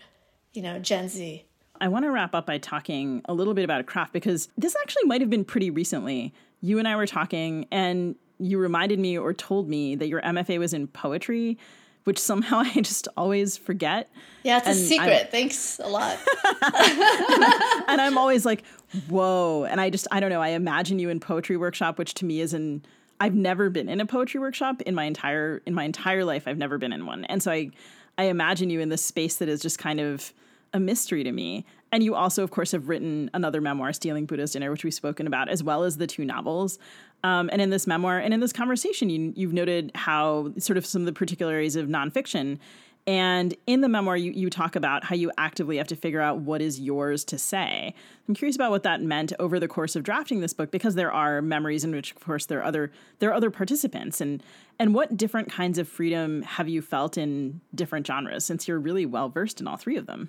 you 0.52 0.62
know, 0.62 0.78
Gen 0.78 1.08
Z. 1.08 1.44
I 1.80 1.88
want 1.88 2.04
to 2.04 2.10
wrap 2.10 2.34
up 2.34 2.46
by 2.46 2.58
talking 2.58 3.22
a 3.26 3.34
little 3.34 3.54
bit 3.54 3.64
about 3.64 3.80
a 3.80 3.84
craft 3.84 4.12
because 4.12 4.48
this 4.56 4.74
actually 4.80 5.04
might 5.04 5.20
have 5.20 5.30
been 5.30 5.44
pretty 5.44 5.70
recently. 5.70 6.32
You 6.60 6.78
and 6.78 6.88
I 6.88 6.96
were 6.96 7.06
talking, 7.06 7.66
and 7.70 8.16
you 8.38 8.58
reminded 8.58 8.98
me 8.98 9.16
or 9.18 9.32
told 9.32 9.68
me 9.68 9.94
that 9.96 10.08
your 10.08 10.20
MFA 10.22 10.58
was 10.58 10.72
in 10.74 10.88
poetry, 10.88 11.56
which 12.04 12.18
somehow 12.18 12.58
I 12.64 12.80
just 12.80 13.08
always 13.16 13.56
forget. 13.56 14.10
Yeah, 14.42 14.58
it's 14.58 14.68
a 14.68 14.74
secret. 14.74 15.08
I'm- 15.08 15.26
Thanks 15.30 15.78
a 15.82 15.88
lot. 15.88 16.18
and 17.88 18.00
I'm 18.00 18.18
always 18.18 18.44
like, 18.44 18.64
whoa. 19.08 19.64
And 19.64 19.80
I 19.80 19.90
just, 19.90 20.06
I 20.10 20.20
don't 20.20 20.30
know. 20.30 20.42
I 20.42 20.48
imagine 20.48 20.98
you 20.98 21.10
in 21.10 21.20
poetry 21.20 21.56
workshop, 21.56 21.98
which 21.98 22.14
to 22.14 22.24
me 22.24 22.40
is 22.40 22.54
an, 22.54 22.84
I've 23.20 23.34
never 23.34 23.70
been 23.70 23.88
in 23.88 24.00
a 24.00 24.06
poetry 24.06 24.40
workshop 24.40 24.80
in 24.82 24.94
my 24.94 25.04
entire, 25.04 25.62
in 25.66 25.74
my 25.74 25.84
entire 25.84 26.24
life. 26.24 26.46
I've 26.46 26.58
never 26.58 26.78
been 26.78 26.92
in 26.92 27.04
one. 27.06 27.24
And 27.26 27.42
so 27.42 27.50
I, 27.50 27.70
I 28.16 28.24
imagine 28.24 28.70
you 28.70 28.80
in 28.80 28.88
this 28.88 29.04
space 29.04 29.36
that 29.36 29.48
is 29.48 29.60
just 29.60 29.78
kind 29.78 30.00
of 30.00 30.32
a 30.72 30.80
mystery 30.80 31.24
to 31.24 31.32
me. 31.32 31.64
And 31.90 32.02
you 32.02 32.14
also, 32.14 32.42
of 32.42 32.50
course, 32.50 32.72
have 32.72 32.88
written 32.88 33.30
another 33.32 33.60
memoir, 33.60 33.92
Stealing 33.92 34.26
Buddha's 34.26 34.52
Dinner, 34.52 34.70
which 34.70 34.84
we've 34.84 34.92
spoken 34.92 35.26
about, 35.26 35.48
as 35.48 35.62
well 35.62 35.84
as 35.84 35.96
the 35.96 36.06
two 36.06 36.24
novels. 36.24 36.78
Um, 37.24 37.48
and 37.50 37.62
in 37.62 37.70
this 37.70 37.86
memoir 37.86 38.18
and 38.18 38.34
in 38.34 38.40
this 38.40 38.52
conversation, 38.52 39.10
you, 39.10 39.32
you've 39.34 39.54
noted 39.54 39.90
how 39.94 40.52
sort 40.58 40.76
of 40.76 40.84
some 40.84 41.02
of 41.02 41.06
the 41.06 41.12
particularities 41.12 41.76
of 41.76 41.88
nonfiction. 41.88 42.58
And 43.06 43.54
in 43.66 43.80
the 43.80 43.88
memoir, 43.88 44.18
you, 44.18 44.32
you 44.32 44.50
talk 44.50 44.76
about 44.76 45.02
how 45.02 45.14
you 45.14 45.32
actively 45.38 45.78
have 45.78 45.86
to 45.88 45.96
figure 45.96 46.20
out 46.20 46.40
what 46.40 46.60
is 46.60 46.78
yours 46.78 47.24
to 47.24 47.38
say. 47.38 47.94
I'm 48.28 48.34
curious 48.34 48.54
about 48.54 48.70
what 48.70 48.82
that 48.82 49.00
meant 49.00 49.32
over 49.38 49.58
the 49.58 49.66
course 49.66 49.96
of 49.96 50.02
drafting 50.02 50.40
this 50.40 50.52
book, 50.52 50.70
because 50.70 50.94
there 50.94 51.10
are 51.10 51.40
memories 51.40 51.84
in 51.84 51.92
which, 51.92 52.12
of 52.12 52.20
course, 52.20 52.44
there 52.44 52.58
are 52.58 52.64
other 52.64 52.92
there 53.18 53.30
are 53.30 53.34
other 53.34 53.50
participants, 53.50 54.20
and 54.20 54.42
and 54.78 54.94
what 54.94 55.16
different 55.16 55.50
kinds 55.50 55.78
of 55.78 55.88
freedom 55.88 56.42
have 56.42 56.68
you 56.68 56.82
felt 56.82 57.16
in 57.16 57.62
different 57.74 58.06
genres, 58.06 58.44
since 58.44 58.68
you're 58.68 58.78
really 58.78 59.06
well 59.06 59.30
versed 59.30 59.58
in 59.58 59.66
all 59.66 59.78
three 59.78 59.96
of 59.96 60.04
them. 60.04 60.28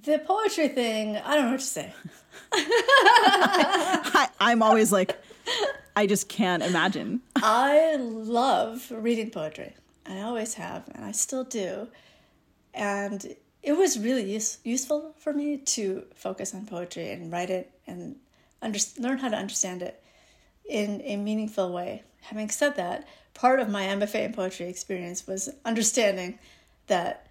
The 0.00 0.18
poetry 0.18 0.68
thing, 0.68 1.16
I 1.16 1.34
don't 1.34 1.46
know 1.46 1.50
what 1.52 1.60
to 1.60 1.66
say. 1.66 1.92
I, 2.52 4.28
I'm 4.40 4.62
always 4.62 4.92
like, 4.92 5.18
I 5.94 6.06
just 6.06 6.28
can't 6.28 6.62
imagine. 6.62 7.20
I 7.36 7.96
love 7.96 8.90
reading 8.90 9.30
poetry. 9.30 9.74
I 10.06 10.20
always 10.22 10.54
have, 10.54 10.88
and 10.94 11.04
I 11.04 11.12
still 11.12 11.44
do. 11.44 11.88
And 12.74 13.36
it 13.62 13.72
was 13.72 13.98
really 13.98 14.32
use, 14.32 14.58
useful 14.64 15.14
for 15.18 15.32
me 15.32 15.58
to 15.58 16.04
focus 16.14 16.54
on 16.54 16.66
poetry 16.66 17.10
and 17.10 17.30
write 17.30 17.50
it 17.50 17.70
and 17.86 18.16
under, 18.60 18.78
learn 18.98 19.18
how 19.18 19.28
to 19.28 19.36
understand 19.36 19.82
it. 19.82 20.02
in 20.68 21.00
a 21.02 21.16
meaningful 21.16 21.72
way. 21.72 22.02
Having 22.22 22.50
said 22.50 22.76
that, 22.76 23.06
part 23.34 23.60
of 23.60 23.68
my 23.68 23.82
MFA 23.84 24.24
in 24.24 24.32
poetry 24.32 24.68
experience 24.68 25.26
was 25.26 25.48
understanding 25.64 26.38
that 26.86 27.26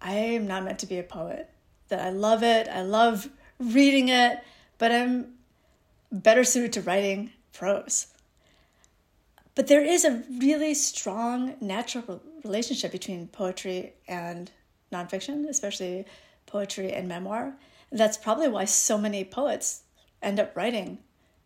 I 0.00 0.12
am 0.14 0.46
not 0.46 0.64
meant 0.64 0.78
to 0.80 0.86
be 0.86 0.98
a 0.98 1.02
poet, 1.02 1.50
that 1.88 2.00
I 2.00 2.10
love 2.10 2.42
it, 2.42 2.68
I 2.68 2.82
love 2.82 3.28
reading 3.58 4.08
it, 4.08 4.42
but 4.78 4.92
I'm 4.92 5.34
better 6.12 6.44
suited 6.44 6.72
to 6.74 6.82
writing 6.82 7.30
prose. 7.52 8.08
But 9.54 9.68
there 9.68 9.82
is 9.82 10.04
a 10.04 10.22
really 10.38 10.74
strong 10.74 11.54
natural 11.60 12.22
relationship 12.44 12.92
between 12.92 13.28
poetry 13.28 13.94
and 14.06 14.50
nonfiction, 14.92 15.48
especially 15.48 16.04
poetry 16.44 16.92
and 16.92 17.08
memoir. 17.08 17.54
That's 17.90 18.18
probably 18.18 18.48
why 18.48 18.66
so 18.66 18.98
many 18.98 19.24
poets 19.24 19.82
end 20.22 20.38
up 20.38 20.54
writing 20.56 20.98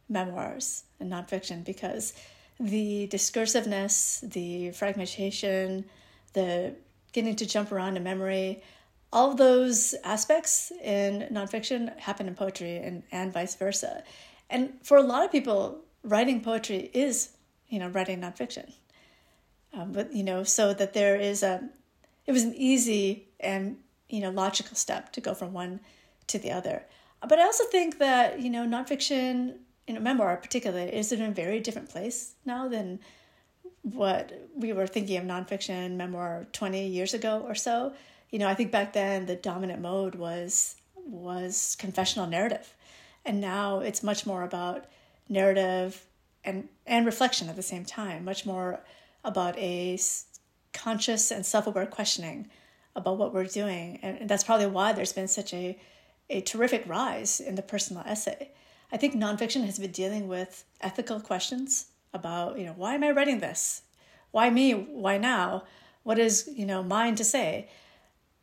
memoirs 0.09 0.84
and 0.99 1.12
nonfiction 1.12 1.64
because 1.64 2.12
the 2.59 3.09
discursiveness, 3.09 4.20
the 4.28 4.72
fragmentation, 4.72 5.84
the 6.32 6.74
getting 7.12 7.36
to 7.36 7.47
jump 7.47 7.72
around 7.72 7.97
in 7.97 8.03
memory, 8.03 8.62
all 9.12 9.32
of 9.32 9.36
those 9.36 9.94
aspects 10.04 10.70
in 10.82 11.26
nonfiction 11.32 11.96
happen 11.98 12.28
in 12.28 12.34
poetry 12.34 12.76
and, 12.76 13.02
and 13.11 13.32
vice 13.32 13.54
versa. 13.56 14.04
And 14.48 14.74
for 14.82 14.96
a 14.96 15.02
lot 15.02 15.24
of 15.24 15.32
people, 15.32 15.80
writing 16.02 16.40
poetry 16.40 16.90
is, 16.92 17.30
you 17.68 17.78
know, 17.78 17.88
writing 17.88 18.20
nonfiction. 18.20 18.72
Um, 19.72 19.92
but, 19.92 20.12
you 20.12 20.22
know, 20.22 20.42
so 20.42 20.74
that 20.74 20.94
there 20.94 21.16
is 21.16 21.42
a, 21.42 21.68
it 22.26 22.32
was 22.32 22.42
an 22.42 22.54
easy 22.54 23.28
and, 23.38 23.78
you 24.08 24.20
know, 24.20 24.30
logical 24.30 24.76
step 24.76 25.12
to 25.12 25.20
go 25.20 25.34
from 25.34 25.52
one 25.52 25.80
to 26.28 26.38
the 26.38 26.50
other. 26.50 26.84
But 27.28 27.38
I 27.38 27.44
also 27.44 27.64
think 27.64 27.98
that, 27.98 28.40
you 28.40 28.50
know, 28.50 28.64
nonfiction, 28.64 29.56
you 29.86 29.94
know, 29.94 30.00
memoir 30.00 30.36
particularly, 30.36 30.94
is 30.94 31.12
in 31.12 31.20
a 31.22 31.30
very 31.30 31.61
different 31.61 31.90
place 31.90 32.34
now 32.44 32.68
than 32.68 33.00
what 33.82 34.32
we 34.54 34.72
were 34.72 34.86
thinking 34.86 35.16
of 35.16 35.24
nonfiction 35.24 35.92
memoir 35.92 36.46
20 36.52 36.86
years 36.86 37.14
ago 37.14 37.44
or 37.46 37.54
so. 37.54 37.92
You 38.31 38.39
know, 38.39 38.49
I 38.49 38.55
think 38.55 38.70
back 38.70 38.93
then 38.93 39.26
the 39.26 39.37
dominant 39.37 39.81
mode 39.81 40.14
was 40.14 40.76
was 40.95 41.76
confessional 41.78 42.26
narrative. 42.26 42.74
And 43.24 43.41
now 43.41 43.81
it's 43.81 44.03
much 44.03 44.26
more 44.26 44.43
about 44.43 44.87
narrative 45.28 46.07
and 46.45 46.68
and 46.87 47.05
reflection 47.07 47.49
at 47.49 47.57
the 47.57 47.62
same 47.62 47.85
time, 47.85 48.24
much 48.24 48.47
more 48.47 48.81
about 49.24 49.59
a 49.59 49.99
conscious 50.72 51.31
and 51.31 51.45
self-aware 51.45 51.87
questioning 51.87 52.49
about 52.97 53.18
what 53.18 53.35
we're 53.35 53.45
doing. 53.45 53.99
And 54.03 54.28
that's 54.28 54.45
probably 54.45 54.66
why 54.66 54.93
there's 54.93 55.12
been 55.12 55.28
such 55.28 55.53
a 55.53 55.78
a 56.28 56.41
terrific 56.41 56.85
rise 56.87 57.41
in 57.41 57.57
the 57.57 57.62
personal 57.62 58.05
essay. 58.07 58.51
I 58.93 58.97
think 58.97 59.14
nonfiction 59.14 59.66
has 59.66 59.78
been 59.78 59.91
dealing 59.91 60.28
with 60.28 60.64
ethical 60.81 61.20
questions 61.20 61.87
about, 62.12 62.59
you 62.59 62.64
know, 62.66 62.74
why 62.76 62.95
am 62.95 63.05
I 63.05 63.11
writing 63.11 63.41
this? 63.41 63.83
Why 64.31 64.51
me? 64.51 64.72
Why 64.72 65.18
now? 65.18 65.64
What 66.03 66.18
is, 66.18 66.49
you 66.53 66.66
know, 66.66 66.83
mine 66.83 67.14
to 67.16 67.24
say? 67.24 67.68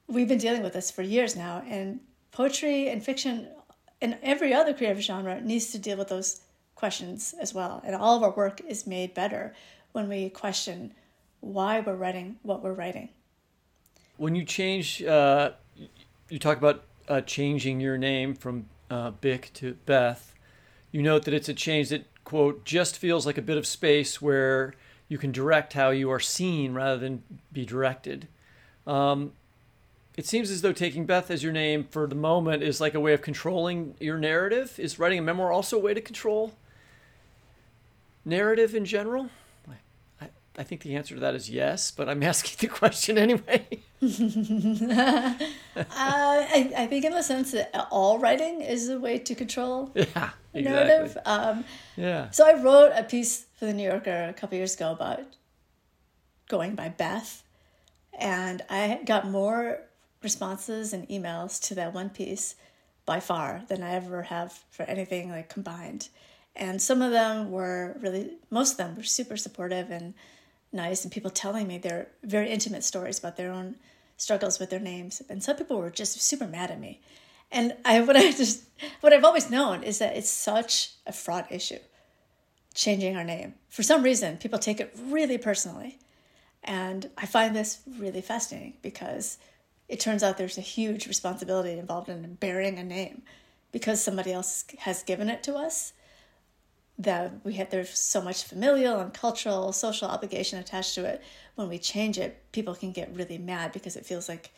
We've 0.07 0.27
been 0.27 0.37
dealing 0.37 0.63
with 0.63 0.73
this 0.73 0.89
for 0.89 1.01
years 1.01 1.35
now, 1.35 1.63
and 1.67 1.99
poetry 2.31 2.89
and 2.89 3.03
fiction 3.03 3.47
and 4.01 4.17
every 4.21 4.53
other 4.53 4.73
creative 4.73 5.01
genre 5.01 5.41
needs 5.41 5.71
to 5.71 5.79
deal 5.79 5.97
with 5.97 6.09
those 6.09 6.41
questions 6.75 7.33
as 7.41 7.53
well. 7.53 7.81
And 7.85 7.95
all 7.95 8.15
of 8.15 8.23
our 8.23 8.31
work 8.31 8.61
is 8.67 8.85
made 8.85 9.13
better 9.13 9.53
when 9.91 10.07
we 10.07 10.29
question 10.29 10.93
why 11.39 11.79
we're 11.79 11.95
writing 11.95 12.37
what 12.43 12.63
we're 12.63 12.73
writing. 12.73 13.09
When 14.17 14.35
you 14.35 14.45
change, 14.45 15.03
uh, 15.03 15.51
you 16.29 16.39
talk 16.39 16.57
about 16.57 16.83
uh, 17.07 17.21
changing 17.21 17.79
your 17.79 17.97
name 17.97 18.33
from 18.33 18.67
uh, 18.89 19.11
Bich 19.11 19.53
to 19.53 19.73
Beth. 19.85 20.33
You 20.91 21.01
note 21.01 21.25
that 21.25 21.33
it's 21.33 21.49
a 21.49 21.53
change 21.53 21.89
that 21.89 22.05
quote, 22.27 22.65
just 22.65 22.97
feels 22.97 23.25
like 23.25 23.37
a 23.37 23.41
bit 23.41 23.57
of 23.57 23.65
space 23.65 24.21
where 24.21 24.73
you 25.07 25.17
can 25.17 25.31
direct 25.31 25.73
how 25.73 25.91
you 25.91 26.11
are 26.11 26.19
seen 26.19 26.73
rather 26.73 26.97
than 26.97 27.23
be 27.53 27.65
directed. 27.65 28.27
Um, 28.85 29.31
it 30.17 30.25
seems 30.25 30.49
as 30.49 30.63
though 30.63 30.73
taking 30.73 31.05
Beth 31.05 31.29
as 31.29 31.43
your 31.43 31.53
name 31.53 31.85
for 31.91 32.07
the 32.07 32.15
moment 32.15 32.63
is 32.63 32.81
like 32.81 32.95
a 32.95 32.99
way 32.99 33.13
of 33.13 33.21
controlling 33.21 33.93
your 33.99 34.17
narrative. 34.17 34.73
Is 34.79 34.97
writing 34.97 35.19
a 35.19 35.21
memoir 35.21 35.51
also 35.51 35.77
a 35.77 35.79
way 35.79 35.93
to 35.93 36.01
control 36.01 36.53
narrative 38.25 38.73
in 38.73 38.83
general? 38.83 39.29
I, 40.19 40.29
I 40.57 40.63
think 40.63 40.81
the 40.81 40.95
answer 40.95 41.13
to 41.13 41.21
that 41.21 41.35
is 41.35 41.51
yes, 41.51 41.91
but 41.91 42.09
I'm 42.09 42.23
asking 42.31 42.67
the 42.67 42.73
question 42.75 43.19
anyway. 43.19 43.67
uh, 44.01 45.35
I, 45.91 46.73
I 46.75 46.87
think, 46.87 47.05
in 47.05 47.11
the 47.11 47.21
sense 47.21 47.51
that 47.51 47.71
all 47.91 48.17
writing 48.17 48.61
is 48.61 48.89
a 48.89 48.99
way 48.99 49.19
to 49.19 49.35
control 49.35 49.91
yeah, 49.95 50.03
exactly. 50.03 50.61
narrative. 50.63 51.15
Um, 51.25 51.63
yeah. 51.95 52.31
So 52.31 52.47
I 52.47 52.59
wrote 52.59 52.91
a 52.95 53.03
piece 53.03 53.45
for 53.59 53.65
the 53.65 53.73
New 53.73 53.87
Yorker 53.87 54.25
a 54.29 54.33
couple 54.33 54.57
years 54.57 54.73
ago 54.73 54.91
about 54.93 55.21
going 56.47 56.73
by 56.73 56.89
Beth, 56.89 57.43
and 58.17 58.63
I 58.67 59.01
got 59.05 59.29
more 59.29 59.81
responses 60.21 60.93
and 60.93 61.07
emails 61.09 61.61
to 61.67 61.75
that 61.75 61.93
one 61.93 62.09
piece 62.09 62.55
by 63.05 63.19
far 63.19 63.63
than 63.67 63.83
I 63.83 63.93
ever 63.93 64.23
have 64.23 64.63
for 64.69 64.83
anything 64.83 65.29
like 65.29 65.49
combined. 65.49 66.09
And 66.55 66.81
some 66.81 67.01
of 67.01 67.11
them 67.11 67.51
were 67.51 67.97
really, 68.01 68.31
most 68.49 68.71
of 68.71 68.77
them 68.77 68.95
were 68.95 69.03
super 69.03 69.37
supportive 69.37 69.91
and 69.91 70.13
nice, 70.73 71.03
and 71.03 71.11
people 71.11 71.31
telling 71.31 71.67
me 71.67 71.77
their 71.77 72.07
very 72.23 72.49
intimate 72.49 72.83
stories 72.83 73.19
about 73.19 73.37
their 73.37 73.51
own 73.51 73.75
struggles 74.17 74.59
with 74.59 74.69
their 74.69 74.79
names. 74.79 75.21
And 75.29 75.41
some 75.43 75.55
people 75.55 75.77
were 75.77 75.91
just 75.91 76.19
super 76.21 76.47
mad 76.47 76.71
at 76.71 76.79
me. 76.79 76.99
And 77.51 77.75
I 77.85 78.01
what 78.07 78.17
I 78.17 78.31
just 78.31 78.63
what 79.01 79.13
I've 79.13 79.23
always 79.23 79.49
known 79.49 79.83
is 79.83 79.99
that 79.99 80.17
it's 80.17 80.29
such 80.29 80.91
a 81.05 81.13
fraught 81.13 81.51
issue, 81.51 81.79
changing 82.73 83.15
our 83.15 83.23
name. 83.23 83.53
For 83.69 83.83
some 83.83 84.03
reason, 84.03 84.37
people 84.37 84.59
take 84.59 84.79
it 84.79 84.95
really 85.05 85.37
personally. 85.37 85.99
And 86.63 87.09
I 87.17 87.25
find 87.25 87.55
this 87.55 87.79
really 87.97 88.21
fascinating 88.21 88.73
because 88.81 89.37
it 89.89 89.99
turns 89.99 90.23
out 90.23 90.37
there's 90.37 90.57
a 90.57 90.61
huge 90.61 91.07
responsibility 91.07 91.77
involved 91.77 92.09
in 92.09 92.35
bearing 92.35 92.77
a 92.77 92.83
name 92.83 93.21
because 93.71 94.03
somebody 94.03 94.33
else 94.33 94.65
has 94.79 95.03
given 95.03 95.29
it 95.29 95.43
to 95.43 95.55
us 95.55 95.93
that 96.99 97.31
we 97.43 97.53
have 97.53 97.69
there's 97.69 97.97
so 97.97 98.21
much 98.21 98.43
familial 98.43 98.99
and 98.99 99.13
cultural 99.13 99.71
social 99.71 100.07
obligation 100.07 100.57
attached 100.57 100.95
to 100.95 101.05
it. 101.05 101.21
When 101.55 101.69
we 101.69 101.77
change 101.77 102.17
it 102.17 102.43
people 102.51 102.75
can 102.75 102.91
get 102.91 103.15
really 103.15 103.37
mad 103.37 103.71
because 103.71 103.95
it 103.95 104.05
feels 104.05 104.27
like 104.27 104.51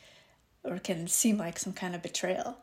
or 0.63 0.77
can 0.79 1.07
seem 1.07 1.37
like 1.37 1.59
some 1.59 1.73
kind 1.73 1.95
of 1.95 2.01
betrayal. 2.01 2.57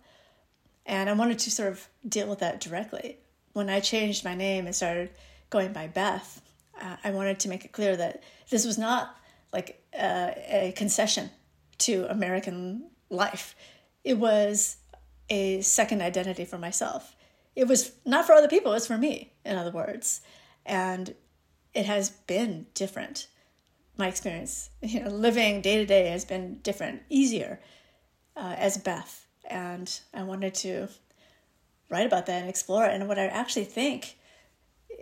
And 0.87 1.11
i 1.11 1.12
wanted 1.12 1.39
to 1.41 1.51
sort 1.51 1.73
of 1.73 1.89
deal 2.09 2.29
with 2.29 2.41
that 2.41 2.61
directly. 2.61 3.19
When 3.53 3.69
i 3.69 3.81
changed 3.81 4.25
my 4.25 4.35
name 4.35 4.67
and 4.67 4.75
started 4.75 5.11
going 5.51 5.73
by 5.73 5.87
beth 5.87 6.43
uh, 6.81 6.97
i 7.05 7.11
wanted 7.11 7.39
to 7.41 7.49
make 7.49 7.64
it 7.64 7.73
clear 7.73 7.97
that 7.97 8.23
this 8.51 8.67
was 8.67 8.79
not 8.79 9.17
like 9.53 9.83
uh, 9.99 10.31
a 10.49 10.73
concession 10.77 11.31
to 11.79 12.11
american 12.11 12.91
life 13.11 13.55
it 14.05 14.18
was 14.18 14.77
a 15.29 15.61
second 15.61 16.01
identity 16.03 16.45
for 16.45 16.59
myself 16.59 17.16
it 17.57 17.66
was 17.66 17.93
not 18.05 18.27
for 18.27 18.35
other 18.35 18.49
people, 18.49 18.74
it's 18.74 18.87
for 18.87 18.99
me, 18.99 19.33
in 19.45 19.57
other 19.57 19.70
words. 19.70 20.20
And 20.66 21.14
it 21.72 21.87
has 21.87 22.11
been 22.11 22.66
different. 22.74 23.29
My 23.97 24.09
experience, 24.09 24.68
you 24.83 25.03
know, 25.03 25.11
living 25.11 25.62
day 25.62 25.79
to 25.79 25.87
day 25.87 26.09
has 26.09 26.27
been 26.27 26.59
different, 26.62 27.03
easier 27.09 27.61
uh, 28.37 28.55
as 28.59 28.77
Beth. 28.77 29.27
And 29.49 29.99
I 30.12 30.22
wanted 30.22 30.55
to 30.57 30.89
write 31.89 32.07
about 32.07 32.27
that 32.27 32.41
and 32.41 32.49
explore 32.49 32.85
it. 32.85 32.93
And 32.93 33.09
what 33.09 33.18
I 33.18 33.27
actually 33.27 33.64
think 33.64 34.18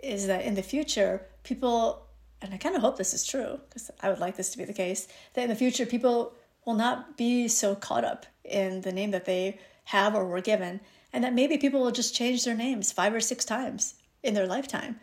is 0.01 0.27
that 0.27 0.45
in 0.45 0.55
the 0.55 0.63
future, 0.63 1.25
people, 1.43 2.05
and 2.41 2.53
I 2.53 2.57
kind 2.57 2.75
of 2.75 2.81
hope 2.81 2.97
this 2.97 3.13
is 3.13 3.25
true, 3.25 3.59
because 3.67 3.91
I 4.01 4.09
would 4.09 4.19
like 4.19 4.37
this 4.37 4.51
to 4.51 4.57
be 4.57 4.65
the 4.65 4.73
case, 4.73 5.07
that 5.33 5.43
in 5.43 5.49
the 5.49 5.55
future, 5.55 5.85
people 5.85 6.33
will 6.65 6.73
not 6.73 7.15
be 7.15 7.47
so 7.47 7.75
caught 7.75 8.03
up 8.03 8.25
in 8.43 8.81
the 8.81 8.91
name 8.91 9.11
that 9.11 9.25
they 9.25 9.59
have 9.85 10.15
or 10.15 10.25
were 10.25 10.41
given 10.41 10.81
and 11.13 11.23
that 11.23 11.33
maybe 11.33 11.57
people 11.57 11.79
will 11.79 11.91
just 11.91 12.15
change 12.15 12.43
their 12.43 12.55
names 12.55 12.91
five 12.91 13.13
or 13.13 13.21
six 13.21 13.45
times 13.45 13.95
in 14.23 14.33
their 14.33 14.47
lifetime 14.47 14.99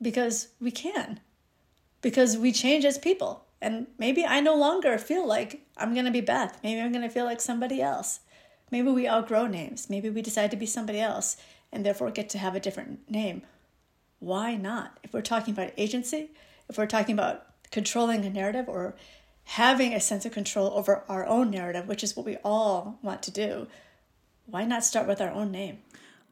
because 0.00 0.48
we 0.60 0.70
can, 0.70 1.20
because 2.02 2.36
we 2.36 2.52
change 2.52 2.84
as 2.84 2.98
people. 2.98 3.44
And 3.60 3.86
maybe 3.98 4.24
I 4.24 4.40
no 4.40 4.54
longer 4.54 4.96
feel 4.96 5.26
like 5.26 5.66
I'm 5.76 5.92
going 5.92 6.06
to 6.06 6.10
be 6.10 6.20
Beth. 6.20 6.60
Maybe 6.62 6.80
I'm 6.80 6.92
going 6.92 7.06
to 7.06 7.12
feel 7.12 7.24
like 7.24 7.40
somebody 7.40 7.82
else. 7.82 8.20
Maybe 8.70 8.90
we 8.90 9.08
outgrow 9.08 9.46
names. 9.46 9.90
Maybe 9.90 10.08
we 10.08 10.22
decide 10.22 10.50
to 10.52 10.56
be 10.56 10.66
somebody 10.66 11.00
else 11.00 11.36
and 11.72 11.84
therefore 11.84 12.10
get 12.10 12.28
to 12.30 12.38
have 12.38 12.54
a 12.54 12.60
different 12.60 13.10
name. 13.10 13.42
Why 14.18 14.54
not? 14.54 14.98
If 15.02 15.12
we're 15.12 15.22
talking 15.22 15.52
about 15.52 15.72
agency, 15.76 16.30
if 16.68 16.78
we're 16.78 16.86
talking 16.86 17.14
about 17.14 17.46
controlling 17.70 18.24
a 18.24 18.30
narrative 18.30 18.68
or 18.68 18.94
having 19.50 19.92
a 19.92 19.98
sense 19.98 20.24
of 20.24 20.30
control 20.30 20.70
over 20.76 21.02
our 21.08 21.26
own 21.26 21.50
narrative, 21.50 21.88
which 21.88 22.04
is 22.04 22.16
what 22.16 22.24
we 22.24 22.36
all 22.44 23.00
want 23.02 23.20
to 23.20 23.32
do, 23.32 23.66
why 24.46 24.64
not 24.64 24.84
start 24.84 25.08
with 25.08 25.20
our 25.20 25.30
own 25.30 25.50
name? 25.50 25.78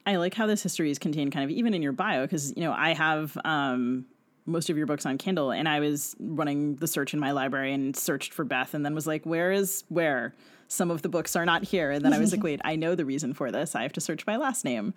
I 0.07 0.17
like 0.17 0.35
how 0.35 0.47
this 0.47 0.63
history 0.63 0.89
is 0.89 1.01
contained 1.01 1.33
kind 1.33 1.45
of 1.45 1.51
even 1.51 1.75
in 1.75 1.83
your 1.83 1.91
bio 1.91 2.23
because 2.23 2.57
you 2.57 2.63
know 2.63 2.73
I 2.73 2.95
have 2.95 3.37
um, 3.45 4.07
most 4.47 4.71
of 4.71 4.77
your 4.77 4.87
books 4.87 5.05
on 5.05 5.19
Kindle 5.19 5.51
and 5.51 5.69
I 5.69 5.81
was 5.81 6.15
running 6.21 6.77
the 6.77 6.87
search 6.87 7.13
in 7.13 7.19
my 7.19 7.33
library 7.33 7.73
and 7.73 7.97
searched 7.97 8.33
for 8.33 8.45
Beth 8.45 8.73
and 8.73 8.85
then 8.87 8.95
was 8.95 9.07
like 9.07 9.27
where 9.27 9.51
is 9.51 9.83
where? 9.89 10.33
Some 10.69 10.93
of 10.93 11.03
the 11.03 11.09
books 11.09 11.35
are 11.35 11.45
not 11.45 11.65
here. 11.65 11.91
And 11.91 12.05
then 12.05 12.13
I 12.13 12.19
was 12.21 12.31
like 12.31 12.43
wait 12.45 12.61
I 12.65 12.77
know 12.77 12.95
the 12.95 13.05
reason 13.05 13.35
for 13.35 13.51
this. 13.51 13.75
I 13.75 13.83
have 13.83 13.93
to 13.95 14.01
search 14.01 14.27
my 14.29 14.37
last 14.37 14.65
name. 14.65 14.95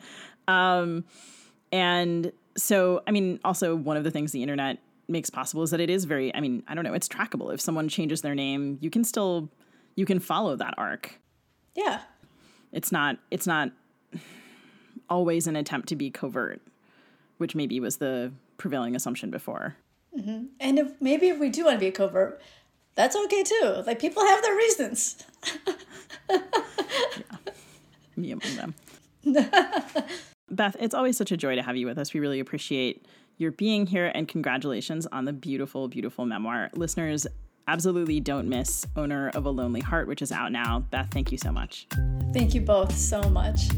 Um, 0.47 1.05
And 1.71 2.31
so, 2.55 3.01
I 3.07 3.11
mean, 3.11 3.39
also 3.43 3.75
one 3.75 3.97
of 3.97 4.03
the 4.03 4.11
things 4.11 4.31
the 4.31 4.43
internet 4.43 4.77
makes 5.07 5.29
possible 5.29 5.63
is 5.63 5.71
that 5.71 5.79
it 5.79 5.89
is 5.89 6.05
very, 6.05 6.33
I 6.35 6.39
mean, 6.39 6.63
I 6.67 6.75
don't 6.75 6.83
know, 6.83 6.93
it's 6.93 7.07
trackable. 7.07 7.53
If 7.53 7.61
someone 7.61 7.89
changes 7.89 8.21
their 8.21 8.35
name, 8.35 8.77
you 8.81 8.89
can 8.89 9.03
still, 9.03 9.49
you 9.95 10.05
can 10.05 10.19
follow 10.19 10.55
that 10.55 10.73
arc. 10.77 11.19
Yeah. 11.75 12.01
It's 12.71 12.91
not, 12.91 13.17
it's 13.29 13.47
not 13.47 13.71
always 15.09 15.47
an 15.47 15.55
attempt 15.55 15.89
to 15.89 15.95
be 15.95 16.09
covert, 16.09 16.61
which 17.37 17.55
maybe 17.55 17.79
was 17.79 17.97
the 17.97 18.31
prevailing 18.57 18.95
assumption 18.95 19.29
before. 19.29 19.75
Mm-hmm. 20.17 20.45
And 20.59 20.79
if 20.79 21.01
maybe 21.01 21.29
if 21.29 21.39
we 21.39 21.49
do 21.49 21.65
want 21.65 21.75
to 21.75 21.79
be 21.79 21.87
a 21.87 21.91
covert, 21.91 22.41
that's 22.95 23.15
okay 23.15 23.43
too. 23.43 23.83
Like 23.85 23.99
people 23.99 24.23
have 24.25 24.41
their 24.41 24.55
reasons. 24.55 25.23
Yeah. 26.29 26.39
Me 28.15 28.31
among 28.31 28.55
them. 28.55 28.75
Beth, 30.51 30.75
it's 30.79 30.93
always 30.93 31.17
such 31.17 31.31
a 31.31 31.37
joy 31.37 31.55
to 31.55 31.63
have 31.63 31.77
you 31.77 31.85
with 31.85 31.97
us. 31.97 32.13
We 32.13 32.19
really 32.19 32.39
appreciate 32.39 33.05
your 33.41 33.51
being 33.51 33.87
here 33.87 34.11
and 34.13 34.27
congratulations 34.27 35.07
on 35.07 35.25
the 35.25 35.33
beautiful, 35.33 35.87
beautiful 35.87 36.25
memoir. 36.25 36.69
Listeners, 36.75 37.25
absolutely 37.67 38.19
don't 38.19 38.47
miss 38.47 38.85
Owner 38.95 39.29
of 39.29 39.45
a 39.45 39.49
Lonely 39.49 39.81
Heart, 39.81 40.07
which 40.07 40.21
is 40.21 40.31
out 40.31 40.51
now. 40.51 40.85
Beth, 40.91 41.07
thank 41.11 41.31
you 41.31 41.37
so 41.37 41.51
much. 41.51 41.87
Thank 42.33 42.53
you 42.53 42.61
both 42.61 42.95
so 42.95 43.21
much. 43.23 43.69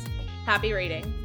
Happy 0.45 0.73
reading! 0.73 1.22